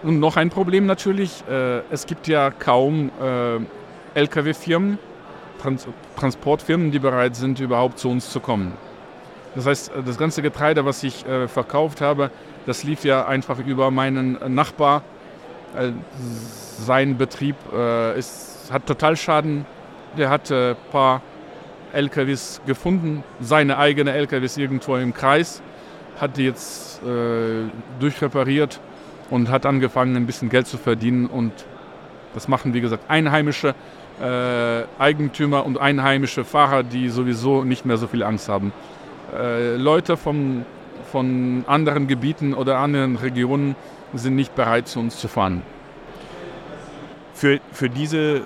und 0.04 0.20
noch 0.20 0.36
ein 0.36 0.50
Problem 0.50 0.86
natürlich, 0.86 1.44
äh, 1.50 1.80
es 1.90 2.06
gibt 2.06 2.28
ja 2.28 2.52
kaum 2.52 3.10
äh, 3.22 4.20
Lkw-Firmen, 4.20 5.00
Trans 5.64 5.88
Transportfirmen, 6.18 6.92
die 6.92 7.00
bereit 7.00 7.36
sind, 7.36 7.60
überhaupt 7.60 7.98
zu 7.98 8.10
uns 8.10 8.30
zu 8.30 8.42
kommen. 8.42 8.74
Das 9.56 9.66
heißt, 9.66 9.96
äh, 9.96 10.04
das 10.04 10.18
ganze 10.18 10.42
Getreide, 10.42 10.86
was 10.86 11.04
ich 11.04 11.26
äh, 11.26 11.48
verkauft 11.48 12.02
habe, 12.02 12.32
das 12.66 12.84
lief 12.84 13.04
ja 13.06 13.26
einfach 13.26 13.60
über 13.60 13.90
meinen 13.90 14.38
Nachbar. 14.54 15.04
Äh, 15.78 15.92
sein 16.80 17.18
Betrieb 17.18 17.56
äh, 17.74 18.20
ist, 18.20 18.70
hat 18.72 18.86
Totalschaden. 18.86 19.66
Der 20.18 20.30
hat 20.30 20.52
ein 20.52 20.76
paar 20.92 21.22
LKWs 21.94 22.62
gefunden, 22.68 23.24
seine 23.40 23.78
eigenen 23.78 24.14
LKWs 24.14 24.58
irgendwo 24.58 24.96
im 24.98 25.14
Kreis, 25.14 25.62
hat 26.20 26.38
die 26.38 26.46
jetzt 26.46 27.02
durchrepariert 28.00 28.80
und 29.32 29.50
hat 29.50 29.66
angefangen, 29.66 30.16
ein 30.16 30.28
bisschen 30.28 30.50
Geld 30.50 30.68
zu 30.68 30.78
verdienen. 30.78 31.26
Und 31.26 31.52
das 32.36 32.48
machen, 32.48 32.76
wie 32.76 32.82
gesagt, 32.82 33.10
einheimische 33.10 33.74
äh, 34.22 34.84
Eigentümer 35.00 35.66
und 35.66 35.80
einheimische 35.80 36.44
Fahrer, 36.44 36.84
die 36.84 37.10
sowieso 37.10 37.64
nicht 37.64 37.86
mehr 37.86 37.98
so 37.98 38.08
viel 38.08 38.24
Angst 38.24 38.50
haben. 38.50 38.72
Äh, 39.36 39.76
Leute 39.76 40.18
vom, 40.18 40.66
von 41.12 41.64
anderen 41.68 42.08
Gebieten 42.08 42.54
oder 42.54 42.78
anderen 42.78 43.16
Regionen 43.16 43.76
sind 44.14 44.36
nicht 44.36 44.56
bereit, 44.56 44.88
zu 44.88 45.00
uns 45.00 45.18
zu 45.18 45.28
fahren. 45.28 45.64
Für, 47.34 47.60
für 47.72 47.90
diese 47.90 48.42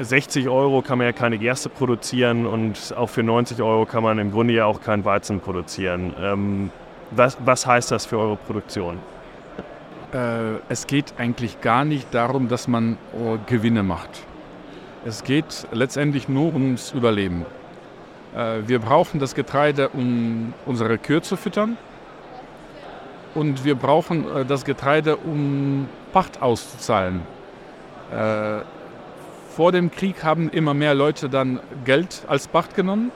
60 0.00 0.48
Euro 0.48 0.82
kann 0.82 0.98
man 0.98 1.06
ja 1.06 1.12
keine 1.12 1.38
Gerste 1.38 1.68
produzieren 1.68 2.46
und 2.46 2.94
auch 2.96 3.08
für 3.08 3.22
90 3.22 3.62
Euro 3.62 3.86
kann 3.86 4.02
man 4.02 4.18
im 4.18 4.32
Grunde 4.32 4.54
ja 4.54 4.64
auch 4.64 4.80
kein 4.80 5.04
Weizen 5.04 5.40
produzieren. 5.40 6.12
Ähm, 6.20 6.70
was, 7.12 7.38
was 7.44 7.64
heißt 7.64 7.92
das 7.92 8.06
für 8.06 8.18
eure 8.18 8.36
Produktion? 8.36 8.98
äh, 10.14 10.60
es 10.68 10.86
geht 10.86 11.14
eigentlich 11.18 11.60
gar 11.60 11.84
nicht 11.84 12.14
darum, 12.14 12.48
dass 12.48 12.68
man 12.68 12.96
äh, 13.12 13.38
Gewinne 13.46 13.82
macht. 13.82 14.10
Es 15.06 15.22
geht 15.22 15.66
letztendlich 15.70 16.30
nur 16.30 16.54
ums 16.54 16.92
Überleben. 16.92 17.44
Äh, 18.34 18.66
wir 18.66 18.78
brauchen 18.78 19.20
das 19.20 19.34
Getreide, 19.34 19.90
um 19.90 20.54
unsere 20.64 20.96
Kühe 20.96 21.20
zu 21.20 21.36
füttern. 21.36 21.76
Und 23.34 23.66
wir 23.66 23.74
brauchen 23.74 24.24
äh, 24.34 24.44
das 24.46 24.64
Getreide, 24.64 25.16
um 25.16 25.88
Pacht 26.14 26.40
auszuzahlen. 26.40 27.20
Äh, 28.10 28.60
vor 29.54 29.72
dem 29.72 29.90
Krieg 29.90 30.24
haben 30.24 30.48
immer 30.48 30.72
mehr 30.72 30.94
Leute 30.94 31.28
dann 31.28 31.60
Geld 31.84 32.22
als 32.26 32.48
Pacht 32.48 32.74
genommen. 32.74 33.12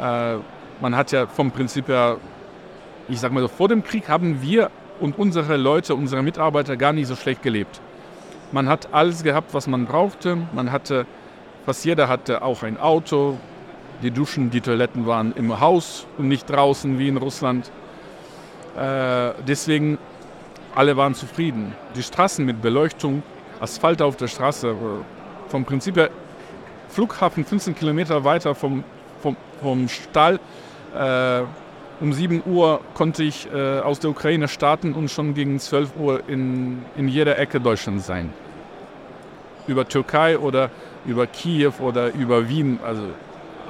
Man 0.00 0.96
hat 0.96 1.10
ja 1.10 1.26
vom 1.26 1.50
Prinzip 1.50 1.88
her, 1.88 2.18
ich 3.08 3.18
sag 3.18 3.32
mal 3.32 3.40
so, 3.40 3.48
vor 3.48 3.68
dem 3.68 3.82
Krieg 3.82 4.08
haben 4.08 4.40
wir 4.40 4.70
und 5.00 5.18
unsere 5.18 5.56
Leute, 5.56 5.96
unsere 5.96 6.22
Mitarbeiter 6.22 6.76
gar 6.76 6.92
nicht 6.92 7.08
so 7.08 7.16
schlecht 7.16 7.42
gelebt. 7.42 7.80
Man 8.50 8.68
hat 8.68 8.92
alles 8.92 9.22
gehabt, 9.22 9.52
was 9.52 9.66
man 9.66 9.84
brauchte. 9.84 10.38
Man 10.52 10.72
hatte, 10.72 11.06
fast 11.66 11.84
jeder 11.84 12.08
hatte 12.08 12.42
auch 12.42 12.62
ein 12.62 12.78
Auto. 12.78 13.38
Die 14.02 14.10
Duschen, 14.10 14.50
die 14.50 14.60
Toiletten 14.60 15.06
waren 15.06 15.32
im 15.32 15.60
Haus 15.60 16.06
und 16.16 16.28
nicht 16.28 16.48
draußen 16.48 16.98
wie 16.98 17.08
in 17.08 17.16
Russland. 17.16 17.70
Äh, 18.76 19.32
deswegen, 19.46 19.98
alle 20.74 20.96
waren 20.96 21.14
zufrieden. 21.14 21.74
Die 21.96 22.02
Straßen 22.02 22.44
mit 22.44 22.62
Beleuchtung, 22.62 23.22
Asphalt 23.60 24.00
auf 24.00 24.16
der 24.16 24.28
Straße, 24.28 24.74
vom 25.48 25.64
Prinzip 25.64 25.96
her 25.96 26.10
Flughafen 26.88 27.44
15 27.44 27.74
Kilometer 27.74 28.24
weiter 28.24 28.54
vom, 28.54 28.82
vom, 29.20 29.36
vom 29.60 29.88
Stall. 29.88 30.40
Äh, 30.96 31.42
um 32.00 32.12
7 32.12 32.42
Uhr 32.46 32.80
konnte 32.94 33.24
ich 33.24 33.48
äh, 33.52 33.80
aus 33.80 33.98
der 34.00 34.10
Ukraine 34.10 34.48
starten 34.48 34.92
und 34.92 35.10
schon 35.10 35.34
gegen 35.34 35.58
12 35.58 35.96
Uhr 35.96 36.22
in, 36.28 36.84
in 36.96 37.08
jeder 37.08 37.38
Ecke 37.38 37.60
Deutschlands 37.60 38.06
sein. 38.06 38.32
Über 39.66 39.86
Türkei 39.88 40.38
oder 40.38 40.70
über 41.04 41.26
Kiew 41.26 41.72
oder 41.80 42.12
über 42.14 42.48
Wien, 42.48 42.78
also 42.84 43.02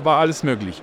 war 0.02 0.18
alles 0.18 0.42
möglich. 0.42 0.82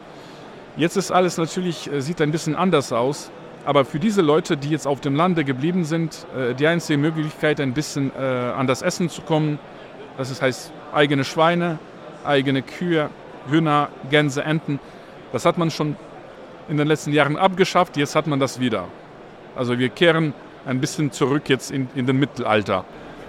Jetzt 0.78 0.98
ist 0.98 1.12
alles 1.12 1.38
natürlich, 1.38 1.92
äh, 1.92 2.02
sieht 2.02 2.22
ein 2.22 2.32
bisschen 2.32 2.56
anders 2.56 2.92
aus, 2.92 3.32
aber 3.66 3.86
für 3.86 4.00
diese 4.00 4.22
Leute, 4.22 4.58
die 4.58 4.70
jetzt 4.70 4.88
auf 4.88 5.00
dem 5.00 5.16
Lande 5.16 5.44
geblieben 5.44 5.86
sind, 5.86 6.26
äh, 6.38 6.54
die 6.54 6.68
einzige 6.68 6.98
Möglichkeit, 6.98 7.60
ein 7.60 7.74
bisschen 7.74 8.12
äh, 8.18 8.22
an 8.22 8.68
das 8.68 8.82
Essen 8.82 9.10
zu 9.10 9.22
kommen, 9.22 9.60
das 10.18 10.42
heißt 10.42 10.72
eigene 10.94 11.24
Schweine, 11.24 11.78
eigene 12.24 12.62
Kühe, 12.62 13.10
Hühner, 13.50 13.90
Gänse, 14.10 14.44
Enten, 14.44 14.80
das 15.32 15.46
hat 15.46 15.58
man 15.58 15.72
schon 15.72 15.96
in 16.70 16.78
den 16.78 16.88
letzten 16.88 17.14
Jahren 17.14 17.38
abgeschafft, 17.38 17.98
jetzt 17.98 18.16
hat 18.16 18.28
man 18.28 18.40
das 18.40 18.60
wieder. 18.60 18.86
Also 19.56 19.80
wir 19.80 19.90
kehren 19.90 20.34
ein 20.66 20.80
bisschen 20.82 21.12
zurück 21.12 21.50
jetzt 21.50 21.72
in, 21.72 21.88
in 21.96 22.06
den 22.06 22.18
Mittelalter. 22.18 22.86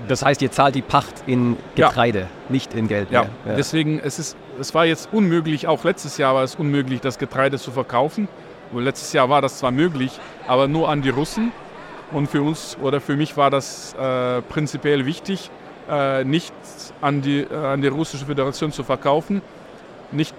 Das 0.09 0.24
heißt, 0.24 0.43
ihr 0.43 0.51
zahlt 0.51 0.74
die 0.74 0.82
Pacht 0.82 1.22
in 1.26 1.57
Getreide, 1.74 2.20
ja. 2.20 2.26
nicht 2.51 2.74
in 2.74 2.87
Geld 2.87 3.11
ja. 3.11 3.22
ja. 3.22 3.55
deswegen 3.57 3.99
es 3.99 4.18
ist 4.18 4.37
es 4.59 4.74
war 4.74 4.87
jetzt 4.87 5.09
unmöglich, 5.12 5.66
auch 5.66 5.84
letztes 5.84 6.18
Jahr 6.18 6.34
war 6.34 6.43
es 6.43 6.55
unmöglich, 6.55 7.01
das 7.01 7.18
Getreide 7.18 7.59
zu 7.59 7.70
verkaufen. 7.70 8.28
Und 8.72 8.84
letztes 8.84 9.12
Jahr 9.12 9.28
war 9.28 9.43
das 9.43 9.59
zwar 9.59 9.70
möglich, 9.70 10.18
aber 10.47 10.66
nur 10.66 10.89
an 10.89 11.03
die 11.03 11.11
Russen. 11.11 11.53
Und 12.12 12.28
für 12.28 12.43
uns 12.43 12.76
oder 12.80 13.01
für 13.01 13.16
mich 13.16 13.37
war 13.37 13.51
das 13.51 13.95
äh, 13.95 14.43
prinzipiell 14.43 15.07
wichtig, 15.07 15.51
äh, 15.91 16.24
nicht 16.24 16.55
an 17.01 17.20
die, 17.20 17.41
äh, 17.41 17.55
an 17.55 17.82
die 17.82 17.89
russische 17.89 18.26
Föderation 18.26 18.72
zu 18.72 18.84
verkaufen, 18.84 19.43
nicht 20.12 20.34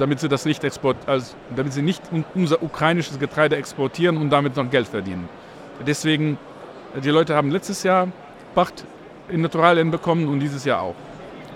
damit 0.00 0.20
sie 0.20 0.28
das 0.28 0.44
nicht 0.44 0.64
export, 0.64 0.96
also 1.06 1.34
damit 1.54 1.72
sie 1.72 1.82
nicht 1.82 2.02
unser 2.34 2.62
ukrainisches 2.62 3.18
Getreide 3.18 3.56
exportieren 3.56 4.16
und 4.16 4.30
damit 4.30 4.56
noch 4.56 4.70
Geld 4.70 4.88
verdienen. 4.88 5.28
Deswegen, 5.86 6.38
die 7.02 7.10
Leute 7.10 7.34
haben 7.34 7.50
letztes 7.50 7.82
Jahr 7.82 8.08
Pacht 8.54 8.84
in 9.28 9.42
Naturalien 9.42 9.90
bekommen 9.90 10.28
und 10.28 10.40
dieses 10.40 10.64
Jahr 10.64 10.82
auch. 10.82 10.94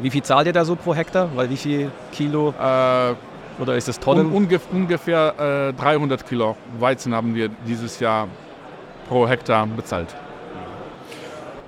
Wie 0.01 0.11
viel 0.11 0.23
zahlt 0.23 0.47
ihr 0.47 0.53
da 0.53 0.65
so 0.65 0.77
pro 0.77 0.95
Hektar? 0.95 1.31
Weil 1.35 1.51
wie 1.51 1.57
viel 1.57 1.91
Kilo? 2.13 2.55
Äh, 2.61 3.15
oder 3.61 3.77
ist 3.77 3.89
das 3.89 4.01
Tonnen? 4.01 4.33
Un, 4.33 4.49
ungefähr 4.73 5.71
äh, 5.71 5.73
300 5.73 6.27
Kilo 6.27 6.57
Weizen 6.79 7.15
haben 7.15 7.35
wir 7.35 7.49
dieses 7.67 8.01
Jahr 8.01 8.29
pro 9.09 9.29
Hektar 9.29 9.67
bezahlt. 9.67 10.15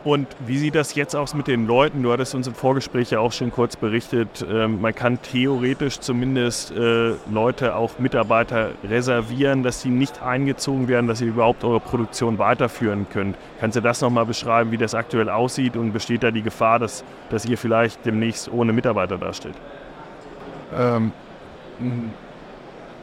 Und 0.06 0.28
wie 0.46 0.56
sieht 0.56 0.76
das 0.76 0.94
jetzt 0.94 1.16
aus 1.16 1.34
mit 1.34 1.48
den 1.48 1.66
Leuten? 1.66 2.04
Du 2.04 2.12
hattest 2.12 2.32
uns 2.36 2.46
im 2.46 2.54
Vorgespräch 2.54 3.10
ja 3.10 3.18
auch 3.18 3.32
schon 3.32 3.50
kurz 3.50 3.74
berichtet, 3.74 4.46
ähm, 4.48 4.80
man 4.80 4.94
kann 4.94 5.20
theoretisch 5.20 5.98
zumindest 5.98 6.70
äh, 6.70 7.14
Leute, 7.28 7.74
auch 7.74 7.98
Mitarbeiter 7.98 8.70
reservieren, 8.84 9.64
dass 9.64 9.82
sie 9.82 9.88
nicht 9.88 10.22
eingezogen 10.22 10.86
werden, 10.86 11.08
dass 11.08 11.20
ihr 11.20 11.26
überhaupt 11.26 11.64
eure 11.64 11.80
Produktion 11.80 12.38
weiterführen 12.38 13.08
könnt. 13.12 13.36
Kannst 13.58 13.76
du 13.76 13.80
das 13.80 14.00
nochmal 14.00 14.26
beschreiben, 14.26 14.70
wie 14.70 14.76
das 14.76 14.94
aktuell 14.94 15.28
aussieht 15.28 15.76
und 15.76 15.92
besteht 15.92 16.22
da 16.22 16.30
die 16.30 16.42
Gefahr, 16.42 16.78
dass, 16.78 17.02
dass 17.30 17.44
ihr 17.44 17.58
vielleicht 17.58 18.06
demnächst 18.06 18.48
ohne 18.48 18.72
Mitarbeiter 18.72 19.18
dasteht? 19.18 19.54
Ähm, 20.72 21.10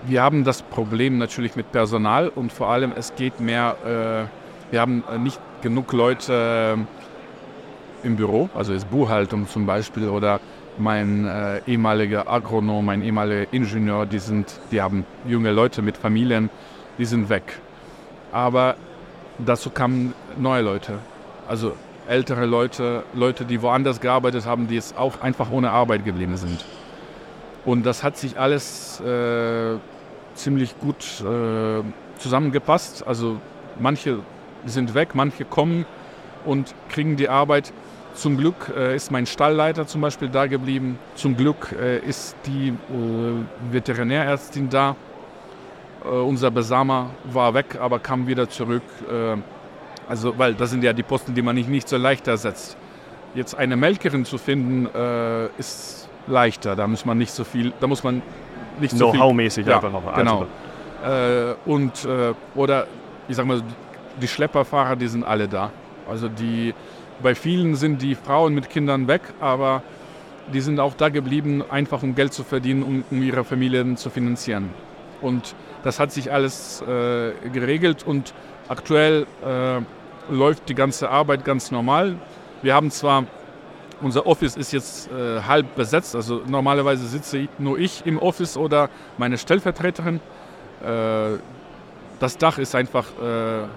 wir 0.03 0.23
haben 0.23 0.45
das 0.45 0.61
Problem 0.61 1.17
natürlich 1.17 1.57
mit 1.57 1.69
Personal 1.73 2.29
und 2.29 2.53
vor 2.53 2.69
allem 2.69 2.93
es 2.95 3.13
geht 3.13 3.41
mehr, 3.41 3.75
äh, 3.83 4.71
wir 4.71 4.79
haben 4.79 5.03
nicht 5.21 5.41
genug 5.63 5.93
Leute 5.93 6.77
äh, 8.03 8.05
im 8.05 8.17
Büro, 8.17 8.49
also 8.53 8.73
ist 8.73 8.91
Buchhaltung 8.91 9.47
zum 9.47 9.65
Beispiel 9.65 10.09
oder 10.09 10.39
mein 10.77 11.25
äh, 11.25 11.61
ehemaliger 11.65 12.29
Agronom, 12.29 12.85
mein 12.85 13.01
ehemaliger 13.01 13.51
Ingenieur, 13.53 14.05
die, 14.05 14.19
sind, 14.19 14.59
die 14.71 14.81
haben 14.81 15.05
junge 15.25 15.51
Leute 15.51 15.81
mit 15.81 15.95
Familien, 15.97 16.49
die 16.97 17.05
sind 17.05 17.29
weg. 17.29 17.59
Aber 18.31 18.75
dazu 19.39 19.69
kamen 19.69 20.13
neue 20.37 20.63
Leute, 20.63 20.99
also 21.47 21.73
ältere 22.07 22.45
Leute, 22.45 23.03
Leute, 23.13 23.45
die 23.45 23.61
woanders 23.61 24.01
gearbeitet 24.01 24.45
haben, 24.45 24.67
die 24.67 24.75
jetzt 24.75 24.97
auch 24.97 25.21
einfach 25.21 25.49
ohne 25.49 25.71
Arbeit 25.71 26.03
geblieben 26.03 26.35
sind. 26.35 26.65
Und 27.63 27.85
das 27.85 28.03
hat 28.03 28.17
sich 28.17 28.37
alles 28.37 28.99
äh, 28.99 29.77
ziemlich 30.35 30.77
gut 30.79 31.05
äh, 31.21 31.81
zusammengepasst. 32.19 33.07
Also 33.07 33.37
manche 33.79 34.19
sind 34.65 34.93
weg, 34.93 35.09
manche 35.13 35.45
kommen 35.45 35.85
und 36.45 36.73
kriegen 36.89 37.15
die 37.15 37.29
Arbeit. 37.29 37.73
Zum 38.13 38.37
Glück 38.37 38.71
äh, 38.75 38.95
ist 38.95 39.11
mein 39.11 39.25
Stallleiter 39.25 39.87
zum 39.87 40.01
Beispiel 40.01 40.29
da 40.29 40.45
geblieben. 40.45 40.99
Zum 41.15 41.35
Glück 41.35 41.75
äh, 41.79 41.97
ist 41.99 42.35
die 42.45 42.69
äh, 42.69 43.71
Veterinärärztin 43.71 44.69
da. 44.69 44.95
Äh, 46.03 46.07
unser 46.07 46.51
Besamer 46.51 47.09
war 47.23 47.53
weg, 47.53 47.77
aber 47.79 47.99
kam 47.99 48.27
wieder 48.27 48.47
zurück. 48.49 48.83
Äh, 49.09 49.37
also, 50.07 50.37
weil 50.37 50.53
das 50.53 50.69
sind 50.69 50.83
ja 50.83 50.93
die 50.93 51.01
Posten, 51.01 51.33
die 51.33 51.41
man 51.41 51.55
nicht, 51.55 51.69
nicht 51.69 51.89
so 51.89 51.97
leicht 51.97 52.27
ersetzt. 52.27 52.77
Jetzt 53.33 53.55
eine 53.55 53.75
Melkerin 53.75 54.25
zu 54.25 54.37
finden, 54.37 54.87
äh, 54.93 55.47
ist 55.57 56.07
leichter. 56.27 56.75
Da 56.75 56.85
muss 56.85 57.05
man 57.05 57.17
nicht 57.17 57.31
so 57.31 57.43
viel, 57.43 57.73
da 57.79 57.87
muss 57.87 58.03
man 58.03 58.21
nicht 58.79 58.95
so 58.95 59.09
viel... 59.09 59.19
Know-how-mäßig 59.19 59.65
ja, 59.65 59.77
einfach 59.77 59.91
noch. 59.91 60.15
Genau. 60.15 60.45
und, 61.65 62.07
oder 62.55 62.87
ich 63.27 63.35
sag 63.35 63.45
mal, 63.45 63.61
die 64.21 64.27
Schlepperfahrer, 64.27 64.95
die 64.95 65.07
sind 65.07 65.23
alle 65.23 65.47
da. 65.47 65.71
Also 66.09 66.27
die, 66.29 66.73
bei 67.21 67.35
vielen 67.35 67.75
sind 67.75 68.01
die 68.01 68.15
Frauen 68.15 68.53
mit 68.53 68.69
Kindern 68.69 69.07
weg, 69.07 69.21
aber 69.39 69.83
die 70.51 70.61
sind 70.61 70.79
auch 70.79 70.93
da 70.93 71.09
geblieben, 71.09 71.63
einfach 71.69 72.03
um 72.03 72.15
Geld 72.15 72.33
zu 72.33 72.43
verdienen, 72.43 72.83
um, 72.83 73.03
um 73.09 73.21
ihre 73.21 73.43
Familien 73.43 73.97
zu 73.97 74.09
finanzieren. 74.09 74.69
Und 75.21 75.55
das 75.83 75.99
hat 75.99 76.11
sich 76.11 76.31
alles 76.31 76.81
äh, 76.81 77.31
geregelt 77.51 78.03
und 78.05 78.33
aktuell 78.67 79.25
äh, 79.45 79.81
läuft 80.33 80.67
die 80.69 80.75
ganze 80.75 81.09
Arbeit 81.09 81.45
ganz 81.45 81.71
normal. 81.71 82.15
Wir 82.61 82.73
haben 82.73 82.91
zwar, 82.91 83.25
unser 84.01 84.25
Office 84.25 84.57
ist 84.57 84.73
jetzt 84.73 85.09
äh, 85.11 85.41
halb 85.41 85.75
besetzt, 85.75 86.15
also 86.15 86.41
normalerweise 86.45 87.05
sitze 87.07 87.47
nur 87.57 87.79
ich 87.79 88.05
im 88.05 88.17
Office 88.17 88.57
oder 88.57 88.89
meine 89.17 89.37
Stellvertreterin. 89.37 90.19
Äh, 90.85 91.37
das 92.19 92.37
Dach 92.37 92.57
ist 92.57 92.75
einfach 92.75 93.05
äh, 93.21 93.67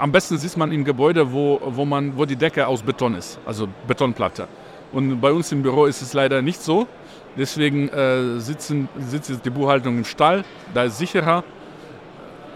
am 0.00 0.12
besten 0.12 0.38
sieht 0.38 0.56
man 0.56 0.72
im 0.72 0.84
Gebäude, 0.84 1.30
wo, 1.30 1.60
wo, 1.62 1.84
man, 1.84 2.16
wo 2.16 2.24
die 2.24 2.36
Decke 2.36 2.66
aus 2.66 2.82
Beton 2.82 3.14
ist, 3.14 3.38
also 3.44 3.68
Betonplatte. 3.86 4.48
Und 4.92 5.20
bei 5.20 5.30
uns 5.30 5.52
im 5.52 5.62
Büro 5.62 5.84
ist 5.84 6.00
es 6.00 6.14
leider 6.14 6.40
nicht 6.40 6.60
so. 6.60 6.88
Deswegen 7.36 7.88
äh, 7.90 8.40
sitzen, 8.40 8.88
sitzt 8.98 9.44
die 9.44 9.50
Buchhaltung 9.50 9.98
im 9.98 10.04
Stall, 10.04 10.42
da 10.74 10.84
ist 10.84 10.98
sicherer. 10.98 11.44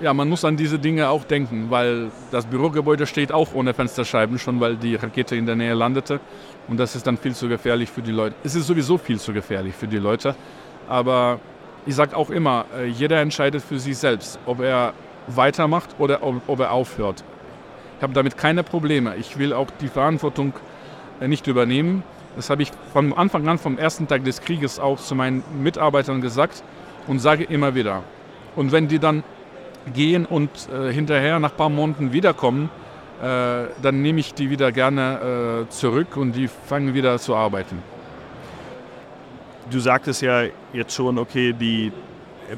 Ja, 0.01 0.13
man 0.13 0.29
muss 0.29 0.45
an 0.45 0.57
diese 0.57 0.79
Dinge 0.79 1.09
auch 1.09 1.23
denken, 1.23 1.67
weil 1.69 2.11
das 2.33 2.47
Bürogebäude 2.47 3.07
steht 3.07 3.31
auch 3.31 3.55
ohne 3.55 3.75
Fensterscheiben, 3.75 4.39
schon 4.39 4.59
weil 4.59 4.77
die 4.77 4.97
Rakete 4.97 5.37
in 5.37 5.47
der 5.47 5.55
Nähe 5.55 5.75
landete. 5.75 6.21
Und 6.67 6.81
das 6.81 6.97
ist 6.97 7.07
dann 7.07 7.19
viel 7.19 7.35
zu 7.35 7.49
gefährlich 7.49 7.91
für 7.91 8.03
die 8.03 8.11
Leute. 8.11 8.35
Es 8.43 8.55
ist 8.55 8.67
sowieso 8.67 8.99
viel 8.99 9.21
zu 9.21 9.33
gefährlich 9.33 9.75
für 9.75 9.87
die 9.87 9.99
Leute. 9.99 10.35
Aber 10.89 11.39
ich 11.87 11.95
sage 11.95 12.17
auch 12.17 12.31
immer, 12.31 12.65
äh, 12.77 12.87
jeder 12.87 13.21
entscheidet 13.21 13.63
für 13.63 13.79
sich 13.79 13.99
selbst, 13.99 14.39
ob 14.47 14.61
er 14.61 14.95
weitermacht 15.29 15.91
oder 15.99 16.23
ob, 16.23 16.41
ob 16.49 16.61
er 16.61 16.73
aufhört. 16.73 17.23
Ich 17.97 18.03
habe 18.03 18.13
damit 18.13 18.37
keine 18.37 18.63
Probleme. 18.63 19.17
Ich 19.17 19.39
will 19.39 19.53
auch 19.53 19.69
die 19.81 19.89
Verantwortung 19.89 20.53
äh, 21.21 21.29
nicht 21.29 21.47
übernehmen. 21.47 22.03
Das 22.37 22.51
habe 22.51 22.63
ich 22.63 22.71
von 22.93 23.13
Anfang 23.13 23.47
an, 23.49 23.59
vom 23.59 23.79
ersten 23.79 24.09
Tag 24.09 24.25
des 24.25 24.41
Krieges 24.41 24.81
auch 24.81 24.99
zu 24.99 25.15
meinen 25.15 25.45
Mitarbeitern 25.63 26.21
gesagt 26.21 26.65
und 27.07 27.21
sage 27.21 27.45
immer 27.45 27.75
wieder. 27.75 28.03
Und 28.57 28.73
wenn 28.73 28.89
die 28.89 28.99
dann 28.99 29.23
gehen 29.93 30.27
und 30.27 30.51
äh, 30.69 30.93
hinterher 30.93 31.39
nach 31.39 31.53
ein 31.53 31.57
paar 31.57 31.69
Monaten 31.69 32.13
wiederkommen, 32.13 32.71
äh, 33.23 33.67
dann 33.81 34.03
nehme 34.03 34.21
ich 34.21 34.35
die 34.35 34.51
wieder 34.51 34.73
gerne 34.73 35.67
äh, 35.67 35.71
zurück 35.71 36.17
und 36.17 36.33
die 36.33 36.49
fangen 36.49 36.95
wieder 36.95 37.19
zu 37.19 37.37
arbeiten. 37.37 37.83
Du 39.71 39.79
sagtest 39.79 40.23
ja 40.23 40.45
jetzt 40.73 40.95
schon, 40.95 41.19
okay, 41.19 41.53
die 41.53 41.93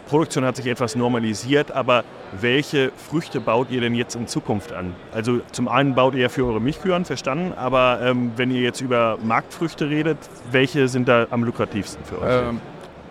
Produktion 0.09 0.45
hat 0.45 0.57
sich 0.57 0.67
etwas 0.67 0.97
normalisiert, 0.97 1.71
aber 1.71 2.05
welche 2.41 2.93
Früchte 2.97 3.41
baut 3.41 3.71
ihr 3.71 3.81
denn 3.81 3.95
jetzt 3.95 4.15
in 4.15 4.27
Zukunft 4.27 4.73
an? 4.73 4.95
Also 5.13 5.41
zum 5.53 5.69
einen 5.69 5.95
baut 5.95 6.15
ihr 6.15 6.23
ja 6.23 6.29
für 6.29 6.45
eure 6.45 6.61
Milchkühe 6.61 6.95
an, 6.95 7.05
verstanden, 7.05 7.53
aber 7.57 8.01
ähm, 8.03 8.33
wenn 8.37 8.51
ihr 8.51 8.61
jetzt 8.61 8.81
über 8.81 9.19
Marktfrüchte 9.23 9.89
redet, 9.89 10.19
welche 10.51 10.89
sind 10.89 11.09
da 11.09 11.27
am 11.31 11.45
lukrativsten 11.45 12.05
für 12.05 12.21
euch? 12.21 12.49
Ähm, 12.49 12.61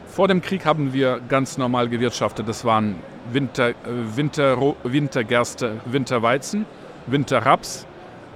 vor 0.08 0.28
dem 0.28 0.42
Krieg 0.42 0.66
haben 0.66 0.94
wir 0.94 1.20
ganz 1.28 1.58
normal 1.58 1.90
gewirtschaftet. 1.90 2.48
Das 2.48 2.64
waren 2.64 2.96
Winter, 3.32 3.70
äh, 3.70 3.74
Winter, 4.16 4.58
Wintergerste, 4.84 5.74
Winterweizen, 5.86 6.66
Winterraps, 7.08 7.86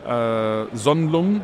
äh, 0.08 0.66
Sonnenblumen, 0.74 1.42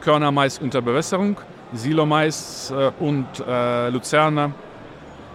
Körnermais 0.00 0.58
unter 0.58 0.80
Bewässerung, 0.82 1.36
Silomais 1.72 2.72
äh, 2.74 2.92
und 2.98 3.26
äh, 3.46 3.90
Luzerne 3.90 4.52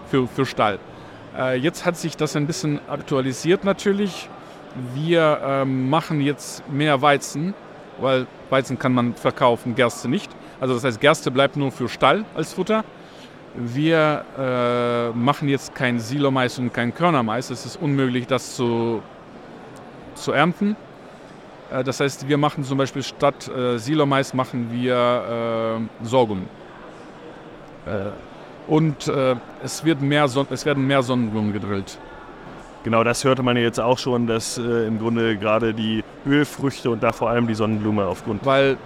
für, 0.09 0.27
für 0.27 0.45
Stall. 0.45 0.79
Äh, 1.39 1.55
jetzt 1.55 1.85
hat 1.85 1.95
sich 1.95 2.17
das 2.17 2.35
ein 2.35 2.47
bisschen 2.47 2.79
aktualisiert 2.89 3.63
natürlich. 3.63 4.27
Wir 4.93 5.39
ähm, 5.43 5.89
machen 5.89 6.21
jetzt 6.21 6.69
mehr 6.69 7.01
Weizen, 7.01 7.53
weil 7.99 8.27
Weizen 8.49 8.77
kann 8.77 8.93
man 8.93 9.15
verkaufen, 9.15 9.73
Gerste 9.73 10.09
nicht. 10.09 10.29
Also 10.59 10.73
das 10.73 10.83
heißt, 10.83 10.99
Gerste 10.99 11.31
bleibt 11.31 11.55
nur 11.55 11.71
für 11.71 11.87
Stall 11.87 12.25
als 12.35 12.53
Futter. 12.53 12.83
Wir 13.55 14.25
äh, 14.37 15.17
machen 15.17 15.47
jetzt 15.49 15.73
kein 15.73 15.99
Silomais 15.99 16.59
und 16.59 16.73
kein 16.73 16.93
Körnermais. 16.93 17.49
Es 17.49 17.65
ist 17.65 17.77
unmöglich, 17.77 18.27
das 18.27 18.55
zu, 18.55 19.01
zu 20.15 20.33
ernten. 20.33 20.75
Äh, 21.71 21.83
das 21.83 22.01
heißt, 22.01 22.27
wir 22.27 22.37
machen 22.37 22.63
zum 22.63 22.77
Beispiel 22.77 23.01
statt 23.01 23.47
äh, 23.47 23.77
Silomais 23.77 24.33
machen 24.33 24.69
wir 24.71 25.87
Sorghum. 26.03 26.47
Und 28.69 29.07
äh, 29.07 29.35
es, 29.63 29.83
wird 29.83 30.01
mehr 30.01 30.27
Son 30.27 30.45
es 30.51 30.63
werden 30.63 30.85
mehr 30.85 31.01
Sonnenblumen 31.01 31.53
gedrillt. 31.53 31.97
Genau, 32.83 33.03
das 33.03 33.23
hörte 33.23 33.41
man 33.41 33.57
ja 33.57 33.63
jetzt 33.63 33.79
auch 33.79 33.97
schon, 33.97 34.27
dass 34.27 34.59
äh, 34.59 34.85
im 34.85 34.99
Grunde 34.99 35.37
gerade 35.37 35.73
die 35.73 36.03
Ölfrüchte 36.25 36.91
und 36.91 37.01
da 37.01 37.11
vor 37.11 37.29
allem 37.29 37.47
die 37.47 37.55
Sonnenblume 37.55 38.05
aufgrund. 38.05 38.45
Weil 38.45 38.77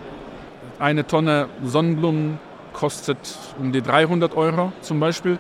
eine 0.80 1.06
Tonne 1.06 1.50
Sonnenblumen 1.64 2.40
kostet 2.72 3.18
um 3.60 3.74
die 3.74 3.82
300 3.82 4.36
Euro 4.36 4.72
zum 4.82 5.00
Beispiel 5.02 5.38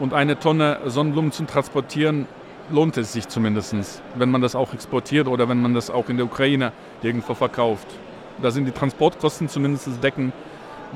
und 0.00 0.14
eine 0.14 0.38
Tonne 0.38 0.78
Sonnenblumen 0.86 1.30
zu 1.30 1.44
transportieren 1.44 2.26
lohnt 2.70 2.96
es 2.96 3.12
sich 3.12 3.28
zumindest, 3.28 4.02
wenn 4.14 4.30
man 4.30 4.40
das 4.40 4.54
auch 4.54 4.72
exportiert 4.72 5.28
oder 5.28 5.48
wenn 5.48 5.60
man 5.60 5.74
das 5.74 5.90
auch 5.90 6.08
in 6.08 6.16
der 6.16 6.26
Ukraine 6.26 6.72
irgendwo 7.02 7.34
verkauft. 7.34 7.86
Da 8.40 8.50
sind 8.50 8.64
die 8.64 8.72
Transportkosten 8.72 9.48
zumindest 9.48 10.02
decken, 10.02 10.32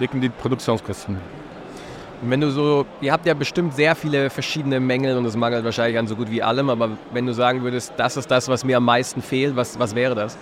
decken 0.00 0.20
die 0.20 0.30
Produktionskosten. 0.30 1.18
Wenn 2.22 2.40
du 2.40 2.50
so, 2.50 2.86
ihr 3.00 3.12
habt 3.12 3.26
ja 3.26 3.34
bestimmt 3.34 3.74
sehr 3.74 3.94
viele 3.94 4.30
verschiedene 4.30 4.80
Mängel 4.80 5.18
und 5.18 5.26
es 5.26 5.36
mangelt 5.36 5.64
wahrscheinlich 5.64 5.98
an 5.98 6.06
so 6.06 6.16
gut 6.16 6.30
wie 6.30 6.42
allem, 6.42 6.70
aber 6.70 6.90
wenn 7.12 7.26
du 7.26 7.34
sagen 7.34 7.62
würdest, 7.62 7.92
das 7.96 8.16
ist 8.16 8.30
das, 8.30 8.48
was 8.48 8.64
mir 8.64 8.78
am 8.78 8.84
meisten 8.84 9.20
fehlt, 9.20 9.54
was, 9.54 9.78
was 9.78 9.94
wäre 9.94 10.14
das? 10.14 10.38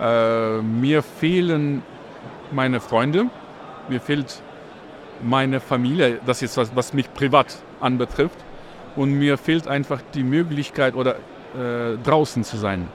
Äh, 0.00 0.62
mir 0.62 1.02
fehlen 1.02 1.82
meine 2.52 2.80
Freunde, 2.80 3.26
mir 3.88 4.00
fehlt 4.00 4.42
meine 5.22 5.60
Familie, 5.60 6.20
das 6.26 6.42
ist 6.42 6.56
was, 6.56 6.74
was 6.74 6.92
mich 6.92 7.12
privat 7.12 7.56
anbetrifft. 7.80 8.38
Und 8.96 9.12
mir 9.12 9.38
fehlt 9.38 9.68
einfach 9.68 10.00
die 10.14 10.24
Möglichkeit, 10.24 10.94
oder 10.94 11.16
äh, 11.54 11.96
draußen 12.02 12.44
zu 12.44 12.56
sein. 12.56 12.88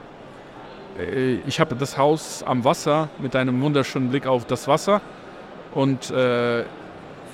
Äh, 0.98 1.36
ich 1.46 1.60
habe 1.60 1.74
das 1.74 1.96
Haus 1.96 2.42
am 2.42 2.64
Wasser 2.64 3.08
mit 3.18 3.34
einem 3.34 3.60
wunderschönen 3.62 4.10
Blick 4.10 4.26
auf 4.26 4.44
das 4.44 4.68
Wasser. 4.68 5.00
Und 5.76 6.10
äh, 6.10 6.64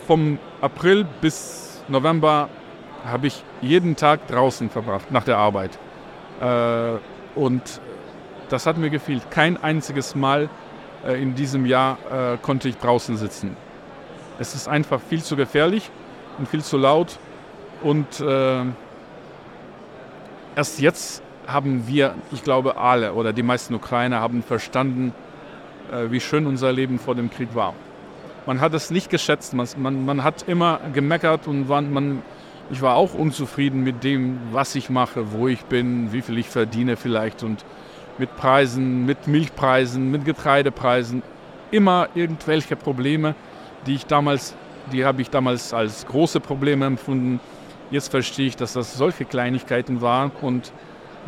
vom 0.09 0.41
April 0.61 1.07
bis 1.21 1.81
November 1.87 2.49
habe 3.07 3.29
ich 3.29 3.45
jeden 3.61 3.95
Tag 3.95 4.27
draußen 4.27 4.69
verbracht, 4.69 5.13
nach 5.13 5.23
der 5.23 5.39
Arbeit. 5.39 5.79
Äh, 6.41 6.99
und 7.39 7.63
das 8.49 8.67
hat 8.67 8.79
mir 8.79 8.91
gefehlt. 8.91 9.31
Kein 9.31 9.63
einziges 9.63 10.17
Mal 10.17 10.51
äh, 11.07 11.23
in 11.23 11.37
diesem 11.37 11.67
Jahr 11.67 11.99
äh, 12.11 12.37
konnte 12.37 12.69
ich 12.69 12.79
draußen 12.79 13.17
sitzen. 13.17 13.57
Es 14.41 14.57
ist 14.57 14.67
einfach 14.67 15.01
viel 15.01 15.23
zu 15.23 15.37
gefährlich 15.37 15.89
und 16.37 16.49
viel 16.49 16.65
zu 16.65 16.79
laut 16.79 17.21
und 17.81 18.19
äh, 18.19 18.65
erst 20.57 20.81
jetzt 20.81 21.23
haben 21.47 21.87
wir, 21.87 22.17
ich 22.33 22.43
glaube 22.43 22.77
alle 22.77 23.13
oder 23.13 23.33
die 23.33 23.45
meisten 23.45 23.73
Ukrainer 23.73 24.19
haben 24.19 24.43
verstanden, 24.43 25.15
äh, 25.93 26.11
wie 26.11 26.19
schön 26.19 26.49
unser 26.49 26.73
Leben 26.73 26.99
vor 26.99 27.15
dem 27.15 27.31
Krieg 27.31 27.55
war. 27.55 27.75
Man 28.47 28.61
hat 28.61 28.75
es 28.75 28.91
nicht 28.91 29.11
geschätzt, 29.11 29.55
man, 29.55 29.69
man, 29.77 30.05
man 30.05 30.25
hat 30.25 30.43
immer 30.49 30.81
gemeckert 30.93 31.47
und 31.47 31.69
man, 31.69 31.93
man, 31.93 32.23
ich 32.71 32.83
war 32.83 32.97
auch 32.97 33.15
unzufrieden 33.15 33.83
mit 33.83 34.03
dem, 34.05 34.39
was 34.51 34.75
ich 34.75 34.91
mache, 34.91 35.33
wo 35.33 35.49
ich 35.49 35.65
bin, 35.65 36.13
wie 36.13 36.23
viel 36.23 36.39
ich 36.39 36.49
verdiene 36.49 36.97
vielleicht 36.97 37.43
und 37.43 37.65
mit 38.19 38.37
Preisen, 38.37 39.07
mit 39.07 39.27
Milchpreisen, 39.27 40.11
mit 40.11 40.25
Getreidepreisen. 40.25 41.23
Immer 41.71 42.09
irgendwelche 42.15 42.77
Probleme, 42.77 43.35
die 43.87 43.95
ich 43.95 44.07
damals, 44.07 44.55
die 44.93 45.05
habe 45.05 45.23
ich 45.23 45.31
damals 45.31 45.73
als 45.73 46.07
große 46.07 46.41
Probleme 46.41 46.85
empfunden 46.87 47.41
Jetzt 47.93 48.11
verstehe 48.11 48.47
ich, 48.47 48.57
dass 48.57 48.73
das 48.73 48.97
solche 48.97 49.27
Kleinigkeiten 49.27 50.01
waren 50.01 50.33
und 50.41 50.73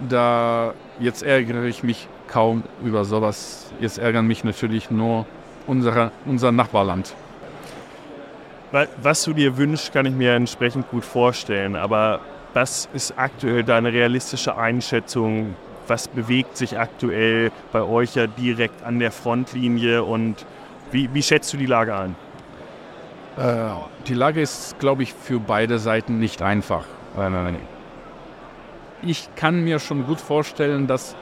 da 0.09 0.73
jetzt 0.99 1.23
ärgere 1.23 1.65
ich 1.65 1.83
mich 1.83 2.09
kaum 2.27 2.63
über 2.83 3.05
sowas. 3.05 3.71
Jetzt 3.81 3.99
ärgern 3.99 4.27
mich 4.27 4.45
natürlich 4.45 4.91
nur 4.91 5.27
unsere, 5.67 6.11
unser 6.27 6.53
Nachbarland. 6.53 7.15
Was 9.03 9.23
du 9.23 9.33
dir 9.33 9.57
wünschst, 9.57 9.93
kann 9.93 10.07
ich 10.07 10.15
mir 10.15 10.35
entsprechend 10.35 10.91
gut 10.91 11.05
vorstellen. 11.05 11.77
Aber 11.77 12.21
was 12.55 12.89
ist 12.93 13.15
aktuell 13.17 13.63
deine 13.63 13.93
realistische 13.93 14.57
Einschätzung? 14.57 15.55
Was 15.87 16.09
bewegt 16.09 16.57
sich 16.57 16.79
aktuell 16.79 17.53
bei 17.73 17.83
euch 17.83 18.17
ja 18.17 18.27
direkt 18.27 18.83
an 18.83 18.99
der 18.99 19.13
Frontlinie 19.13 20.03
und 20.03 20.45
wie, 20.91 21.13
wie 21.13 21.23
schätzt 21.23 21.53
du 21.53 21.57
die 21.57 21.67
Lage 21.67 21.95
ein? 21.97 22.17
Äh, 23.37 23.75
die 24.07 24.15
Lage 24.15 24.41
ist, 24.41 24.79
glaube 24.79 25.03
ich, 25.03 25.13
für 25.13 25.41
beide 25.41 25.79
Seiten 25.79 26.19
nicht 26.19 26.43
einfach. 26.43 26.85
Ich 29.03 29.29
kann 29.37 29.63
mir 29.63 29.79
schon 29.79 30.07
gut 30.07 30.21
vorstellen, 30.21 30.87
dass 30.87 31.15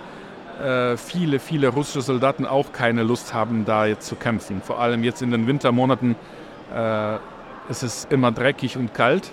äh, 0.62 0.96
viele, 0.96 1.38
viele 1.38 1.68
russische 1.68 2.02
Soldaten 2.02 2.46
auch 2.46 2.72
keine 2.72 3.02
Lust 3.02 3.34
haben, 3.34 3.64
da 3.64 3.86
jetzt 3.86 4.06
zu 4.06 4.16
kämpfen. 4.16 4.62
Vor 4.62 4.80
allem 4.80 5.04
jetzt 5.04 5.22
in 5.22 5.30
den 5.30 5.46
Wintermonaten 5.46 6.16
äh, 6.74 7.16
ist 7.68 7.82
es 7.82 8.06
immer 8.10 8.32
dreckig 8.32 8.76
und 8.76 8.94
kalt. 8.94 9.30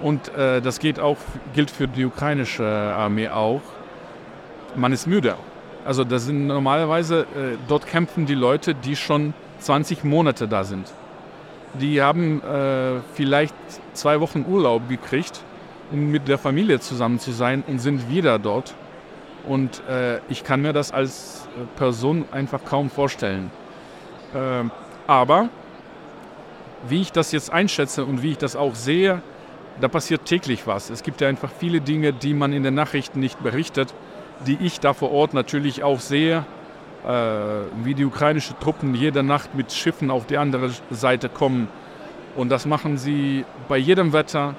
Und 0.00 0.34
äh, 0.34 0.60
das 0.60 0.78
geht 0.78 1.00
auch, 1.00 1.16
gilt 1.54 1.70
für 1.70 1.88
die 1.88 2.04
ukrainische 2.04 2.64
Armee 2.64 3.28
auch. 3.28 3.62
Man 4.76 4.92
ist 4.92 5.06
müde. 5.06 5.36
Also 5.84 6.04
das 6.04 6.24
sind 6.24 6.46
normalerweise, 6.46 7.22
äh, 7.22 7.56
dort 7.68 7.86
kämpfen 7.86 8.26
die 8.26 8.34
Leute, 8.34 8.74
die 8.74 8.96
schon 8.96 9.34
20 9.60 10.04
Monate 10.04 10.46
da 10.48 10.64
sind 10.64 10.92
die 11.74 12.02
haben 12.02 12.42
äh, 12.42 13.00
vielleicht 13.14 13.54
zwei 13.92 14.20
Wochen 14.20 14.44
Urlaub 14.48 14.88
gekriegt, 14.88 15.40
um 15.90 16.10
mit 16.10 16.28
der 16.28 16.38
Familie 16.38 16.80
zusammen 16.80 17.18
zu 17.18 17.32
sein 17.32 17.62
und 17.66 17.78
sind 17.78 18.10
wieder 18.10 18.38
dort. 18.38 18.74
Und 19.48 19.82
äh, 19.88 20.18
ich 20.28 20.44
kann 20.44 20.62
mir 20.62 20.72
das 20.72 20.92
als 20.92 21.48
äh, 21.56 21.64
Person 21.78 22.24
einfach 22.30 22.64
kaum 22.64 22.90
vorstellen. 22.90 23.50
Äh, 24.34 24.68
aber 25.06 25.48
wie 26.88 27.00
ich 27.00 27.12
das 27.12 27.32
jetzt 27.32 27.52
einschätze 27.52 28.04
und 28.04 28.22
wie 28.22 28.32
ich 28.32 28.38
das 28.38 28.54
auch 28.54 28.74
sehe, 28.74 29.22
da 29.80 29.88
passiert 29.88 30.26
täglich 30.26 30.66
was. 30.66 30.90
Es 30.90 31.02
gibt 31.02 31.20
ja 31.20 31.28
einfach 31.28 31.50
viele 31.58 31.80
Dinge, 31.80 32.12
die 32.12 32.34
man 32.34 32.52
in 32.52 32.62
den 32.62 32.74
Nachrichten 32.74 33.20
nicht 33.20 33.42
berichtet, 33.42 33.94
die 34.46 34.58
ich 34.60 34.80
da 34.80 34.92
vor 34.92 35.10
Ort 35.10 35.34
natürlich 35.34 35.82
auch 35.82 36.00
sehe 36.00 36.44
äh, 37.06 37.10
wie 37.84 37.94
die 37.94 38.04
ukrainischen 38.04 38.58
Truppen 38.60 38.94
jede 38.94 39.22
Nacht 39.22 39.54
mit 39.54 39.72
Schiffen 39.72 40.10
auf 40.10 40.26
die 40.26 40.36
andere 40.36 40.70
Seite 40.90 41.28
kommen. 41.28 41.68
Und 42.36 42.50
das 42.50 42.66
machen 42.66 42.98
sie 42.98 43.44
bei 43.68 43.78
jedem 43.78 44.12
Wetter. 44.12 44.54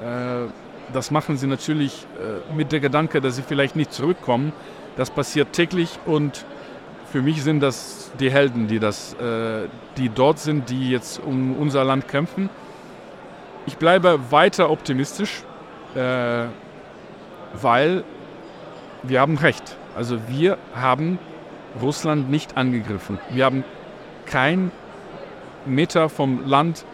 Äh, 0.00 0.46
das 0.92 1.10
machen 1.10 1.36
sie 1.36 1.46
natürlich 1.46 2.06
äh, 2.18 2.54
mit 2.54 2.72
der 2.72 2.80
Gedanke, 2.80 3.20
dass 3.20 3.36
sie 3.36 3.42
vielleicht 3.42 3.76
nicht 3.76 3.92
zurückkommen. 3.92 4.52
Das 4.96 5.10
passiert 5.10 5.52
täglich 5.52 5.98
und 6.06 6.44
für 7.10 7.22
mich 7.22 7.42
sind 7.42 7.60
das 7.60 8.12
die 8.20 8.30
Helden, 8.30 8.68
die, 8.68 8.78
das, 8.78 9.16
die 9.96 10.08
dort 10.08 10.38
sind, 10.38 10.70
die 10.70 10.90
jetzt 10.90 11.20
um 11.20 11.56
unser 11.56 11.84
Land 11.84 12.06
kämpfen. 12.06 12.48
Ich 13.66 13.78
bleibe 13.78 14.30
weiter 14.30 14.70
optimistisch, 14.70 15.42
weil 15.94 18.04
wir 19.02 19.20
haben 19.20 19.38
recht. 19.38 19.76
Also 19.96 20.18
wir 20.28 20.58
haben 20.74 21.18
Russland 21.80 22.30
nicht 22.30 22.56
angegriffen. 22.56 23.18
Wir 23.30 23.44
haben 23.44 23.64
kein 24.26 24.70
Meter 25.66 26.08
vom 26.08 26.46
Land 26.46 26.84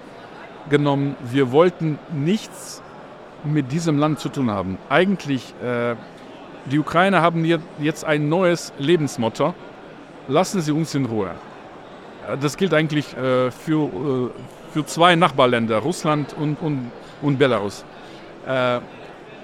genommen. 0.69 1.17
Wir 1.23 1.53
wollten 1.53 1.99
nichts 2.13 2.83
mit 3.53 3.73
diesem 3.73 3.99
Land 3.99 4.21
zu 4.21 4.29
tun 4.29 4.51
haben. 4.51 4.79
Eigentlich 4.89 5.55
äh, 5.63 5.95
die 6.67 6.79
Ukrainer 6.79 7.23
haben 7.23 7.45
jetzt 7.79 8.05
ein 8.05 8.29
neues 8.29 8.73
Lebensmotto. 8.79 9.55
Lassen 10.29 10.61
Sie 10.61 10.73
uns 10.73 10.95
in 10.95 11.07
Ruhe. 11.07 11.31
Das 12.41 12.57
gilt 12.57 12.75
eigentlich 12.75 13.07
für, 13.07 13.53
für 14.73 14.87
zwei 14.87 15.15
Nachbarländer, 15.15 15.79
Russland 15.79 16.35
und, 16.37 16.61
und, 16.61 16.91
und 17.23 17.39
Belarus. 17.39 17.85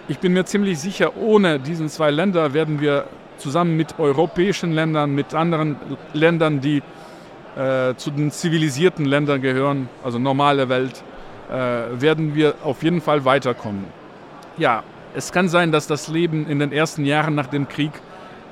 Ich 0.08 0.18
bin 0.18 0.32
mir 0.32 0.44
ziemlich 0.46 0.80
sicher, 0.80 1.16
ohne 1.16 1.60
diesen 1.60 1.88
zwei 1.88 2.10
Länder 2.10 2.54
werden 2.54 2.80
wir 2.80 3.06
zusammen 3.38 3.76
mit 3.76 4.00
europäischen 4.00 4.72
Ländern, 4.72 5.14
mit 5.14 5.32
anderen 5.34 5.76
Ländern, 6.12 6.60
die 6.60 6.82
äh, 7.56 7.94
zu 7.96 8.10
den 8.10 8.30
zivilisierten 8.30 9.04
Ländern 9.04 9.42
gehören, 9.42 9.88
also 10.02 10.18
normale 10.18 10.68
Welt, 10.68 10.92
äh, 10.96 11.11
werden 11.52 12.34
wir 12.34 12.54
auf 12.64 12.82
jeden 12.82 13.00
Fall 13.00 13.24
weiterkommen. 13.24 13.84
Ja, 14.56 14.82
es 15.14 15.32
kann 15.32 15.48
sein, 15.48 15.72
dass 15.72 15.86
das 15.86 16.08
Leben 16.08 16.48
in 16.48 16.58
den 16.58 16.72
ersten 16.72 17.04
Jahren 17.04 17.34
nach 17.34 17.46
dem 17.46 17.68
Krieg 17.68 17.92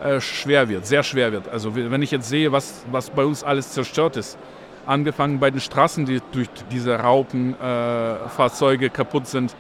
äh, 0.03 0.21
schwer 0.21 0.69
wird, 0.69 0.87
sehr 0.87 1.03
schwer 1.03 1.33
wird. 1.33 1.49
Also 1.49 1.75
wenn 1.75 2.03
ich 2.03 2.11
jetzt 2.11 2.29
sehe, 2.29 2.53
was, 2.53 2.85
was 2.91 3.11
bei 3.11 3.25
uns 3.25 3.45
alles 3.45 3.73
zerstört 3.73 4.17
ist, 4.17 4.39
angefangen 4.87 5.39
bei 5.41 5.51
den 5.51 5.61
Straßen, 5.61 6.07
die 6.07 6.23
durch 6.33 6.49
diese 6.71 6.97
Raupenfahrzeuge 6.97 8.87
äh, 8.87 8.91
kaputt 8.91 9.27
sind, 9.27 9.55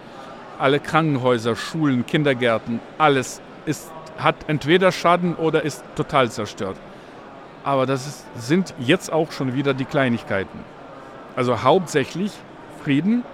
alle 0.58 0.80
Krankenhäuser, 0.80 1.56
Schulen, 1.56 2.06
Kindergärten, 2.06 2.80
alles 2.98 3.40
ist, 3.66 3.90
hat 4.18 4.36
entweder 4.46 4.92
Schaden 4.92 5.34
oder 5.34 5.62
ist 5.62 5.84
total 5.94 6.30
zerstört. 6.30 6.76
Aber 7.62 7.86
das 7.86 8.06
ist, 8.06 8.26
sind 8.36 8.74
jetzt 8.78 9.12
auch 9.12 9.32
schon 9.32 9.54
wieder 9.54 9.74
die 9.74 9.84
Kleinigkeiten. 9.84 10.58
Also 11.36 11.62
hauptsächlich 11.62 12.32
Frieden, 12.82 13.24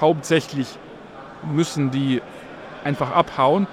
hauptsächlich 0.00 0.68
müssen 1.52 1.90
die 1.90 2.22
einfach 2.84 3.12
abhauen, 3.12 3.66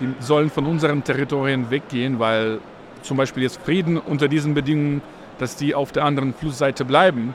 die 0.00 0.14
sollen 0.20 0.50
von 0.50 0.66
unseren 0.66 1.04
Territorien 1.04 1.70
weggehen, 1.70 2.18
weil 2.18 2.60
zum 3.02 3.16
Beispiel 3.16 3.42
jetzt 3.42 3.60
Frieden 3.62 3.98
unter 3.98 4.28
diesen 4.28 4.54
Bedingungen, 4.54 5.02
dass 5.38 5.56
die 5.56 5.74
auf 5.74 5.92
der 5.92 6.04
anderen 6.04 6.34
Flussseite 6.34 6.84
bleiben 6.84 7.34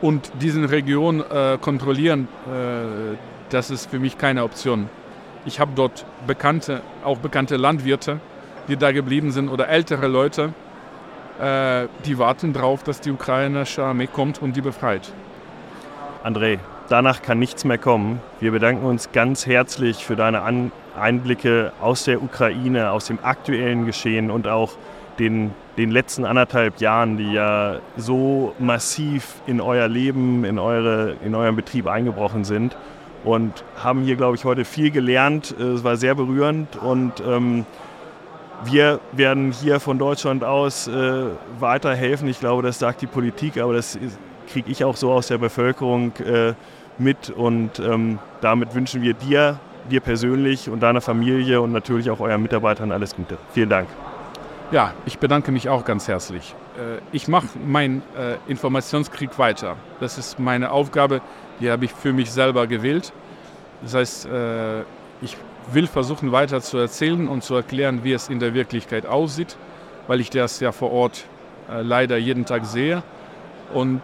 und 0.00 0.32
diese 0.40 0.70
Region 0.70 1.20
äh, 1.20 1.58
kontrollieren, 1.60 2.28
äh, 2.46 3.16
das 3.50 3.70
ist 3.70 3.90
für 3.90 3.98
mich 3.98 4.18
keine 4.18 4.44
Option. 4.44 4.88
Ich 5.44 5.60
habe 5.60 5.72
dort 5.74 6.06
bekannte, 6.26 6.82
auch 7.04 7.18
bekannte 7.18 7.56
Landwirte, 7.56 8.20
die 8.68 8.76
da 8.76 8.92
geblieben 8.92 9.32
sind 9.32 9.48
oder 9.48 9.68
ältere 9.68 10.06
Leute, 10.06 10.54
äh, 11.40 11.86
die 12.04 12.18
warten 12.18 12.52
darauf, 12.52 12.82
dass 12.82 13.00
die 13.00 13.10
ukrainische 13.10 13.82
Armee 13.82 14.06
kommt 14.06 14.40
und 14.40 14.56
die 14.56 14.60
befreit. 14.60 15.12
André, 16.24 16.60
danach 16.88 17.20
kann 17.20 17.40
nichts 17.40 17.64
mehr 17.64 17.78
kommen. 17.78 18.20
Wir 18.38 18.52
bedanken 18.52 18.86
uns 18.86 19.10
ganz 19.10 19.44
herzlich 19.46 20.04
für 20.04 20.14
deine 20.14 20.42
An 20.42 20.70
Einblicke 20.96 21.72
aus 21.80 22.04
der 22.04 22.22
Ukraine, 22.22 22.92
aus 22.92 23.06
dem 23.06 23.18
aktuellen 23.22 23.86
Geschehen 23.86 24.30
und 24.30 24.46
auch 24.46 24.72
den, 25.18 25.50
den 25.76 25.90
letzten 25.90 26.24
anderthalb 26.24 26.80
Jahren, 26.80 27.16
die 27.16 27.32
ja 27.32 27.78
so 27.96 28.54
massiv 28.60 29.40
in 29.46 29.60
euer 29.60 29.88
Leben, 29.88 30.44
in, 30.44 30.60
eure, 30.60 31.16
in 31.24 31.34
euren 31.34 31.56
Betrieb 31.56 31.88
eingebrochen 31.88 32.44
sind. 32.44 32.76
Und 33.24 33.64
haben 33.82 34.02
hier, 34.02 34.16
glaube 34.16 34.36
ich, 34.36 34.44
heute 34.44 34.64
viel 34.64 34.90
gelernt. 34.90 35.52
Es 35.58 35.82
war 35.82 35.96
sehr 35.96 36.14
berührend 36.14 36.76
und 36.76 37.22
ähm, 37.26 37.66
wir 38.64 39.00
werden 39.12 39.50
hier 39.50 39.80
von 39.80 39.98
Deutschland 39.98 40.44
aus 40.44 40.86
äh, 40.86 41.24
weiterhelfen. 41.58 42.28
Ich 42.28 42.38
glaube, 42.38 42.62
das 42.62 42.78
sagt 42.78 43.00
die 43.00 43.06
Politik, 43.06 43.58
aber 43.58 43.74
das 43.74 43.98
kriege 44.52 44.70
ich 44.70 44.84
auch 44.84 44.96
so 44.96 45.12
aus 45.12 45.28
der 45.28 45.38
Bevölkerung 45.38 46.12
äh, 46.18 46.52
mit. 46.98 47.30
Und 47.30 47.78
ähm, 47.78 48.18
damit 48.40 48.74
wünschen 48.74 49.02
wir 49.02 49.14
dir, 49.14 49.58
dir 49.90 50.00
persönlich 50.00 50.68
und 50.68 50.80
deiner 50.80 51.00
Familie 51.00 51.60
und 51.60 51.72
natürlich 51.72 52.10
auch 52.10 52.20
euren 52.20 52.42
Mitarbeitern 52.42 52.92
alles 52.92 53.16
Gute. 53.16 53.38
Vielen 53.52 53.70
Dank. 53.70 53.88
Ja, 54.70 54.94
ich 55.06 55.18
bedanke 55.18 55.52
mich 55.52 55.68
auch 55.68 55.84
ganz 55.84 56.08
herzlich. 56.08 56.54
Äh, 56.76 57.00
ich 57.12 57.28
mache 57.28 57.48
meinen 57.66 58.02
äh, 58.16 58.36
Informationskrieg 58.50 59.38
weiter. 59.38 59.76
Das 60.00 60.18
ist 60.18 60.38
meine 60.38 60.70
Aufgabe, 60.70 61.20
die 61.60 61.70
habe 61.70 61.84
ich 61.84 61.92
für 61.92 62.12
mich 62.12 62.30
selber 62.30 62.66
gewählt. 62.66 63.12
Das 63.82 63.94
heißt, 63.94 64.26
äh, 64.26 64.80
ich 65.20 65.36
will 65.72 65.86
versuchen 65.86 66.32
weiter 66.32 66.60
zu 66.60 66.78
erzählen 66.78 67.28
und 67.28 67.42
zu 67.42 67.54
erklären, 67.54 68.00
wie 68.02 68.12
es 68.12 68.28
in 68.28 68.38
der 68.38 68.54
Wirklichkeit 68.54 69.06
aussieht, 69.06 69.56
weil 70.06 70.20
ich 70.20 70.30
das 70.30 70.60
ja 70.60 70.72
vor 70.72 70.90
Ort 70.90 71.24
leider 71.68 72.16
jeden 72.16 72.44
Tag 72.44 72.66
sehe. 72.66 73.04
Und 73.72 74.02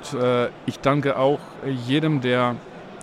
ich 0.66 0.80
danke 0.80 1.16
auch 1.18 1.40
jedem, 1.66 2.20
der 2.20 2.56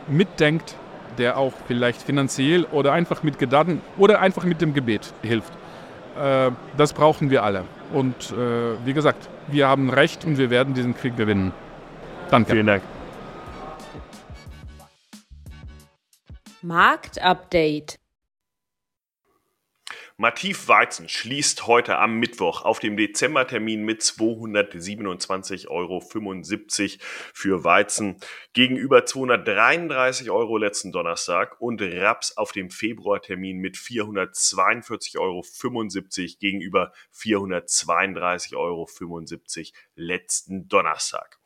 mitdenkt, 0.07 0.75
der 1.17 1.37
auch 1.37 1.53
vielleicht 1.67 2.01
finanziell 2.01 2.65
oder 2.65 2.91
einfach 2.91 3.23
mit 3.23 3.39
Gedanken 3.39 3.81
oder 3.97 4.19
einfach 4.19 4.43
mit 4.43 4.61
dem 4.61 4.73
Gebet 4.73 5.13
hilft. 5.21 5.53
Das 6.77 6.93
brauchen 6.93 7.29
wir 7.29 7.43
alle. 7.43 7.63
Und 7.93 8.33
wie 8.85 8.93
gesagt, 8.93 9.29
wir 9.47 9.67
haben 9.67 9.89
Recht 9.89 10.25
und 10.25 10.37
wir 10.37 10.49
werden 10.49 10.73
diesen 10.73 10.95
Krieg 10.95 11.15
gewinnen. 11.17 11.53
Danke. 12.31 12.51
Vielen 12.51 12.67
Dank. 12.67 12.83
Marktupdate. 16.61 17.99
Mativ 20.17 20.69
Weizen 20.69 21.09
schließt 21.09 21.67
heute 21.67 21.97
am 21.97 22.19
Mittwoch 22.19 22.63
auf 22.63 22.79
dem 22.79 22.95
Dezembertermin 22.95 23.83
mit 23.83 24.01
227,75 24.01 25.67
Euro 25.67 25.99
für 27.33 27.65
Weizen 27.65 28.15
gegenüber 28.53 29.05
233 29.05 30.31
Euro 30.31 30.55
letzten 30.57 30.93
Donnerstag 30.93 31.59
und 31.59 31.81
Raps 31.81 32.37
auf 32.37 32.53
dem 32.53 32.69
Februartermin 32.69 33.57
mit 33.57 33.75
442,75 33.75 35.17
Euro 35.19 35.43
gegenüber 36.39 36.93
432,75 37.13 38.55
Euro 38.55 38.87
letzten 39.95 40.69
Donnerstag. 40.69 41.39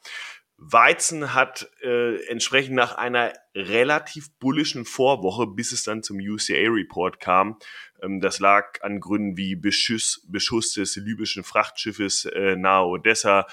Weizen 0.62 1.34
hat 1.34 1.72
äh, 1.82 2.22
entsprechend 2.26 2.76
nach 2.76 2.96
einer 2.96 3.34
relativ 3.56 4.30
bullischen 4.40 4.84
Vorwoche, 4.84 5.48
bis 5.48 5.72
es 5.72 5.84
dann 5.84 6.04
zum 6.04 6.18
UCA-Report 6.20 7.22
kam, 7.22 7.58
ähm, 8.02 8.20
das 8.20 8.40
lag 8.40 8.82
an 8.82 9.00
Gründen 9.00 9.38
wie 9.38 9.56
Beschuss, 9.56 10.26
Beschuss 10.28 10.74
des 10.74 10.98
libyschen 10.98 11.44
Frachtschiffes 11.44 12.26
äh, 12.26 12.58
nahe 12.58 12.86
Odessa, 12.86 13.48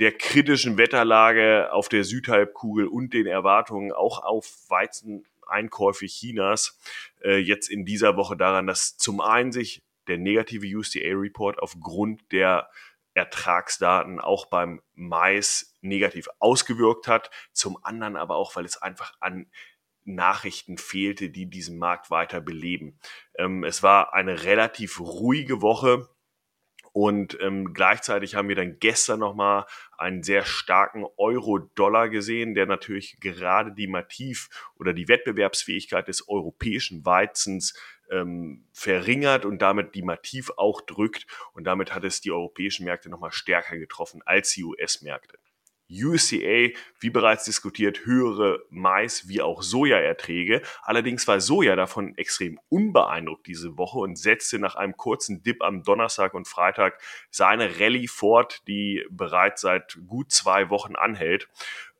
der 0.00 0.12
kritischen 0.12 0.78
Wetterlage 0.78 1.72
auf 1.72 1.88
der 1.88 2.04
Südhalbkugel 2.04 2.86
und 2.86 3.14
den 3.14 3.26
Erwartungen 3.26 3.92
auch 3.92 4.22
auf 4.22 4.46
Weizeneinkäufe 4.68 6.06
Chinas 6.06 6.78
äh, 7.22 7.38
jetzt 7.38 7.68
in 7.70 7.84
dieser 7.84 8.16
Woche 8.16 8.36
daran, 8.36 8.66
dass 8.66 8.96
zum 8.96 9.20
einen 9.20 9.52
sich 9.52 9.82
der 10.08 10.18
negative 10.18 10.66
USDA-Report 10.76 11.60
aufgrund 11.60 12.32
der 12.32 12.68
Ertragsdaten 13.14 14.20
auch 14.20 14.46
beim 14.46 14.80
Mais 14.94 15.74
negativ 15.80 16.28
ausgewirkt 16.38 17.08
hat, 17.08 17.30
zum 17.52 17.78
anderen 17.84 18.16
aber 18.16 18.36
auch, 18.36 18.56
weil 18.56 18.64
es 18.64 18.76
einfach 18.76 19.14
an 19.20 19.46
Nachrichten 20.08 20.78
fehlte, 20.78 21.30
die 21.30 21.46
diesen 21.46 21.78
Markt 21.78 22.10
weiter 22.10 22.40
beleben. 22.40 22.98
Ähm, 23.36 23.62
es 23.64 23.82
war 23.82 24.14
eine 24.14 24.44
relativ 24.44 25.00
ruhige 25.00 25.62
Woche. 25.62 26.08
Und 26.92 27.38
ähm, 27.42 27.74
gleichzeitig 27.74 28.34
haben 28.34 28.48
wir 28.48 28.56
dann 28.56 28.78
gestern 28.80 29.20
nochmal 29.20 29.66
einen 29.98 30.22
sehr 30.22 30.44
starken 30.44 31.04
Euro-Dollar 31.16 32.08
gesehen, 32.08 32.54
der 32.54 32.66
natürlich 32.66 33.20
gerade 33.20 33.72
die 33.72 33.86
Mativ 33.86 34.48
oder 34.74 34.94
die 34.94 35.06
Wettbewerbsfähigkeit 35.06 36.08
des 36.08 36.28
europäischen 36.28 37.04
Weizens 37.04 37.78
ähm, 38.10 38.64
verringert 38.72 39.44
und 39.44 39.60
damit 39.60 39.94
die 39.94 40.02
Mativ 40.02 40.50
auch 40.56 40.80
drückt. 40.80 41.26
Und 41.52 41.64
damit 41.64 41.94
hat 41.94 42.04
es 42.04 42.20
die 42.20 42.32
europäischen 42.32 42.84
Märkte 42.84 43.10
nochmal 43.10 43.32
stärker 43.32 43.76
getroffen 43.76 44.22
als 44.24 44.50
die 44.52 44.64
US-Märkte. 44.64 45.38
USDA, 45.90 46.70
wie 47.00 47.10
bereits 47.10 47.44
diskutiert, 47.44 48.04
höhere 48.04 48.60
Mais- 48.70 49.28
wie 49.28 49.40
auch 49.40 49.62
Sojaerträge. 49.62 50.62
Allerdings 50.82 51.26
war 51.26 51.40
Soja 51.40 51.76
davon 51.76 52.16
extrem 52.16 52.58
unbeeindruckt 52.68 53.46
diese 53.46 53.78
Woche 53.78 53.98
und 53.98 54.18
setzte 54.18 54.58
nach 54.58 54.74
einem 54.74 54.96
kurzen 54.96 55.42
Dip 55.42 55.62
am 55.62 55.82
Donnerstag 55.82 56.34
und 56.34 56.48
Freitag 56.48 57.00
seine 57.30 57.80
Rallye 57.80 58.08
fort, 58.08 58.62
die 58.68 59.04
bereits 59.10 59.62
seit 59.62 59.98
gut 60.06 60.32
zwei 60.32 60.70
Wochen 60.70 60.96
anhält. 60.96 61.48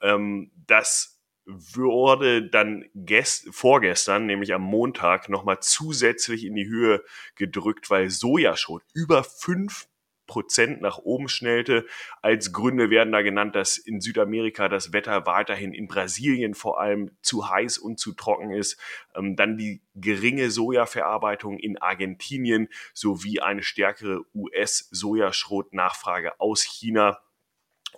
Ähm, 0.01 0.51
das 0.66 1.18
wurde 1.49 2.47
dann 2.47 2.84
gest 2.95 3.49
vorgestern, 3.53 4.26
nämlich 4.26 4.53
am 4.53 4.62
Montag, 4.62 5.30
nochmal 5.30 5.61
zusätzlich 5.61 6.45
in 6.45 6.55
die 6.55 6.66
Höhe 6.66 7.03
gedrückt, 7.36 7.89
weil 7.89 8.11
Sojaschrot 8.11 8.82
über 8.93 9.24
fünf 9.24 9.89
Prozent 10.29 10.81
nach 10.81 10.99
oben 10.99 11.29
schnellte. 11.29 11.85
Als 12.22 12.53
Gründe 12.53 12.91
werden 12.91 13.12
da 13.12 13.22
genannt, 13.22 13.57
dass 13.57 13.76
in 13.76 14.01
Südamerika 14.01 14.68
das 14.68 14.93
Wetter 14.93 15.26
weiterhin 15.26 15.74
in 15.74 15.89
Brasilien 15.89 16.55
vor 16.55 16.81
allem 16.81 17.11
zu 17.20 17.51
heiß 17.51 17.79
und 17.79 17.99
zu 17.99 18.12
trocken 18.12 18.53
ist. 18.53 18.79
Ähm, 19.16 19.35
dann 19.35 19.57
die 19.57 19.83
geringe 19.97 20.53
Sojaverarbeitung 20.53 21.59
in 21.59 21.79
Argentinien 21.79 22.68
sowie 22.95 23.41
eine 23.41 23.64
stärkere 23.64 24.20
US-Sojaschrot-Nachfrage 24.33 26.39
aus 26.39 26.62
China. 26.62 27.18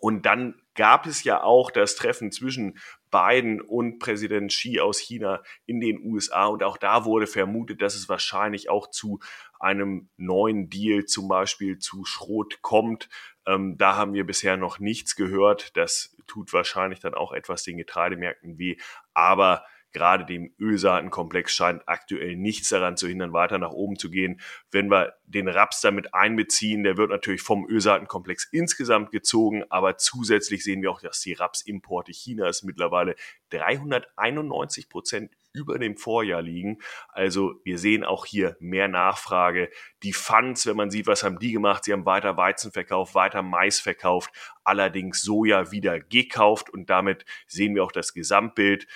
Und 0.00 0.24
dann 0.24 0.54
gab 0.74 1.04
es 1.04 1.24
ja 1.24 1.42
auch 1.42 1.70
das 1.70 1.96
Treffen 1.96 2.32
zwischen 2.32 2.78
Biden 3.10 3.60
und 3.60 3.98
Präsident 3.98 4.50
Xi 4.50 4.80
aus 4.80 4.98
China 4.98 5.42
in 5.66 5.80
den 5.80 6.00
USA. 6.04 6.46
Und 6.46 6.62
auch 6.62 6.76
da 6.76 7.04
wurde 7.04 7.26
vermutet, 7.26 7.82
dass 7.82 7.94
es 7.94 8.08
wahrscheinlich 8.08 8.70
auch 8.70 8.90
zu 8.90 9.20
einem 9.58 10.08
neuen 10.16 10.70
Deal, 10.70 11.04
zum 11.04 11.28
Beispiel 11.28 11.78
zu 11.78 12.04
Schrot, 12.04 12.62
kommt. 12.62 13.08
Ähm, 13.46 13.76
da 13.76 13.96
haben 13.96 14.14
wir 14.14 14.24
bisher 14.24 14.56
noch 14.56 14.78
nichts 14.78 15.16
gehört. 15.16 15.76
Das 15.76 16.16
tut 16.26 16.52
wahrscheinlich 16.52 17.00
dann 17.00 17.14
auch 17.14 17.32
etwas 17.32 17.62
den 17.62 17.76
Getreidemärkten 17.76 18.58
weh. 18.58 18.76
Aber 19.12 19.64
gerade 19.92 20.24
dem 20.24 20.54
Ölsaatenkomplex 20.58 21.52
scheint 21.54 21.82
aktuell 21.86 22.36
nichts 22.36 22.68
daran 22.68 22.96
zu 22.96 23.08
hindern, 23.08 23.32
weiter 23.32 23.58
nach 23.58 23.72
oben 23.72 23.96
zu 23.96 24.10
gehen. 24.10 24.40
Wenn 24.70 24.90
wir 24.90 25.14
den 25.24 25.48
Raps 25.48 25.80
damit 25.80 26.14
einbeziehen, 26.14 26.82
der 26.82 26.96
wird 26.96 27.10
natürlich 27.10 27.42
vom 27.42 27.68
Ölsaatenkomplex 27.68 28.48
insgesamt 28.52 29.10
gezogen, 29.10 29.64
aber 29.70 29.96
zusätzlich 29.96 30.64
sehen 30.64 30.82
wir 30.82 30.90
auch, 30.90 31.00
dass 31.00 31.20
die 31.20 31.32
Rapsimporte 31.32 32.12
Chinas 32.12 32.62
mittlerweile 32.62 33.16
391 33.50 34.88
Prozent 34.88 35.30
über 35.52 35.78
dem 35.78 35.96
Vorjahr 35.96 36.42
liegen. 36.42 36.78
Also 37.08 37.54
wir 37.64 37.78
sehen 37.78 38.04
auch 38.04 38.24
hier 38.24 38.56
mehr 38.60 38.88
Nachfrage. 38.88 39.70
Die 40.02 40.12
Funds, 40.12 40.66
wenn 40.66 40.76
man 40.76 40.90
sieht, 40.90 41.06
was 41.06 41.22
haben 41.22 41.38
die 41.38 41.52
gemacht? 41.52 41.84
Sie 41.84 41.92
haben 41.92 42.06
weiter 42.06 42.36
Weizen 42.36 42.72
verkauft, 42.72 43.14
weiter 43.14 43.42
Mais 43.42 43.80
verkauft, 43.80 44.30
allerdings 44.64 45.22
Soja 45.22 45.72
wieder 45.72 45.98
gekauft 45.98 46.70
und 46.70 46.88
damit 46.88 47.24
sehen 47.46 47.74
wir 47.74 47.84
auch 47.84 47.92
das 47.92 48.14
Gesamtbild. 48.14 48.86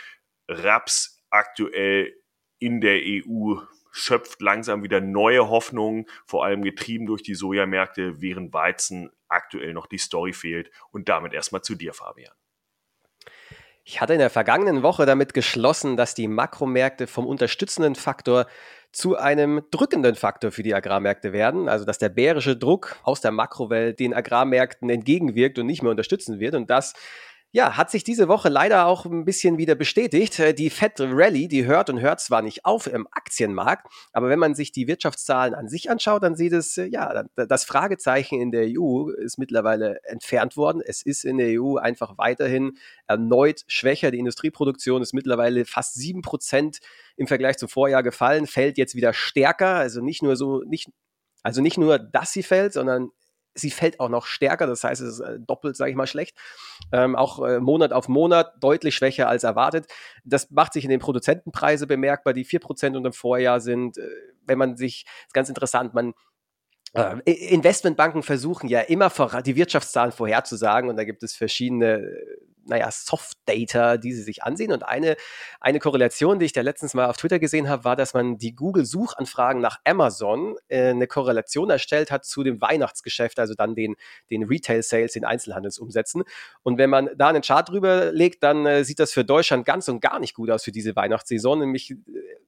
Raps 0.49 1.23
aktuell 1.31 2.13
in 2.59 2.81
der 2.81 3.01
EU 3.03 3.57
schöpft 3.91 4.41
langsam 4.41 4.83
wieder 4.83 5.01
neue 5.01 5.49
Hoffnungen, 5.49 6.07
vor 6.27 6.45
allem 6.45 6.63
getrieben 6.63 7.07
durch 7.07 7.23
die 7.23 7.35
Sojamärkte, 7.35 8.21
während 8.21 8.53
Weizen 8.53 9.11
aktuell 9.29 9.73
noch 9.73 9.87
die 9.87 9.99
Story 9.99 10.33
fehlt. 10.33 10.71
Und 10.91 11.09
damit 11.09 11.33
erstmal 11.33 11.63
zu 11.63 11.75
dir, 11.75 11.95
Fabian. 11.95 12.35
Ich 13.85 14.01
hatte 14.01 14.15
in 14.15 14.19
der 14.19 14.31
vergangenen 14.31 14.83
Woche 14.83 15.05
damit 15.05 15.35
geschlossen, 15.35 15.97
dass 15.97 16.15
die 16.15 16.27
Makromärkte 16.27 17.07
vom 17.07 17.27
unterstützenden 17.27 17.95
Faktor 17.95 18.47
zu 18.93 19.17
einem 19.17 19.63
drückenden 19.71 20.15
Faktor 20.15 20.53
für 20.53 20.63
die 20.63 20.75
Agrarmärkte 20.75 21.33
werden, 21.33 21.69
also 21.69 21.85
dass 21.85 21.99
der 21.99 22.09
bärische 22.09 22.57
Druck 22.57 22.97
aus 23.03 23.21
der 23.21 23.33
Makrowelt 23.33 24.01
den 24.01 24.15
Agrarmärkten 24.15 24.89
entgegenwirkt 24.89 25.59
und 25.59 25.67
nicht 25.67 25.83
mehr 25.83 25.91
unterstützen 25.91 26.41
wird. 26.41 26.55
Und 26.55 26.71
das 26.71 26.95
ja, 27.55 27.77
hat 27.77 27.89
sich 27.89 28.03
diese 28.03 28.27
Woche 28.27 28.49
leider 28.49 28.87
auch 28.87 29.05
ein 29.05 29.25
bisschen 29.25 29.59
wieder 29.59 29.77
bestätigt. 29.77 30.41
Äh, 30.41 30.55
die 30.55 30.71
Fed 30.71 30.95
Rally, 30.99 31.47
die 31.47 31.67
hört 31.67 31.89
und 31.89 32.01
hört 32.01 32.19
zwar 32.21 32.43
nicht 32.43 32.65
auf 32.65 32.89
im 32.89 33.07
Aktienmarkt, 33.13 33.87
aber 34.13 34.29
wenn 34.29 34.41
man 34.41 34.57
sich 34.57 34.73
die 34.73 34.89
Wirtschaftszahlen 34.89 35.55
an 35.55 35.69
sich 35.69 35.89
anschaut, 35.89 36.25
dann 36.25 36.35
sieht 36.35 36.53
es, 36.53 36.77
äh, 36.79 36.87
ja, 36.87 37.23
das 37.37 37.65
Fragezeichen 37.65 38.41
in 38.41 38.51
der 38.51 38.67
EU 38.77 39.09
ist 39.11 39.39
mittlerweile 39.39 40.03
entfernt 40.03 40.57
worden. 40.57 40.83
Es 40.85 41.01
ist 41.03 41.25
in 41.25 41.39
der 41.39 41.63
EU 41.63 41.77
einfach 41.77 42.19
weiterhin 42.19 42.73
erneut 43.07 43.63
schwächer. 43.69 44.11
Die 44.11 44.19
Industrieproduktion 44.19 45.01
ist 45.01 45.15
mittlerweile 45.15 45.65
fast 45.65 45.95
sieben 45.95 46.23
Prozent 46.23 46.81
im 47.17 47.29
Vergleich 47.29 47.57
zum 47.57 47.69
Vorjahr 47.69 48.03
gefallen, 48.03 48.49
fällt 48.49 48.79
jetzt 48.79 48.97
wieder 48.97 49.13
stärker. 49.13 49.77
Also 49.77 50.01
nicht 50.01 50.25
nur 50.25 50.35
so, 50.35 50.65
nicht, 50.67 50.89
also 51.45 51.63
nicht 51.63 51.79
nur, 51.79 52.01
dass 52.01 52.33
sie 52.33 52.43
fällt, 52.43 52.73
sondern 52.73 53.13
sie 53.55 53.71
fällt 53.71 54.01
auch 54.01 54.09
noch 54.09 54.27
stärker, 54.27 54.67
das 54.67 54.85
heißt, 54.85 55.01
es 55.01 55.19
ist 55.19 55.21
äh, 55.21 55.39
doppelt, 55.39 55.77
sage 55.77 55.91
ich 55.91 55.97
mal, 55.97 56.07
schlecht. 56.07 56.37
Ähm, 56.93 57.17
auch 57.17 57.43
äh, 57.45 57.61
Monat 57.61 57.93
auf 57.93 58.09
Monat 58.09 58.53
deutlich 58.61 58.95
schwächer 58.95 59.29
als 59.29 59.45
erwartet. 59.45 59.87
Das 60.25 60.51
macht 60.51 60.73
sich 60.73 60.85
in 60.85 60.91
den 60.91 61.01
Produzentenpreise 61.01 61.87
bemerkbar, 61.87 62.33
die 62.33 62.45
4% 62.45 62.97
unter 62.97 63.11
dem 63.11 63.13
Vorjahr 63.13 63.61
sind. 63.61 63.99
Äh, 63.99 64.09
wenn 64.47 64.59
man 64.59 64.77
sich, 64.77 65.07
ist 65.27 65.35
ganz 65.35 65.49
interessant, 65.49 65.95
man 65.95 66.15
äh, 66.95 67.33
Investmentbanken 67.33 68.23
versuchen 68.23 68.69
ja 68.69 68.81
immer 68.81 69.11
die 69.45 69.57
Wirtschaftszahlen 69.57 70.13
vorherzusagen 70.13 70.91
und 70.91 70.97
da 70.97 71.05
gibt 71.05 71.23
es 71.23 71.35
verschiedene 71.35 71.99
naja, 72.67 72.91
Soft 72.91 73.39
Data, 73.47 73.97
die 73.97 74.13
sie 74.13 74.23
sich 74.23 74.43
ansehen. 74.43 74.73
Und 74.73 74.85
eine, 74.85 75.17
eine 75.61 75.79
Korrelation, 75.79 76.39
die 76.39 76.47
ich 76.47 76.53
da 76.53 76.61
letztens 76.61 76.95
mal 76.95 77.07
auf 77.07 77.17
Twitter 77.17 77.39
gesehen 77.39 77.69
habe, 77.69 77.85
war, 77.85 77.97
dass 77.97 78.15
man 78.15 78.39
die 78.39 78.55
Google-Suchanfragen 78.55 79.61
nach 79.61 79.81
Amazon 79.85 80.57
äh, 80.69 80.91
eine 80.91 81.07
Korrelation 81.07 81.71
erstellt 81.71 82.11
hat 82.11 82.25
zu 82.25 82.43
dem 82.43 82.61
Weihnachtsgeschäft, 82.61 83.39
also 83.39 83.55
dann 83.55 83.75
den, 83.75 83.97
den 84.31 84.45
Retail-Sales, 84.45 85.13
den 85.13 85.25
Einzelhandelsumsätzen. 85.25 86.25
Und 86.63 86.79
wenn 86.79 86.91
man 86.91 87.11
da 87.17 87.29
einen 87.29 87.43
Chart 87.43 87.69
drüber 87.69 88.13
legt, 88.13 88.43
dann 88.43 88.67
äh, 88.67 88.85
sieht 88.85 88.99
das 88.99 89.13
für 89.13 89.25
Deutschland 89.25 89.65
ganz 89.65 89.89
und 89.89 90.01
gar 90.01 90.19
nicht 90.21 90.35
gut 90.35 90.51
aus 90.51 90.65
für 90.65 90.73
diese 90.73 90.97
Weihnachtssaison, 90.97 91.59
nämlich 91.59 91.91
äh, 91.91 91.97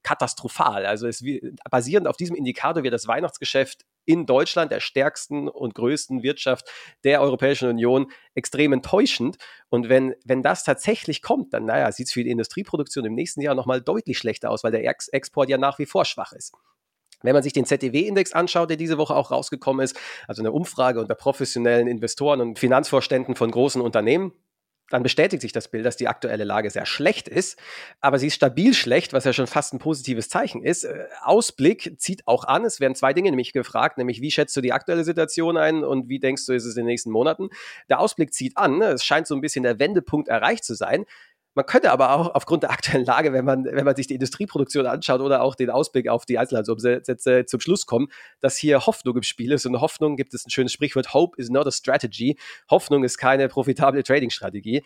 katastrophal. 0.03 0.85
Also 0.85 1.07
es, 1.07 1.23
basierend 1.69 2.07
auf 2.07 2.17
diesem 2.17 2.35
Indikator 2.35 2.83
wird 2.83 2.93
das 2.93 3.07
Weihnachtsgeschäft 3.07 3.85
in 4.07 4.25
Deutschland, 4.25 4.71
der 4.71 4.79
stärksten 4.79 5.47
und 5.47 5.75
größten 5.75 6.23
Wirtschaft 6.23 6.69
der 7.03 7.21
Europäischen 7.21 7.69
Union, 7.69 8.09
extrem 8.33 8.73
enttäuschend. 8.73 9.37
Und 9.69 9.89
wenn, 9.89 10.15
wenn 10.23 10.41
das 10.41 10.63
tatsächlich 10.63 11.21
kommt, 11.21 11.53
dann 11.53 11.65
naja, 11.65 11.91
sieht 11.91 12.07
es 12.07 12.13
für 12.13 12.23
die 12.23 12.31
Industrieproduktion 12.31 13.05
im 13.05 13.13
nächsten 13.13 13.41
Jahr 13.41 13.53
nochmal 13.53 13.81
deutlich 13.81 14.17
schlechter 14.17 14.49
aus, 14.49 14.63
weil 14.63 14.71
der 14.71 14.85
Ex 14.85 15.09
Export 15.09 15.49
ja 15.49 15.57
nach 15.57 15.77
wie 15.77 15.85
vor 15.85 16.05
schwach 16.05 16.31
ist. 16.31 16.53
Wenn 17.21 17.33
man 17.33 17.43
sich 17.43 17.53
den 17.53 17.65
ZDW-Index 17.65 18.31
anschaut, 18.31 18.69
der 18.69 18.77
diese 18.77 18.97
Woche 18.97 19.15
auch 19.15 19.31
rausgekommen 19.31 19.83
ist, 19.83 19.99
also 20.27 20.41
eine 20.41 20.51
Umfrage 20.51 21.01
unter 21.01 21.15
professionellen 21.15 21.87
Investoren 21.87 22.41
und 22.41 22.59
Finanzvorständen 22.59 23.35
von 23.35 23.51
großen 23.51 23.81
Unternehmen, 23.81 24.33
dann 24.89 25.03
bestätigt 25.03 25.41
sich 25.41 25.51
das 25.51 25.67
Bild, 25.67 25.85
dass 25.85 25.97
die 25.97 26.07
aktuelle 26.07 26.43
Lage 26.43 26.69
sehr 26.69 26.85
schlecht 26.85 27.27
ist, 27.27 27.59
aber 27.99 28.19
sie 28.19 28.27
ist 28.27 28.35
stabil 28.35 28.73
schlecht, 28.73 29.13
was 29.13 29.25
ja 29.25 29.33
schon 29.33 29.47
fast 29.47 29.73
ein 29.73 29.79
positives 29.79 30.29
Zeichen 30.29 30.63
ist. 30.63 30.85
Äh, 30.85 31.05
Ausblick 31.23 31.95
zieht 31.99 32.27
auch 32.27 32.45
an. 32.45 32.65
Es 32.65 32.79
werden 32.79 32.95
zwei 32.95 33.13
Dinge 33.13 33.29
nämlich 33.29 33.53
gefragt, 33.53 33.97
nämlich 33.97 34.21
wie 34.21 34.31
schätzt 34.31 34.55
du 34.55 34.61
die 34.61 34.73
aktuelle 34.73 35.03
Situation 35.03 35.57
ein 35.57 35.83
und 35.83 36.09
wie 36.09 36.19
denkst 36.19 36.45
du, 36.45 36.53
ist 36.53 36.65
es 36.65 36.75
in 36.75 36.83
den 36.83 36.87
nächsten 36.87 37.11
Monaten? 37.11 37.49
Der 37.89 37.99
Ausblick 37.99 38.33
zieht 38.33 38.57
an. 38.57 38.81
Es 38.81 39.03
scheint 39.03 39.27
so 39.27 39.35
ein 39.35 39.41
bisschen 39.41 39.63
der 39.63 39.79
Wendepunkt 39.79 40.27
erreicht 40.27 40.63
zu 40.63 40.73
sein. 40.73 41.05
Man 41.57 41.65
könnte 41.65 41.91
aber 41.91 42.11
auch 42.11 42.35
aufgrund 42.35 42.61
der 42.61 42.69
aktuellen 42.69 43.03
Lage, 43.03 43.33
wenn 43.33 43.43
man, 43.43 43.65
wenn 43.65 43.83
man 43.83 43.95
sich 43.95 44.05
die 44.05 44.13
Industrieproduktion 44.13 44.85
anschaut 44.85 45.21
oder 45.21 45.41
auch 45.41 45.55
den 45.55 45.71
Ausblick 45.71 46.07
auf 46.07 46.23
die 46.23 46.37
Einzelhandelsumsätze 46.37 47.45
zum 47.47 47.59
Schluss 47.59 47.87
kommen, 47.87 48.09
dass 48.41 48.57
hier 48.57 48.85
Hoffnung 48.85 49.15
im 49.15 49.23
Spiel 49.23 49.51
ist. 49.51 49.65
Und 49.65 49.81
Hoffnung 49.81 50.17
gibt 50.17 50.35
es 50.35 50.45
ein 50.45 50.51
schönes 50.51 50.71
Sprichwort, 50.71 51.15
Hope 51.15 51.35
is 51.41 51.49
not 51.49 51.65
a 51.65 51.71
strategy. 51.71 52.37
Hoffnung 52.69 53.03
ist 53.03 53.17
keine 53.17 53.47
profitable 53.47 54.03
Trading-Strategie. 54.03 54.83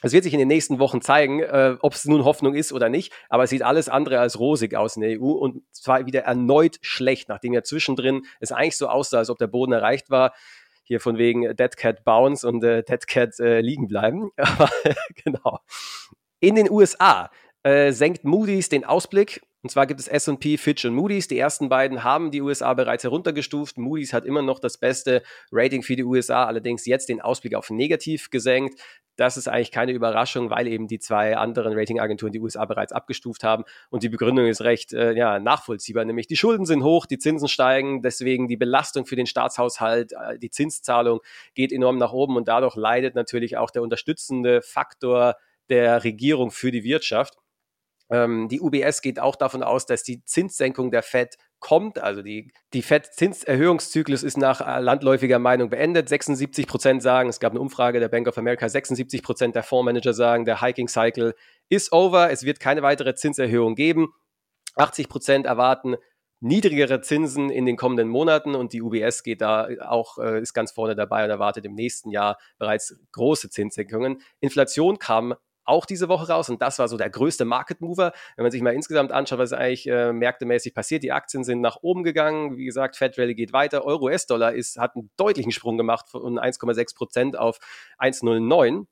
Es 0.00 0.14
wird 0.14 0.24
sich 0.24 0.32
in 0.32 0.38
den 0.38 0.48
nächsten 0.48 0.78
Wochen 0.78 1.02
zeigen, 1.02 1.40
äh, 1.40 1.76
ob 1.80 1.92
es 1.92 2.06
nun 2.06 2.24
Hoffnung 2.24 2.54
ist 2.54 2.72
oder 2.72 2.88
nicht, 2.88 3.12
aber 3.28 3.44
es 3.44 3.50
sieht 3.50 3.62
alles 3.62 3.90
andere 3.90 4.20
als 4.20 4.38
rosig 4.38 4.74
aus 4.74 4.96
in 4.96 5.02
der 5.02 5.20
EU 5.20 5.32
und 5.32 5.62
zwar 5.70 6.06
wieder 6.06 6.22
erneut 6.22 6.78
schlecht, 6.80 7.28
nachdem 7.28 7.52
ja 7.52 7.62
zwischendrin 7.62 8.22
es 8.40 8.52
eigentlich 8.52 8.78
so 8.78 8.88
aussah, 8.88 9.18
als 9.18 9.28
ob 9.28 9.36
der 9.36 9.48
Boden 9.48 9.72
erreicht 9.72 10.08
war 10.08 10.32
hier 10.90 10.98
von 10.98 11.18
wegen 11.18 11.42
Dead 11.54 11.76
Cat 11.76 12.02
Bounce 12.02 12.44
und 12.44 12.64
äh, 12.64 12.82
Dead 12.82 13.06
Cat 13.06 13.38
äh, 13.38 13.60
liegen 13.60 13.86
bleiben. 13.86 14.32
Genau. 15.24 15.60
In 16.40 16.56
den 16.56 16.68
USA 16.68 17.30
äh, 17.62 17.92
senkt 17.92 18.24
Moody's 18.24 18.68
den 18.68 18.84
Ausblick 18.84 19.40
und 19.62 19.70
zwar 19.70 19.86
gibt 19.86 20.00
es 20.00 20.08
S&P, 20.08 20.56
Fitch 20.56 20.86
und 20.86 20.94
Moody's. 20.94 21.28
Die 21.28 21.38
ersten 21.38 21.68
beiden 21.68 22.02
haben 22.02 22.30
die 22.30 22.40
USA 22.40 22.72
bereits 22.72 23.04
heruntergestuft. 23.04 23.76
Moody's 23.76 24.14
hat 24.14 24.24
immer 24.24 24.40
noch 24.40 24.58
das 24.58 24.78
beste 24.78 25.22
Rating 25.52 25.82
für 25.82 25.96
die 25.96 26.04
USA, 26.04 26.46
allerdings 26.46 26.86
jetzt 26.86 27.10
den 27.10 27.20
Ausblick 27.20 27.54
auf 27.54 27.68
negativ 27.68 28.30
gesenkt. 28.30 28.80
Das 29.16 29.36
ist 29.36 29.48
eigentlich 29.48 29.70
keine 29.70 29.92
Überraschung, 29.92 30.48
weil 30.48 30.66
eben 30.66 30.86
die 30.86 30.98
zwei 30.98 31.36
anderen 31.36 31.74
Ratingagenturen 31.74 32.32
die 32.32 32.40
USA 32.40 32.64
bereits 32.64 32.92
abgestuft 32.92 33.44
haben. 33.44 33.64
Und 33.90 34.02
die 34.02 34.08
Begründung 34.08 34.46
ist 34.46 34.62
recht 34.62 34.94
äh, 34.94 35.12
ja, 35.12 35.38
nachvollziehbar, 35.38 36.06
nämlich 36.06 36.26
die 36.26 36.36
Schulden 36.36 36.64
sind 36.64 36.82
hoch, 36.82 37.04
die 37.04 37.18
Zinsen 37.18 37.48
steigen, 37.48 38.00
deswegen 38.00 38.48
die 38.48 38.56
Belastung 38.56 39.04
für 39.04 39.16
den 39.16 39.26
Staatshaushalt, 39.26 40.12
äh, 40.12 40.38
die 40.38 40.48
Zinszahlung 40.48 41.20
geht 41.54 41.70
enorm 41.70 41.98
nach 41.98 42.12
oben 42.12 42.36
und 42.36 42.48
dadurch 42.48 42.76
leidet 42.76 43.14
natürlich 43.14 43.58
auch 43.58 43.70
der 43.70 43.82
unterstützende 43.82 44.62
Faktor 44.62 45.36
der 45.68 46.02
Regierung 46.02 46.50
für 46.50 46.70
die 46.70 46.82
Wirtschaft. 46.82 47.36
Ähm, 48.10 48.48
die 48.48 48.60
UBS 48.60 49.02
geht 49.02 49.20
auch 49.20 49.36
davon 49.36 49.62
aus, 49.62 49.86
dass 49.86 50.02
die 50.02 50.24
Zinssenkung 50.24 50.90
der 50.90 51.02
Fed 51.02 51.36
kommt. 51.60 51.98
Also 51.98 52.22
die, 52.22 52.52
die 52.72 52.82
FED-Zinserhöhungszyklus 52.82 54.22
ist 54.22 54.36
nach 54.36 54.60
äh, 54.60 54.80
landläufiger 54.80 55.38
Meinung 55.38 55.70
beendet. 55.70 56.08
76 56.08 56.66
Prozent 56.66 57.02
sagen, 57.02 57.28
es 57.28 57.38
gab 57.38 57.52
eine 57.52 57.60
Umfrage 57.60 58.00
der 58.00 58.08
Bank 58.08 58.26
of 58.26 58.36
America, 58.38 58.68
76 58.68 59.22
Prozent 59.22 59.54
der 59.54 59.62
Fondsmanager 59.62 60.12
sagen, 60.12 60.44
der 60.44 60.60
Hiking 60.60 60.88
Cycle 60.88 61.34
ist 61.68 61.92
over. 61.92 62.30
Es 62.30 62.44
wird 62.44 62.58
keine 62.60 62.82
weitere 62.82 63.14
Zinserhöhung 63.14 63.74
geben. 63.76 64.12
80 64.76 65.08
Prozent 65.08 65.46
erwarten 65.46 65.96
niedrigere 66.40 67.02
Zinsen 67.02 67.50
in 67.50 67.66
den 67.66 67.76
kommenden 67.76 68.08
Monaten 68.08 68.54
und 68.54 68.72
die 68.72 68.80
UBS 68.80 69.22
geht 69.22 69.42
da 69.42 69.68
auch, 69.86 70.18
äh, 70.18 70.40
ist 70.40 70.54
ganz 70.54 70.72
vorne 70.72 70.96
dabei 70.96 71.24
und 71.24 71.30
erwartet 71.30 71.66
im 71.66 71.74
nächsten 71.74 72.10
Jahr 72.10 72.38
bereits 72.58 72.98
große 73.12 73.50
Zinssenkungen. 73.50 74.22
Inflation 74.40 74.98
kam 74.98 75.34
auch 75.70 75.86
diese 75.86 76.08
Woche 76.08 76.28
raus 76.28 76.50
und 76.50 76.60
das 76.60 76.78
war 76.78 76.88
so 76.88 76.96
der 76.96 77.08
größte 77.08 77.44
Market 77.44 77.80
Mover. 77.80 78.12
Wenn 78.36 78.42
man 78.42 78.52
sich 78.52 78.60
mal 78.60 78.74
insgesamt 78.74 79.12
anschaut, 79.12 79.38
was 79.38 79.52
eigentlich 79.52 79.88
äh, 79.88 80.12
märktemäßig 80.12 80.74
passiert, 80.74 81.02
die 81.02 81.12
Aktien 81.12 81.44
sind 81.44 81.60
nach 81.60 81.78
oben 81.82 82.02
gegangen. 82.02 82.56
Wie 82.56 82.64
gesagt, 82.64 82.96
Fed 82.96 83.18
Rally 83.18 83.34
geht 83.34 83.52
weiter. 83.52 83.84
Euro 83.84 84.06
US-Dollar 84.06 84.52
hat 84.52 84.96
einen 84.96 85.10
deutlichen 85.16 85.52
Sprung 85.52 85.78
gemacht 85.78 86.08
von 86.10 86.38
1,6 86.38 86.94
Prozent 86.94 87.38
auf 87.38 87.58
1,09. 87.98 88.86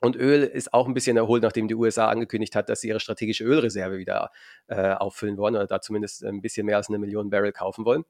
Und 0.00 0.16
Öl 0.16 0.42
ist 0.42 0.74
auch 0.74 0.86
ein 0.86 0.94
bisschen 0.94 1.16
erholt, 1.16 1.42
nachdem 1.42 1.68
die 1.68 1.74
USA 1.74 2.08
angekündigt 2.08 2.54
hat, 2.54 2.68
dass 2.68 2.82
sie 2.82 2.88
ihre 2.88 3.00
strategische 3.00 3.44
Ölreserve 3.44 3.96
wieder 3.96 4.30
äh, 4.66 4.92
auffüllen 4.92 5.38
wollen 5.38 5.54
oder 5.56 5.66
da 5.66 5.80
zumindest 5.80 6.22
ein 6.22 6.42
bisschen 6.42 6.66
mehr 6.66 6.76
als 6.76 6.88
eine 6.88 6.98
Million 6.98 7.30
Barrel 7.30 7.52
kaufen 7.52 7.84
wollen. 7.86 8.04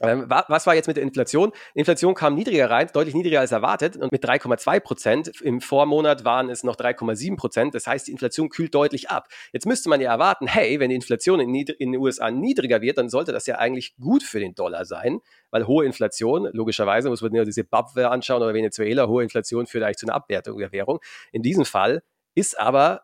Ähm, 0.00 0.24
was 0.28 0.66
war 0.66 0.74
jetzt 0.74 0.88
mit 0.88 0.96
der 0.96 1.04
Inflation? 1.04 1.52
Inflation 1.74 2.14
kam 2.14 2.34
niedriger 2.34 2.68
rein, 2.68 2.88
deutlich 2.92 3.14
niedriger 3.14 3.38
als 3.38 3.52
erwartet 3.52 3.96
und 3.96 4.10
mit 4.10 4.24
3,2 4.24 4.80
Prozent. 4.80 5.40
Im 5.40 5.60
Vormonat 5.60 6.24
waren 6.24 6.50
es 6.50 6.64
noch 6.64 6.74
3,7 6.74 7.36
Prozent. 7.36 7.74
Das 7.76 7.86
heißt, 7.86 8.08
die 8.08 8.12
Inflation 8.12 8.48
kühlt 8.48 8.74
deutlich 8.74 9.10
ab. 9.10 9.28
Jetzt 9.52 9.66
müsste 9.66 9.88
man 9.88 10.00
ja 10.00 10.10
erwarten, 10.10 10.48
hey, 10.48 10.80
wenn 10.80 10.88
die 10.88 10.96
Inflation 10.96 11.38
in, 11.38 11.54
in, 11.54 11.92
den 11.92 12.00
USA 12.00 12.30
niedriger 12.32 12.80
wird, 12.80 12.98
dann 12.98 13.08
sollte 13.08 13.30
das 13.30 13.46
ja 13.46 13.58
eigentlich 13.58 13.94
gut 13.96 14.24
für 14.24 14.40
den 14.40 14.56
Dollar 14.56 14.84
sein, 14.84 15.20
weil 15.50 15.68
hohe 15.68 15.84
Inflation, 15.84 16.48
logischerweise 16.52 17.08
muss 17.08 17.22
man 17.22 17.32
diese 17.32 17.52
Zimbabwe 17.52 18.10
anschauen 18.10 18.42
oder 18.42 18.52
Venezuela, 18.52 19.06
hohe 19.06 19.22
Inflation 19.22 19.66
führt 19.66 19.84
eigentlich 19.84 19.98
zu 19.98 20.06
einer 20.06 20.16
Abwertung 20.16 20.58
der 20.58 20.72
Währung. 20.72 20.98
In 21.30 21.42
diesem 21.42 21.64
Fall 21.64 22.02
ist 22.34 22.58
aber 22.58 23.02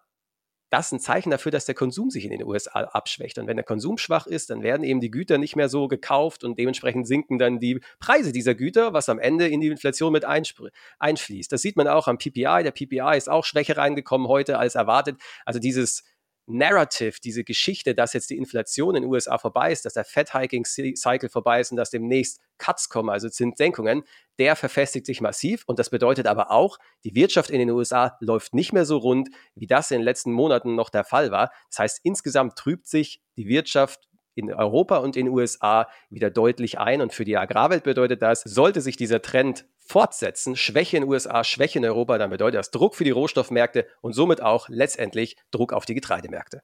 das 0.70 0.92
ein 0.92 1.00
Zeichen 1.00 1.30
dafür, 1.30 1.52
dass 1.52 1.66
der 1.66 1.74
Konsum 1.74 2.10
sich 2.10 2.24
in 2.24 2.30
den 2.30 2.44
USA 2.44 2.80
abschwächt. 2.80 3.38
Und 3.38 3.46
wenn 3.46 3.56
der 3.56 3.64
Konsum 3.64 3.98
schwach 3.98 4.26
ist, 4.26 4.50
dann 4.50 4.62
werden 4.62 4.84
eben 4.84 5.00
die 5.00 5.10
Güter 5.10 5.36
nicht 5.36 5.56
mehr 5.56 5.68
so 5.68 5.88
gekauft 5.88 6.44
und 6.44 6.58
dementsprechend 6.58 7.06
sinken 7.06 7.38
dann 7.38 7.58
die 7.58 7.80
Preise 7.98 8.32
dieser 8.32 8.54
Güter, 8.54 8.92
was 8.92 9.08
am 9.08 9.18
Ende 9.18 9.48
in 9.48 9.60
die 9.60 9.68
Inflation 9.68 10.12
mit 10.12 10.24
einfließt. 10.24 11.52
Das 11.52 11.60
sieht 11.62 11.76
man 11.76 11.88
auch 11.88 12.06
am 12.06 12.18
PPI. 12.18 12.62
Der 12.62 12.70
PPI 12.70 13.16
ist 13.16 13.28
auch 13.28 13.44
schwächer 13.44 13.76
reingekommen 13.76 14.28
heute 14.28 14.58
als 14.58 14.76
erwartet. 14.76 15.20
Also 15.44 15.58
dieses 15.58 16.04
Narrative, 16.46 17.18
diese 17.22 17.44
Geschichte, 17.44 17.94
dass 17.94 18.12
jetzt 18.12 18.30
die 18.30 18.36
Inflation 18.36 18.96
in 18.96 19.02
den 19.02 19.10
USA 19.10 19.38
vorbei 19.38 19.72
ist, 19.72 19.84
dass 19.84 19.94
der 19.94 20.04
Fed-Hiking-Cycle 20.04 21.28
vorbei 21.28 21.60
ist 21.60 21.70
und 21.70 21.76
dass 21.76 21.90
demnächst 21.90 22.40
Cuts 22.58 22.88
kommen, 22.88 23.08
also 23.08 23.28
Zinssenkungen, 23.28 24.02
der 24.38 24.56
verfestigt 24.56 25.06
sich 25.06 25.20
massiv. 25.20 25.64
Und 25.66 25.78
das 25.78 25.90
bedeutet 25.90 26.26
aber 26.26 26.50
auch, 26.50 26.78
die 27.04 27.14
Wirtschaft 27.14 27.50
in 27.50 27.58
den 27.58 27.70
USA 27.70 28.16
läuft 28.20 28.54
nicht 28.54 28.72
mehr 28.72 28.84
so 28.84 28.98
rund, 28.98 29.28
wie 29.54 29.66
das 29.66 29.90
in 29.90 29.98
den 29.98 30.04
letzten 30.04 30.32
Monaten 30.32 30.74
noch 30.74 30.90
der 30.90 31.04
Fall 31.04 31.30
war. 31.30 31.52
Das 31.70 31.78
heißt, 31.78 32.00
insgesamt 32.02 32.56
trübt 32.56 32.86
sich 32.86 33.22
die 33.36 33.46
Wirtschaft 33.46 34.09
in 34.34 34.52
Europa 34.52 34.98
und 34.98 35.16
in 35.16 35.26
den 35.26 35.34
USA 35.34 35.88
wieder 36.08 36.30
deutlich 36.30 36.78
ein. 36.78 37.00
Und 37.00 37.12
für 37.12 37.24
die 37.24 37.36
Agrarwelt 37.36 37.84
bedeutet 37.84 38.22
das, 38.22 38.42
sollte 38.42 38.80
sich 38.80 38.96
dieser 38.96 39.22
Trend 39.22 39.64
fortsetzen, 39.78 40.56
Schwäche 40.56 40.96
in 40.96 41.02
den 41.02 41.10
USA, 41.10 41.42
Schwäche 41.42 41.78
in 41.78 41.84
Europa, 41.84 42.18
dann 42.18 42.30
bedeutet 42.30 42.58
das 42.58 42.70
Druck 42.70 42.94
für 42.94 43.04
die 43.04 43.10
Rohstoffmärkte 43.10 43.86
und 44.00 44.12
somit 44.12 44.40
auch 44.40 44.68
letztendlich 44.68 45.36
Druck 45.50 45.72
auf 45.72 45.84
die 45.84 45.94
Getreidemärkte. 45.94 46.62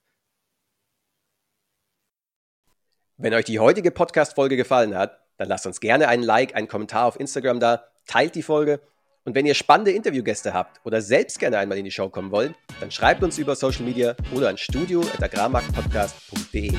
Wenn 3.16 3.34
euch 3.34 3.46
die 3.46 3.58
heutige 3.58 3.90
Podcast-Folge 3.90 4.56
gefallen 4.56 4.94
hat, 4.94 5.18
dann 5.38 5.48
lasst 5.48 5.66
uns 5.66 5.80
gerne 5.80 6.08
einen 6.08 6.22
Like, 6.22 6.54
einen 6.54 6.68
Kommentar 6.68 7.06
auf 7.06 7.18
Instagram 7.18 7.60
da, 7.60 7.84
teilt 8.06 8.34
die 8.34 8.42
Folge 8.42 8.80
und 9.26 9.34
wenn 9.34 9.44
ihr 9.44 9.52
spannende 9.54 9.90
Interviewgäste 9.90 10.54
habt 10.54 10.80
oder 10.86 11.02
selbst 11.02 11.40
gerne 11.40 11.58
einmal 11.58 11.78
in 11.78 11.84
die 11.84 11.90
Show 11.90 12.08
kommen 12.08 12.30
wollt, 12.30 12.54
dann 12.78 12.92
schreibt 12.92 13.24
uns 13.24 13.38
über 13.38 13.56
Social 13.56 13.82
Media 13.82 14.14
oder 14.32 14.48
an 14.48 14.56
studio.agrarmarktpodcast.de. 14.56 16.72